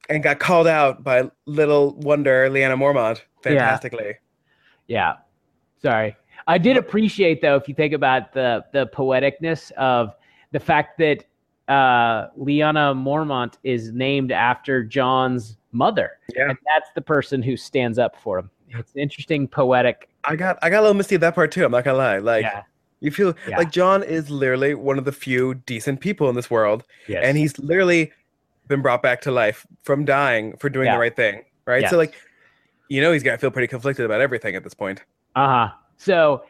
[0.09, 4.15] And got called out by little wonder Lyanna Mormont fantastically.
[4.87, 5.15] Yeah.
[5.81, 6.15] Sorry.
[6.47, 10.13] I did appreciate though, if you think about the the poeticness of
[10.51, 11.23] the fact that
[11.69, 16.19] uh Lyanna Mormont is named after Jon's mother.
[16.35, 16.49] Yeah.
[16.49, 18.49] And that's the person who stands up for him.
[18.69, 20.09] It's an interesting poetic.
[20.25, 21.63] I got I got a little misty at that part too.
[21.63, 22.17] I'm not gonna lie.
[22.17, 22.63] Like yeah.
[23.03, 23.57] You feel Yeah.
[23.57, 27.21] like Jon is literally one of the few decent people in this world, Yes.
[27.25, 28.11] and he's literally
[28.69, 30.93] been brought back to life from dying for doing Yeah.
[30.93, 31.43] the right thing.
[31.65, 31.81] Right.
[31.81, 31.91] Yes.
[31.91, 32.13] So like,
[32.87, 35.03] you know, he's gonna feel pretty conflicted about everything at this point.
[35.35, 35.69] Uh-huh.
[35.97, 36.43] So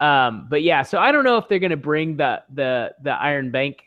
[0.00, 3.50] um but yeah, so I don't know if they're gonna bring the the the Iron
[3.50, 3.82] Bank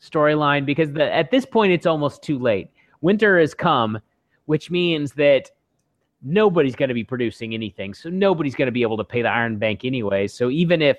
[0.00, 2.70] storyline because the at this point it's almost too late.
[3.00, 3.98] Winter has come,
[4.46, 5.50] which means that
[6.22, 7.94] nobody's gonna be producing anything.
[7.94, 10.28] So nobody's gonna be able to pay the Iron Bank anyway.
[10.28, 10.98] So even if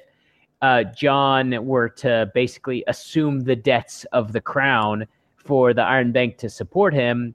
[0.61, 5.06] uh Jon were to basically assume the debts of the crown
[5.38, 7.34] for the Iron Bank to support him,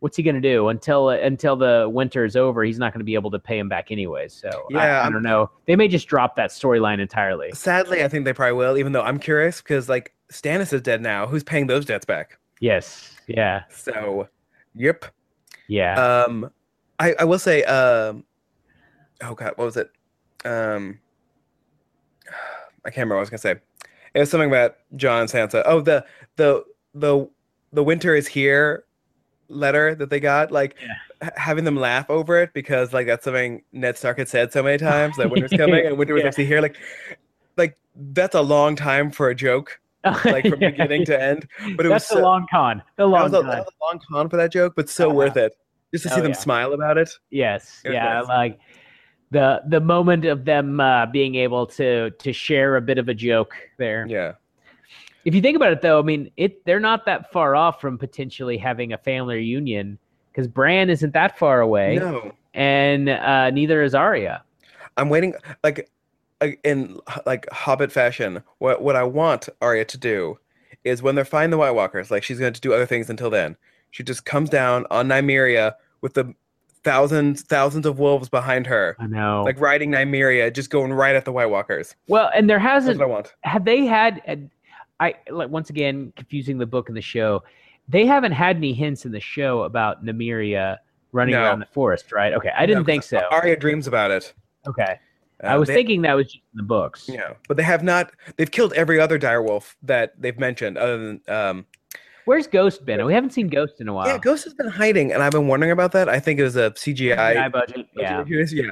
[0.00, 2.64] what's he going to do until until the winter is over?
[2.64, 4.32] He's not going to be able to pay him back anyways.
[4.32, 5.50] So Yeah, I, I'm- don't know.
[5.66, 7.52] They may just drop that storyline entirely.
[7.52, 8.76] Sadly, I think they probably will.
[8.78, 11.26] Even though I'm curious because like Stannis is dead now.
[11.26, 12.38] Who's paying those debts back?
[12.58, 13.16] Yes.
[13.28, 13.62] Yeah.
[13.70, 14.28] So,
[14.74, 15.04] yep.
[15.68, 16.24] Yeah.
[16.26, 16.50] Um,
[16.98, 18.24] I I will say um,
[19.22, 19.90] oh god, what was it?
[20.44, 20.98] Um,
[22.84, 23.54] I can't remember what I was gonna say.
[24.14, 25.62] It was something about Jon and Sansa.
[25.64, 26.04] Oh, the
[26.36, 26.64] the
[26.94, 27.28] the
[27.72, 28.84] the winter is here
[29.48, 30.50] letter that they got.
[30.52, 31.30] Like Yeah.
[31.36, 34.78] having them laugh over it because like that's something Ned Stark had said so many
[34.78, 36.28] times that winter's coming and winter was Yeah.
[36.28, 36.60] actually here.
[36.60, 36.76] Like
[37.56, 39.80] like that's a long time for a joke,
[40.24, 40.70] like from Yeah.
[40.70, 41.46] beginning to end.
[41.76, 42.82] But it was That's so, long con.
[42.96, 45.16] The that was, a, that was a long con for that joke, but so Uh-huh.
[45.16, 45.52] worth it.
[45.92, 47.10] Just to see Oh, them smile about it.
[47.30, 47.82] Yes.
[47.84, 48.20] It Yeah.
[48.20, 48.28] nice.
[48.28, 48.58] Like
[49.32, 53.14] the the moment of them uh, being able to to share a bit of a
[53.14, 54.06] joke there.
[54.08, 54.34] Yeah.
[55.24, 57.96] If you think about it, though, I mean, it they're not that far off from
[57.96, 59.98] potentially having a family reunion
[60.30, 64.42] because Bran isn't that far away, No, and uh, neither is Arya.
[64.96, 65.34] I'm waiting.
[65.64, 65.88] Like,
[66.40, 70.38] uh, in like Hobbit fashion, what what I want Arya to do
[70.84, 73.30] is when they're fighting the White Walkers, like she's going to do other things until
[73.30, 73.56] then.
[73.92, 76.34] She just comes down on Nymeria with the
[76.84, 79.42] thousands thousands of wolves behind her, I know.
[79.44, 81.94] like riding Nymeria, just going right at the White Walkers.
[82.08, 83.34] well, and there hasn't what I want.
[83.42, 84.50] have they had
[85.00, 87.42] I like once again confusing the book and the show.
[87.88, 90.78] They haven't had any hints in the show about Nymeria
[91.10, 91.42] running No.
[91.42, 92.32] around the forest, right?
[92.32, 93.18] Okay, I didn't No, think so.
[93.30, 94.32] Arya dreams about it.
[94.68, 94.98] Okay,
[95.42, 97.08] Uh, I was they- thinking that was just in the books.
[97.12, 98.12] Yeah, but they have not.
[98.36, 101.66] They've killed every other direwolf that they've mentioned, other than um,
[102.24, 103.04] Where's Ghost been?
[103.04, 104.06] We haven't seen Ghost in a while.
[104.06, 104.18] yeah.
[104.18, 106.08] Ghost has been hiding, and I've been wondering about that.
[106.08, 107.16] I think it was a CGI.
[107.16, 107.86] CGI budget.
[107.96, 108.62] Yeah, yeah.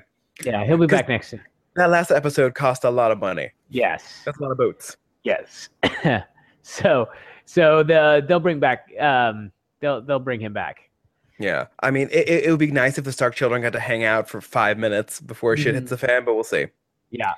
[0.44, 1.32] yeah, he'll be back next.
[1.32, 1.44] year.
[1.76, 3.50] That last episode cost a lot of money.
[3.68, 4.96] Yes, That's a lot of boots.
[5.24, 5.68] yes.
[6.62, 7.08] so,
[7.44, 8.88] so the they'll bring back.
[8.98, 10.90] Um, they'll they'll bring him back.
[11.38, 13.80] Yeah, I mean, it, it, it would be nice if the Stark children got to
[13.80, 15.78] hang out for five minutes before shit Mhm.
[15.78, 16.66] hits the fan, but we'll see.
[17.10, 17.32] Yeah.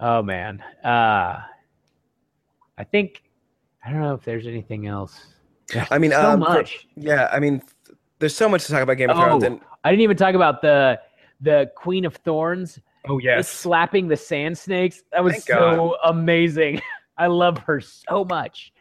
[0.00, 0.62] Oh man.
[0.82, 1.40] Uh
[2.76, 3.22] I think
[3.84, 5.26] I don't know if there's anything else.
[5.72, 6.86] There's I mean, so um, for- much.
[6.96, 7.62] Yeah, I mean,
[8.18, 10.34] there's so much to talk about Game of Thrones, Oh, and I didn't even talk
[10.34, 11.00] about the
[11.40, 12.78] the Queen of Thorns
[13.08, 15.02] oh yes, slapping the sand snakes.
[15.12, 16.80] That was Thank so amazing.
[17.18, 18.72] I love her so much.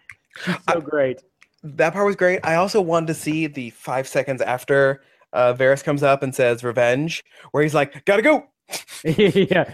[0.44, 1.22] She's so I- great.
[1.64, 2.40] that part was great.
[2.44, 5.04] I also wanted to see the five seconds after
[5.34, 8.46] uh, Varys comes up and says "revenge," where he's like, "Gotta go."
[9.04, 9.72] yeah.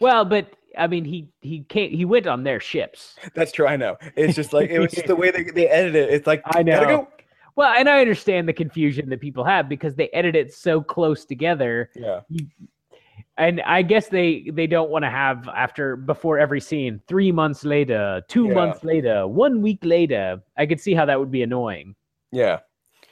[0.00, 1.90] Well, but I mean, he he came.
[1.90, 3.16] He went on their ships.
[3.34, 3.66] That's true.
[3.66, 3.96] I know.
[4.16, 6.14] It's just like it was just the way they, they edited it.
[6.14, 6.84] It's like I know.
[6.86, 7.08] go.
[7.56, 11.24] Well, and I understand the confusion that people have because they edit it so close
[11.24, 12.20] together Yeah.
[13.36, 17.64] and I guess they they don't want to have after before every scene three months
[17.64, 18.54] later, two Yeah.
[18.54, 20.40] months later, one week later.
[20.56, 21.94] I could see how that would be annoying.
[22.32, 22.60] Yeah.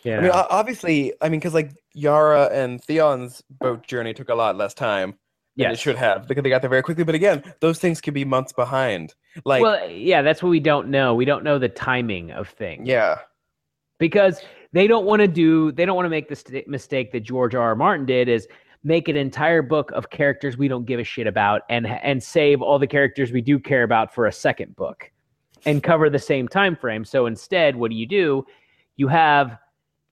[0.04, 4.34] Yeah, I mean, obviously, I mean, because like Yara and Theon's boat journey took a
[4.36, 5.14] lot less time
[5.56, 7.04] than it should have because they got there very quickly.
[7.04, 9.14] But again, those things could be months behind.
[9.44, 11.14] Like, well, yeah, that's what we don't know.
[11.14, 12.86] We don't know the timing of things.
[12.88, 13.18] yeah,
[13.98, 14.40] because
[14.72, 15.72] they don't want to do.
[15.72, 17.62] They don't want to make the st- mistake that George R.
[17.62, 17.74] R.
[17.74, 18.46] Martin did is
[18.84, 22.62] make an entire book of characters we don't give a shit about and and save
[22.62, 25.10] all the characters we do care about for a second book
[25.64, 27.04] and cover the same time frame.
[27.04, 28.44] So instead, what do you do?
[28.96, 29.58] You have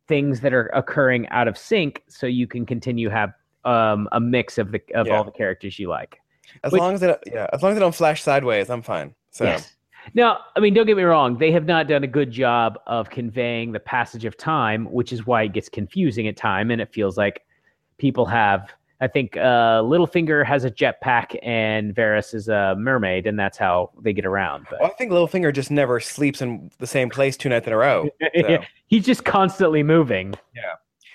[0.09, 3.33] things that are occurring out of sync so you can continue have
[3.65, 5.15] um, a mix of the of Yeah.
[5.17, 6.21] all the characters you like.
[6.63, 9.15] As Which- long as it, yeah, as long as they don't flash sideways, I'm fine.
[9.31, 9.71] So Yes.
[10.13, 11.39] Now, I mean, don't get me wrong.
[11.39, 15.27] They have not done a good job of conveying the passage of time, which is
[15.27, 17.41] why it gets confusing at time, and it feels like
[17.97, 18.71] people have.
[19.01, 23.91] I think uh, Littlefinger has a jetpack and Varys is a mermaid, and that's how
[24.03, 24.67] they get around.
[24.71, 27.73] Well, I But think Littlefinger just never sleeps in the same place two nights in
[27.73, 28.09] a row.
[28.39, 30.35] So he's just constantly moving.
[30.55, 30.63] Yeah.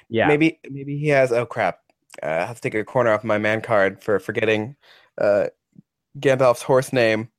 [0.09, 0.27] Yeah.
[0.27, 1.31] maybe maybe he has.
[1.31, 1.79] Oh crap!
[2.21, 4.75] Uh, I have to take a corner off my man card for forgetting
[5.19, 5.47] uh,
[6.19, 7.29] Gandalf's horse name.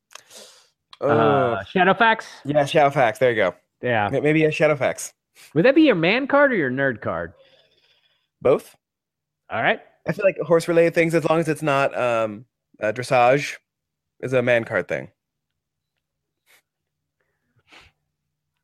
[1.01, 2.25] Oh, Uh, Shadowfax.
[2.45, 3.19] yeah, Shadowfax.
[3.19, 3.55] There you go.
[3.83, 4.09] Yeah.
[4.11, 5.13] Maybe a Shadowfax.
[5.55, 7.33] Would that be your man card or your nerd card?
[8.43, 8.77] Both.
[9.51, 9.81] All right.
[10.07, 12.45] I feel like horse-related things, as long as it's not um,
[12.83, 13.57] uh, dressage,
[14.21, 15.09] is a man card thing.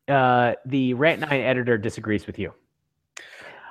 [0.07, 2.53] Uh, the Rant Nine editor disagrees with you.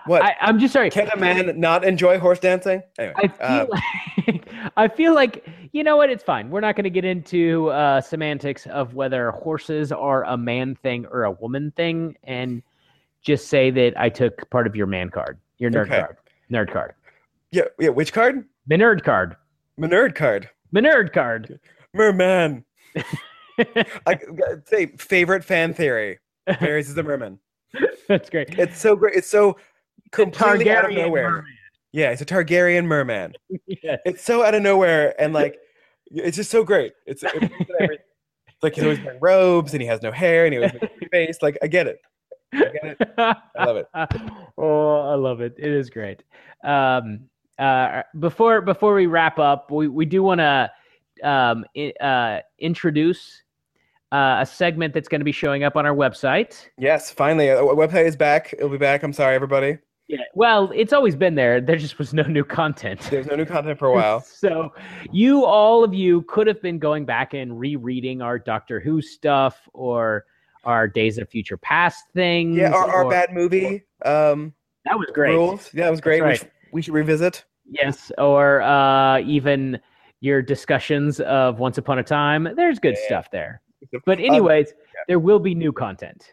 [0.06, 0.22] What?
[0.22, 0.90] I, I'm just sorry.
[0.90, 2.82] Can a man not enjoy horse dancing?
[2.98, 6.10] Anyway, I feel uh, like I feel like you know what?
[6.10, 6.50] It's fine.
[6.50, 11.06] We're not going to get into uh, semantics of whether horses are a man thing
[11.06, 12.62] or a woman thing, and
[13.22, 16.00] just say that I took part of your man card, your nerd Okay.
[16.00, 16.16] card,
[16.50, 16.94] nerd card,
[17.50, 17.88] yeah, yeah.
[17.90, 18.44] Which card?
[18.68, 19.36] the nerd card,
[19.76, 20.48] My nerd card.
[20.72, 21.58] the nerd card.
[21.94, 22.64] Merman.
[24.06, 24.18] I
[24.66, 26.18] say favorite fan theory.
[26.48, 27.38] Varys is a merman.
[28.08, 28.50] That's great.
[28.58, 29.14] It's so great.
[29.16, 29.56] It's so
[30.12, 31.30] completely out of nowhere.
[31.30, 31.52] merman.
[31.92, 33.34] Yeah, it's a Targaryen merman.
[33.82, 34.00] Yes.
[34.04, 35.58] It's so out of nowhere and like
[36.10, 36.92] it's just so great.
[37.06, 37.52] It's, it's.
[38.56, 40.94] It's like he's always wearing robes and he has no hair and he always makes
[41.02, 41.38] a face.
[41.42, 41.98] Like I get it.
[42.54, 43.08] I get it.
[43.18, 43.86] I love it.
[44.56, 45.54] oh, I love it.
[45.58, 46.22] It is great.
[46.64, 47.28] Um,
[47.58, 50.70] uh, before before we wrap up, we, we do want to
[51.22, 51.66] um,
[52.00, 53.42] uh, introduce
[54.10, 56.66] uh, a segment that's going to be showing up on our website.
[56.78, 58.54] Yes, finally, a website is back.
[58.54, 59.02] It'll be back.
[59.02, 59.76] I'm sorry, everybody.
[60.08, 60.18] Yeah.
[60.34, 61.60] Well, it's always been there.
[61.60, 63.00] There just was no new content.
[63.10, 64.20] There's no new content for a while.
[64.26, 64.72] So
[65.10, 69.68] you, all of you, could have been going back and rereading our Doctor Who stuff
[69.72, 70.24] or
[70.64, 72.56] our Days of Future Past things.
[72.56, 74.52] Yeah, our, our or- bad movie um,
[74.84, 75.32] That was great.
[75.34, 75.70] rules.
[75.74, 76.24] Yeah, that was great.
[76.24, 77.44] We should- We, should revisit.
[77.68, 79.80] Yes, or uh, even
[80.20, 82.48] your discussions of Once Upon a Time.
[82.56, 83.06] There's good Yeah.
[83.06, 83.60] stuff there.
[84.04, 84.72] But anyways,
[85.08, 86.32] there will be new content.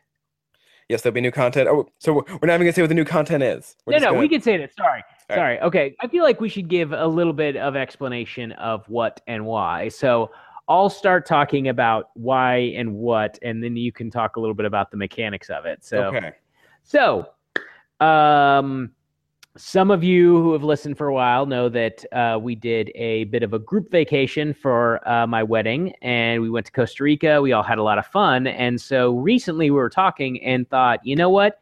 [0.93, 1.67] Yes, there'll be new content.
[1.67, 3.75] Oh, so we're not even gonna say what the new content is.
[3.87, 4.75] We're no, no, gonna- we can say that.
[4.75, 5.35] Sorry, All right.
[5.35, 5.61] sorry.
[5.61, 9.43] Okay, I feel like we should give a little bit of explanation of what and
[9.43, 9.87] why.
[9.87, 10.29] So
[10.67, 14.67] I'll start talking about why and what, and then you can talk a little bit
[14.67, 15.83] about the mechanics of it.
[15.83, 16.33] So, Okay.
[16.83, 17.29] so,
[17.99, 18.91] um,
[19.55, 23.25] some of you who have listened for a while know that uh, we did a
[23.25, 27.39] bit of a group vacation for uh, my wedding, and we went to Costa Rica.
[27.41, 31.05] We all had a lot of fun, and so recently we were talking and thought,
[31.05, 31.59] you know what,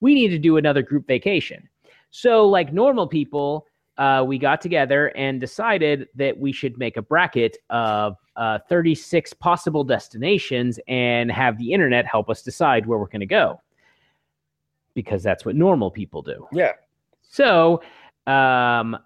[0.00, 1.68] we need to do another group vacation.
[2.10, 3.66] So, like normal people,
[3.98, 9.32] uh, we got together and decided that we should make a bracket of uh, 36
[9.34, 13.60] possible destinations and have the internet help us decide where we're going to go
[14.94, 16.46] because that's what normal people do.
[16.52, 16.72] Yeah.
[17.32, 17.80] So,
[18.26, 18.98] um,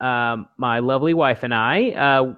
[0.00, 2.34] um, my lovely wife and I uh,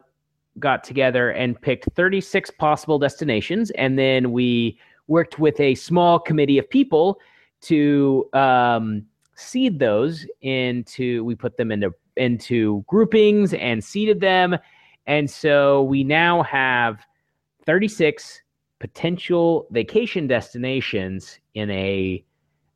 [0.61, 4.79] got together and picked 36 possible destinations, and then we
[5.09, 7.19] worked with a small committee of people
[7.63, 9.05] to um,
[9.35, 11.25] seed those into.
[11.25, 14.57] We put them into into groupings and seeded them,
[15.09, 17.05] and so we now have
[17.67, 18.43] 36
[18.79, 22.25] potential vacation destinations in a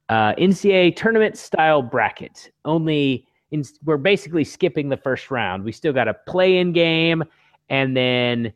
[0.09, 2.51] uh, NCAA tournament style bracket.
[2.65, 5.65] Only in, we're basically skipping the first round.
[5.65, 7.25] We still got a play in game
[7.69, 8.53] and then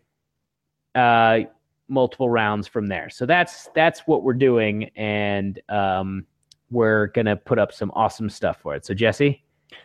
[0.95, 1.41] uh,
[1.89, 3.11] multiple rounds from there.
[3.11, 6.27] So that's that's what we're doing, and um,
[6.71, 8.87] we're gonna put up some awesome stuff for it.
[8.87, 9.43] So Jesse,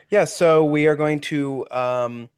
[0.10, 2.30] Yeah, so we are going to um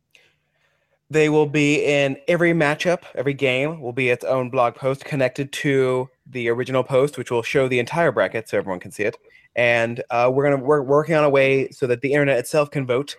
[1.09, 5.53] they will be in every matchup, every game will be its own blog post connected
[5.53, 9.17] to the original post, which will show the entire bracket so everyone can see it.
[9.55, 12.85] And uh, we're gonna we're working on a way so that the internet itself can
[12.85, 13.15] vote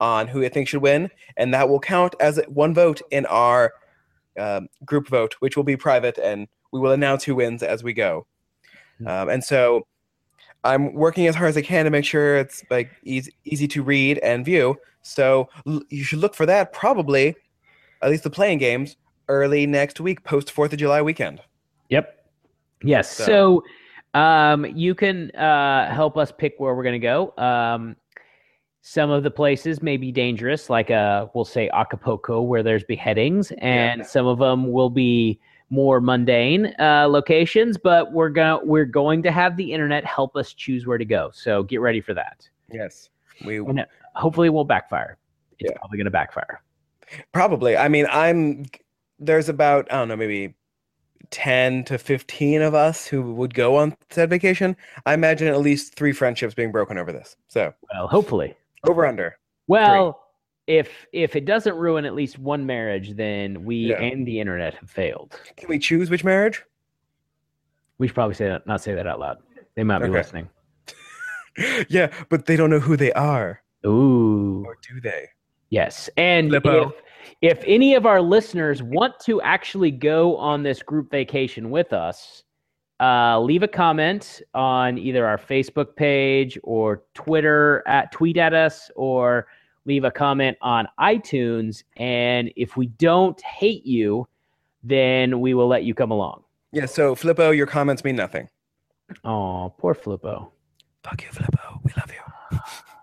[0.00, 3.72] on who it thinks should win, and that will count as one vote in our
[4.38, 7.92] um, group vote, which will be private, and we will announce who wins as we
[7.92, 8.26] go.
[9.06, 9.86] Um, and so
[10.64, 13.82] I'm working as hard as I can to make sure it's like easy easy to
[13.82, 14.76] read and view.
[15.02, 17.34] So l- you should look for that probably,
[18.02, 18.96] at least the playing games,
[19.28, 21.40] early next week, post Fourth of July weekend.
[21.90, 22.17] Yep.
[22.82, 23.10] Yes.
[23.10, 23.24] So-
[24.14, 27.34] So, um, you can uh, help us pick where we're going to go.
[27.36, 27.96] Um,
[28.80, 33.52] some of the places may be dangerous, like uh, we'll say Acapulco, where there's beheadings,
[33.58, 35.38] and some of them will be
[35.68, 37.76] more mundane uh, locations.
[37.76, 41.30] But we're going we're going to have the internet help us choose where to go.
[41.34, 42.48] So get ready for that.
[42.72, 43.10] Yes,
[43.44, 43.84] we And
[44.14, 45.18] hopefully, it won't backfire.
[45.58, 45.76] It's Yeah.
[45.78, 46.62] probably going to backfire.
[47.32, 47.76] Probably.
[47.76, 48.64] I mean, I'm
[49.18, 50.54] there's about I don't know, maybe
[51.30, 54.76] 10 to 15 of us who would go on said vacation.
[55.06, 57.36] I imagine at least three friendships being broken over this.
[57.48, 58.54] So Well, hopefully.
[58.88, 59.36] over under.
[59.66, 60.24] Well,
[60.66, 64.00] if if it doesn't ruin at least one marriage, then we Yeah.
[64.00, 65.40] and the internet have failed.
[65.56, 66.64] Can we choose which marriage?
[67.98, 69.38] We should probably say that, not say that out loud.
[69.74, 70.12] They might be Okay.
[70.12, 70.48] listening.
[71.88, 74.64] yeah, but they don't know who they are, Ooh.
[74.64, 75.28] or do they?
[75.70, 76.08] Yes.
[76.16, 76.88] And Flippo.
[76.90, 77.02] if,
[77.40, 82.44] if any of our listeners want to actually go on this group vacation with us,
[83.00, 88.90] uh, leave a comment on either our Facebook page or Twitter at tweet at us
[88.96, 89.46] or
[89.84, 91.84] leave a comment on iTunes.
[91.96, 94.26] And if we don't hate you,
[94.82, 96.42] then we will let you come along.
[96.72, 96.86] Yeah.
[96.86, 98.48] So Flippo, your comments mean nothing.
[99.24, 100.50] Oh, poor Flippo.
[101.02, 101.80] Fuck you, Flippo.
[101.84, 102.58] We love you.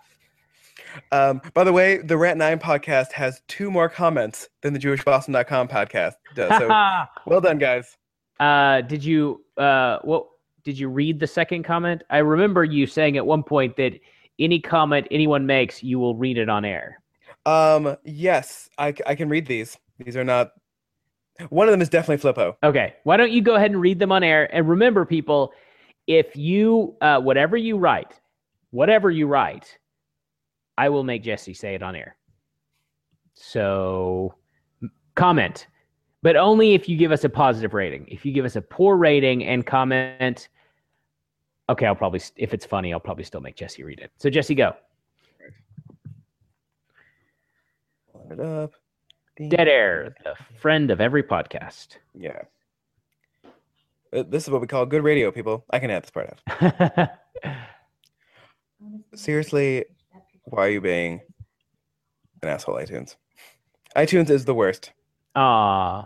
[1.11, 5.67] Um, by the way, the Rant 9 podcast has two more comments than the JewishBoston.com
[5.67, 6.57] podcast does.
[6.57, 6.67] So
[7.26, 7.97] well done, guys.
[8.39, 10.27] uh, did you uh, what
[10.63, 12.03] did you read the second comment?
[12.09, 13.93] I remember you saying at one point that
[14.39, 17.01] any comment anyone makes, you will read it on air.
[17.45, 19.77] Um, yes, I can read these.
[20.03, 20.51] These are not.
[21.49, 22.55] One of them is definitely Flippo.
[22.63, 24.53] Okay, why don't you go ahead and read them on air?
[24.55, 25.53] And remember, people,
[26.07, 28.19] if you uh, whatever you write,
[28.72, 29.77] whatever you write,
[30.77, 32.15] I will make Jesse say it on air.
[33.34, 34.35] So
[35.15, 35.68] comment,
[36.22, 38.07] but only if you give us a positive rating.
[38.07, 40.49] If you give us a poor rating and comment,
[41.69, 44.11] okay, I'll probably if it's funny, I'll probably still make Jesse read it.
[44.18, 44.73] So Jesse, go.
[48.31, 48.73] It up.
[49.49, 51.97] Dead air, the friend of every podcast.
[52.14, 52.41] Yeah.
[54.14, 55.65] Uh, This is what we call good radio, people.
[55.72, 57.10] I can add this part out.
[59.15, 59.85] Seriously,
[60.45, 61.22] why are you being
[62.41, 63.15] an asshole, iTunes?
[63.95, 64.91] iTunes is the worst.
[65.35, 66.05] Aw,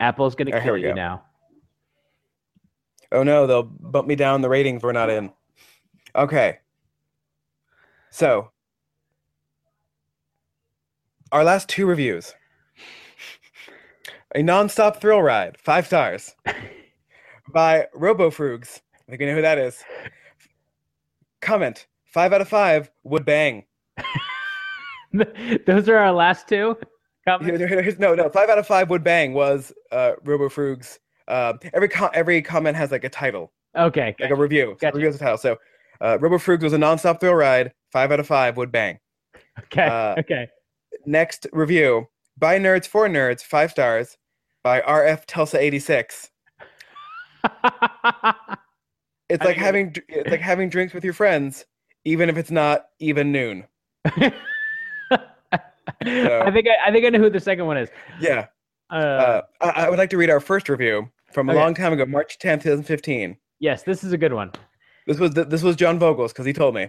[0.00, 0.94] Apple's gonna kill you go.
[0.94, 1.22] now.
[3.12, 4.82] Oh no, they'll bump me down the ratings.
[4.82, 5.32] We're not in.
[6.14, 6.58] Okay.
[8.10, 8.50] So,
[11.32, 12.34] our last two reviews.
[14.34, 16.34] A non-stop thrill ride, five stars,
[17.52, 18.80] by RoboFrugs.
[19.06, 19.82] I think you know who that is.
[21.40, 21.86] Comment:
[22.16, 23.66] Five out of five would bang.
[25.66, 26.74] Those are our last two.
[27.28, 27.98] comments?
[27.98, 28.30] No, no.
[28.30, 30.98] Five out of five would bang was uh, RoboFrugs.
[31.28, 33.52] Uh, every com- every comment has like a title.
[33.76, 34.16] Okay.
[34.18, 34.76] like a review.
[34.80, 34.96] So Gotcha.
[34.96, 35.36] review has a title.
[35.36, 35.58] So,
[36.00, 37.74] uh, Robo Frugs was a nonstop thrill ride.
[37.92, 38.98] Five out of five would bang.
[39.64, 39.84] Okay.
[39.84, 40.48] uh, okay.
[41.04, 44.16] Next review by nerds for nerds, five stars
[44.64, 46.30] by RF Tulsa eighty six.
[49.28, 51.64] It's I like having it's like having drinks with your friends,
[52.06, 53.64] even if it's not even noon.
[54.06, 54.30] I
[56.52, 57.88] think I, I think I know who the second one is.
[58.20, 58.46] Yeah.
[58.90, 61.60] Uh, Uh, I, I would like to read our first review from a Okay.
[61.60, 63.36] long time ago, March tenth, two thousand fifteen.
[63.58, 64.52] yes, this is a good one.
[65.08, 66.88] This was this was John Vogels because he told me.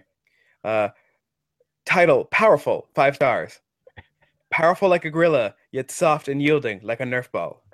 [0.64, 0.90] Uh,
[1.86, 3.60] title: Powerful, five stars.
[4.52, 7.64] Powerful like a gorilla, yet soft and yielding like a Nerf ball.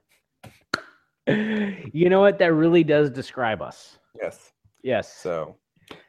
[1.26, 2.38] You know what?
[2.40, 3.98] That really does describe us.
[4.22, 4.52] Yes.
[4.84, 5.14] Yes.
[5.14, 5.56] So,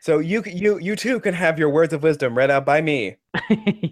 [0.00, 3.16] so you you you too can have your words of wisdom read out by me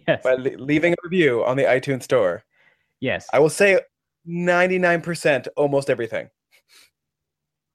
[0.06, 0.22] yes.
[0.22, 2.44] by leaving a review on the iTunes store.
[3.00, 3.26] yes.
[3.32, 3.80] I will say
[4.24, 6.28] ninety nine percent, almost everything.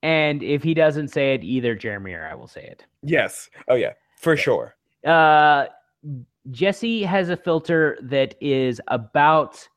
[0.03, 2.85] and if he doesn't say it, either Jeremy or I will say it.
[3.03, 3.49] Yes.
[3.67, 4.75] Oh yeah, for sure.
[5.05, 5.65] Uh,
[6.51, 9.67] Jesse has a filter that is about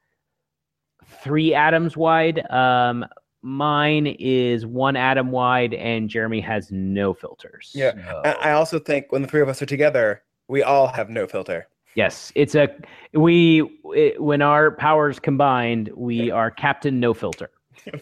[1.25, 2.49] three atoms wide.
[2.51, 3.05] Um,
[3.43, 7.73] mine is one atom wide, and Jeremy has no filters.
[7.75, 11.09] Yeah, So- I also think when the three of us are together, we all have
[11.11, 11.69] no filter.
[11.95, 12.69] yes, it's a
[13.15, 13.63] we
[13.95, 17.51] it, when our powers combined, we are Captain No Filter.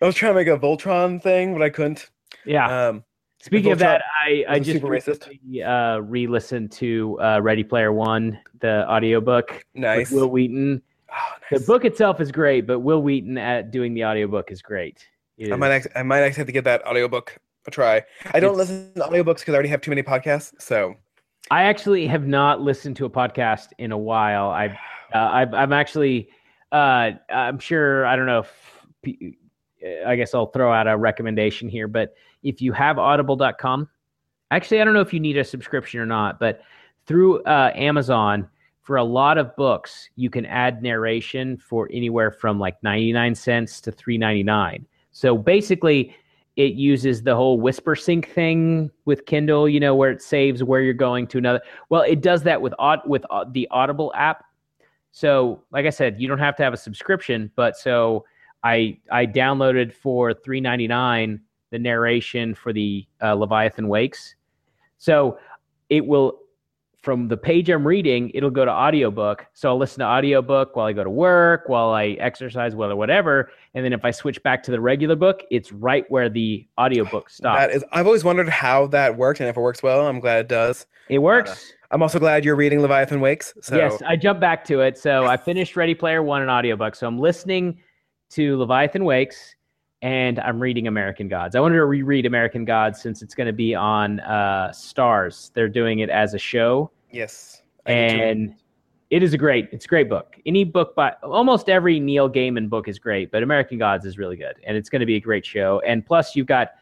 [0.00, 2.10] I was trying to make a Voltron thing, but I couldn't.
[2.44, 2.88] Yeah.
[2.88, 3.04] Um,
[3.40, 5.28] Speaking of that, I, I just super racist.
[5.28, 10.10] recently, uh, re-listened to uh, Ready Player One, the audiobook nice.
[10.10, 10.82] with Wil Wheaton.
[11.16, 15.06] Oh, The book itself is great, but Wil Wheaton at doing the audiobook is great.
[15.38, 18.02] It I might, is- act- I might actually have to give that audiobook a try.
[18.32, 20.60] I don't It's- listen to audiobooks because I already have too many podcasts.
[20.60, 20.94] So
[21.50, 24.50] I actually have not listened to a podcast in a while.
[24.50, 24.66] I,
[25.14, 26.28] uh, I've, I'm actually,
[26.72, 28.04] uh, I'm sure.
[28.06, 29.22] I don't know if.
[30.06, 33.88] I guess I'll throw out a recommendation here, but if you have Audible.com,
[34.50, 36.62] actually, I don't know if you need a subscription or not, but
[37.06, 38.48] through uh, Amazon,
[38.86, 43.80] for a lot of books, you can add narration for anywhere from like 99 cents
[43.80, 44.84] to 3.99.
[45.10, 46.14] So basically,
[46.54, 50.94] it uses the whole Whispersync thing with Kindle, you know, where it saves where you're
[50.94, 51.60] going to another.
[51.88, 52.74] Well, it does that with
[53.06, 54.44] with the Audible app.
[55.10, 58.24] so like I said, you don't have to have a subscription, but so
[58.62, 61.40] I I downloaded for three ninety nine
[61.70, 64.36] the narration for the uh, Leviathan Wakes.
[64.96, 65.40] So
[65.88, 66.38] it will
[67.06, 69.46] from the page I'm reading, it'll go to audiobook.
[69.54, 73.52] So I'll listen to audiobook while I go to work, while I exercise, whether whatever.
[73.74, 77.30] And then if I switch back to the regular book, it's right where the audiobook
[77.30, 77.60] stops.
[77.60, 80.04] That is, I've always wondered how that works and if it works well.
[80.08, 80.84] I'm glad it does.
[81.08, 81.72] it works.
[81.92, 83.54] I'm also glad you're reading Leviathan Wakes.
[83.62, 84.98] So Yes, I jumped back to it.
[84.98, 86.96] So I finished Ready Player One in audiobook.
[86.96, 87.78] So I'm listening
[88.30, 89.54] to Leviathan Wakes
[90.02, 91.54] and I'm reading American Gods.
[91.54, 95.52] I wanted to reread American Gods since it's going to be on uh, Starz.
[95.54, 97.62] They're doing it as a show, yes.
[97.86, 98.54] I and
[99.10, 99.68] it is a great.
[99.72, 100.36] It's a great book.
[100.46, 104.36] Any book by almost every Neil Gaiman book is great, but American Gods is really
[104.36, 105.80] good, and it's going to be a great show.
[105.86, 106.72] And plus, you've got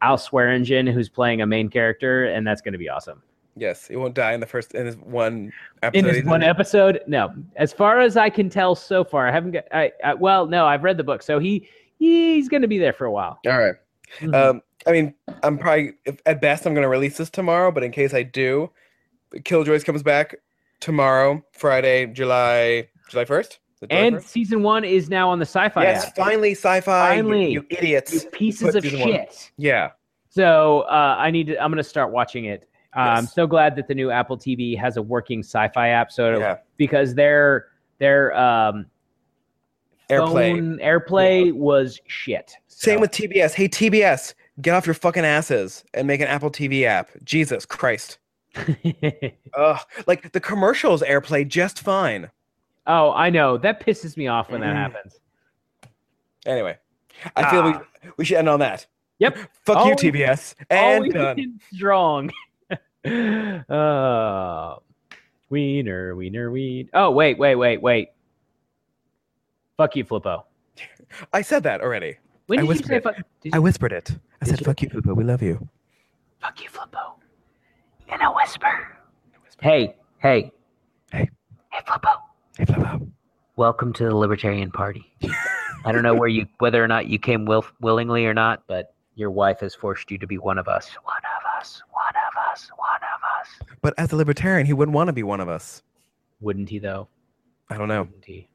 [0.00, 3.22] Al Swearengen who's playing a main character, and that's going to be awesome.
[3.56, 5.52] yes, he won't die in the first in his one
[5.82, 5.98] episode.
[6.08, 9.52] in this one episode no as far as i can tell so far i haven't
[9.52, 12.78] got I, I well no i've read the book so he he's going to be
[12.78, 13.76] there for a while All right.
[14.18, 14.34] Mhm.
[14.34, 17.82] Um, I mean, I'm probably if, at best I'm going to release this tomorrow, but
[17.84, 18.70] in case I do,
[19.44, 20.36] Killjoys comes back
[20.80, 23.58] tomorrow, Friday, July July 1st.
[23.90, 26.84] and season one is now on the Syfy yes, app finally Syfy.
[26.84, 27.50] Finally.
[27.52, 28.14] you, idiots.
[28.24, 29.08] you pieces of season one.
[29.10, 29.90] shit Yeah.
[30.30, 32.66] so uh, i need to i'm going to start watching it
[32.96, 36.38] uh, i'm so glad that the new apple tv has a working Syfy app so
[36.38, 36.56] Yeah.
[36.78, 37.66] because their
[37.98, 38.86] their um
[40.10, 40.52] Airplay.
[40.54, 43.54] phone airplay was shit Same with TBS.
[43.54, 47.08] Hey TBS, get off your fucking asses and make an Apple TV app.
[47.24, 48.18] Jesus Christ.
[49.56, 49.78] Ugh.
[50.06, 52.30] Like the commercials airplay just fine.
[52.86, 54.76] oh i know that pisses me off when that Mm.
[54.76, 55.18] happens
[56.46, 56.76] Anyway,
[57.36, 57.82] I feel Ah.
[58.04, 58.86] we we should end on that.
[59.18, 59.38] Yep.
[59.64, 60.54] Fuck Always- you, TBS.
[60.68, 61.58] And done.
[61.72, 62.30] strong.
[63.70, 64.76] uh,
[65.48, 66.90] wiener, wiener, ween.
[66.92, 68.08] Oh, wait, wait, wait, wait.
[69.78, 70.44] Fuck you, Flippo.
[71.32, 72.18] I said that already.
[72.46, 73.02] When I did you whispered say it.
[73.02, 73.16] fuck?
[73.54, 74.10] I whispered it.
[74.42, 74.64] I Did said, you?
[74.66, 75.16] "Fuck you, Fupa.
[75.16, 75.66] We love you."
[76.40, 77.13] fuck you, Flippo.
[78.12, 78.88] In a whisper.
[79.60, 80.52] Hey, hey.
[81.10, 81.28] Hey.
[81.70, 82.16] Hey, Flippo.
[82.58, 83.08] Hey, Flippo.
[83.56, 85.04] Welcome to the Libertarian Party.
[85.84, 88.94] I don't know where you, whether or not you came will, willingly or not, but
[89.14, 90.90] your wife has forced you to be one of us.
[91.04, 91.82] One of us.
[91.92, 92.70] One of us.
[92.76, 93.76] One of us.
[93.80, 95.82] But as a libertarian, he wouldn't want to be one of us.
[96.40, 97.08] Wouldn't he, though?
[97.70, 98.02] I don't know.
[98.02, 98.48] Wouldn't he?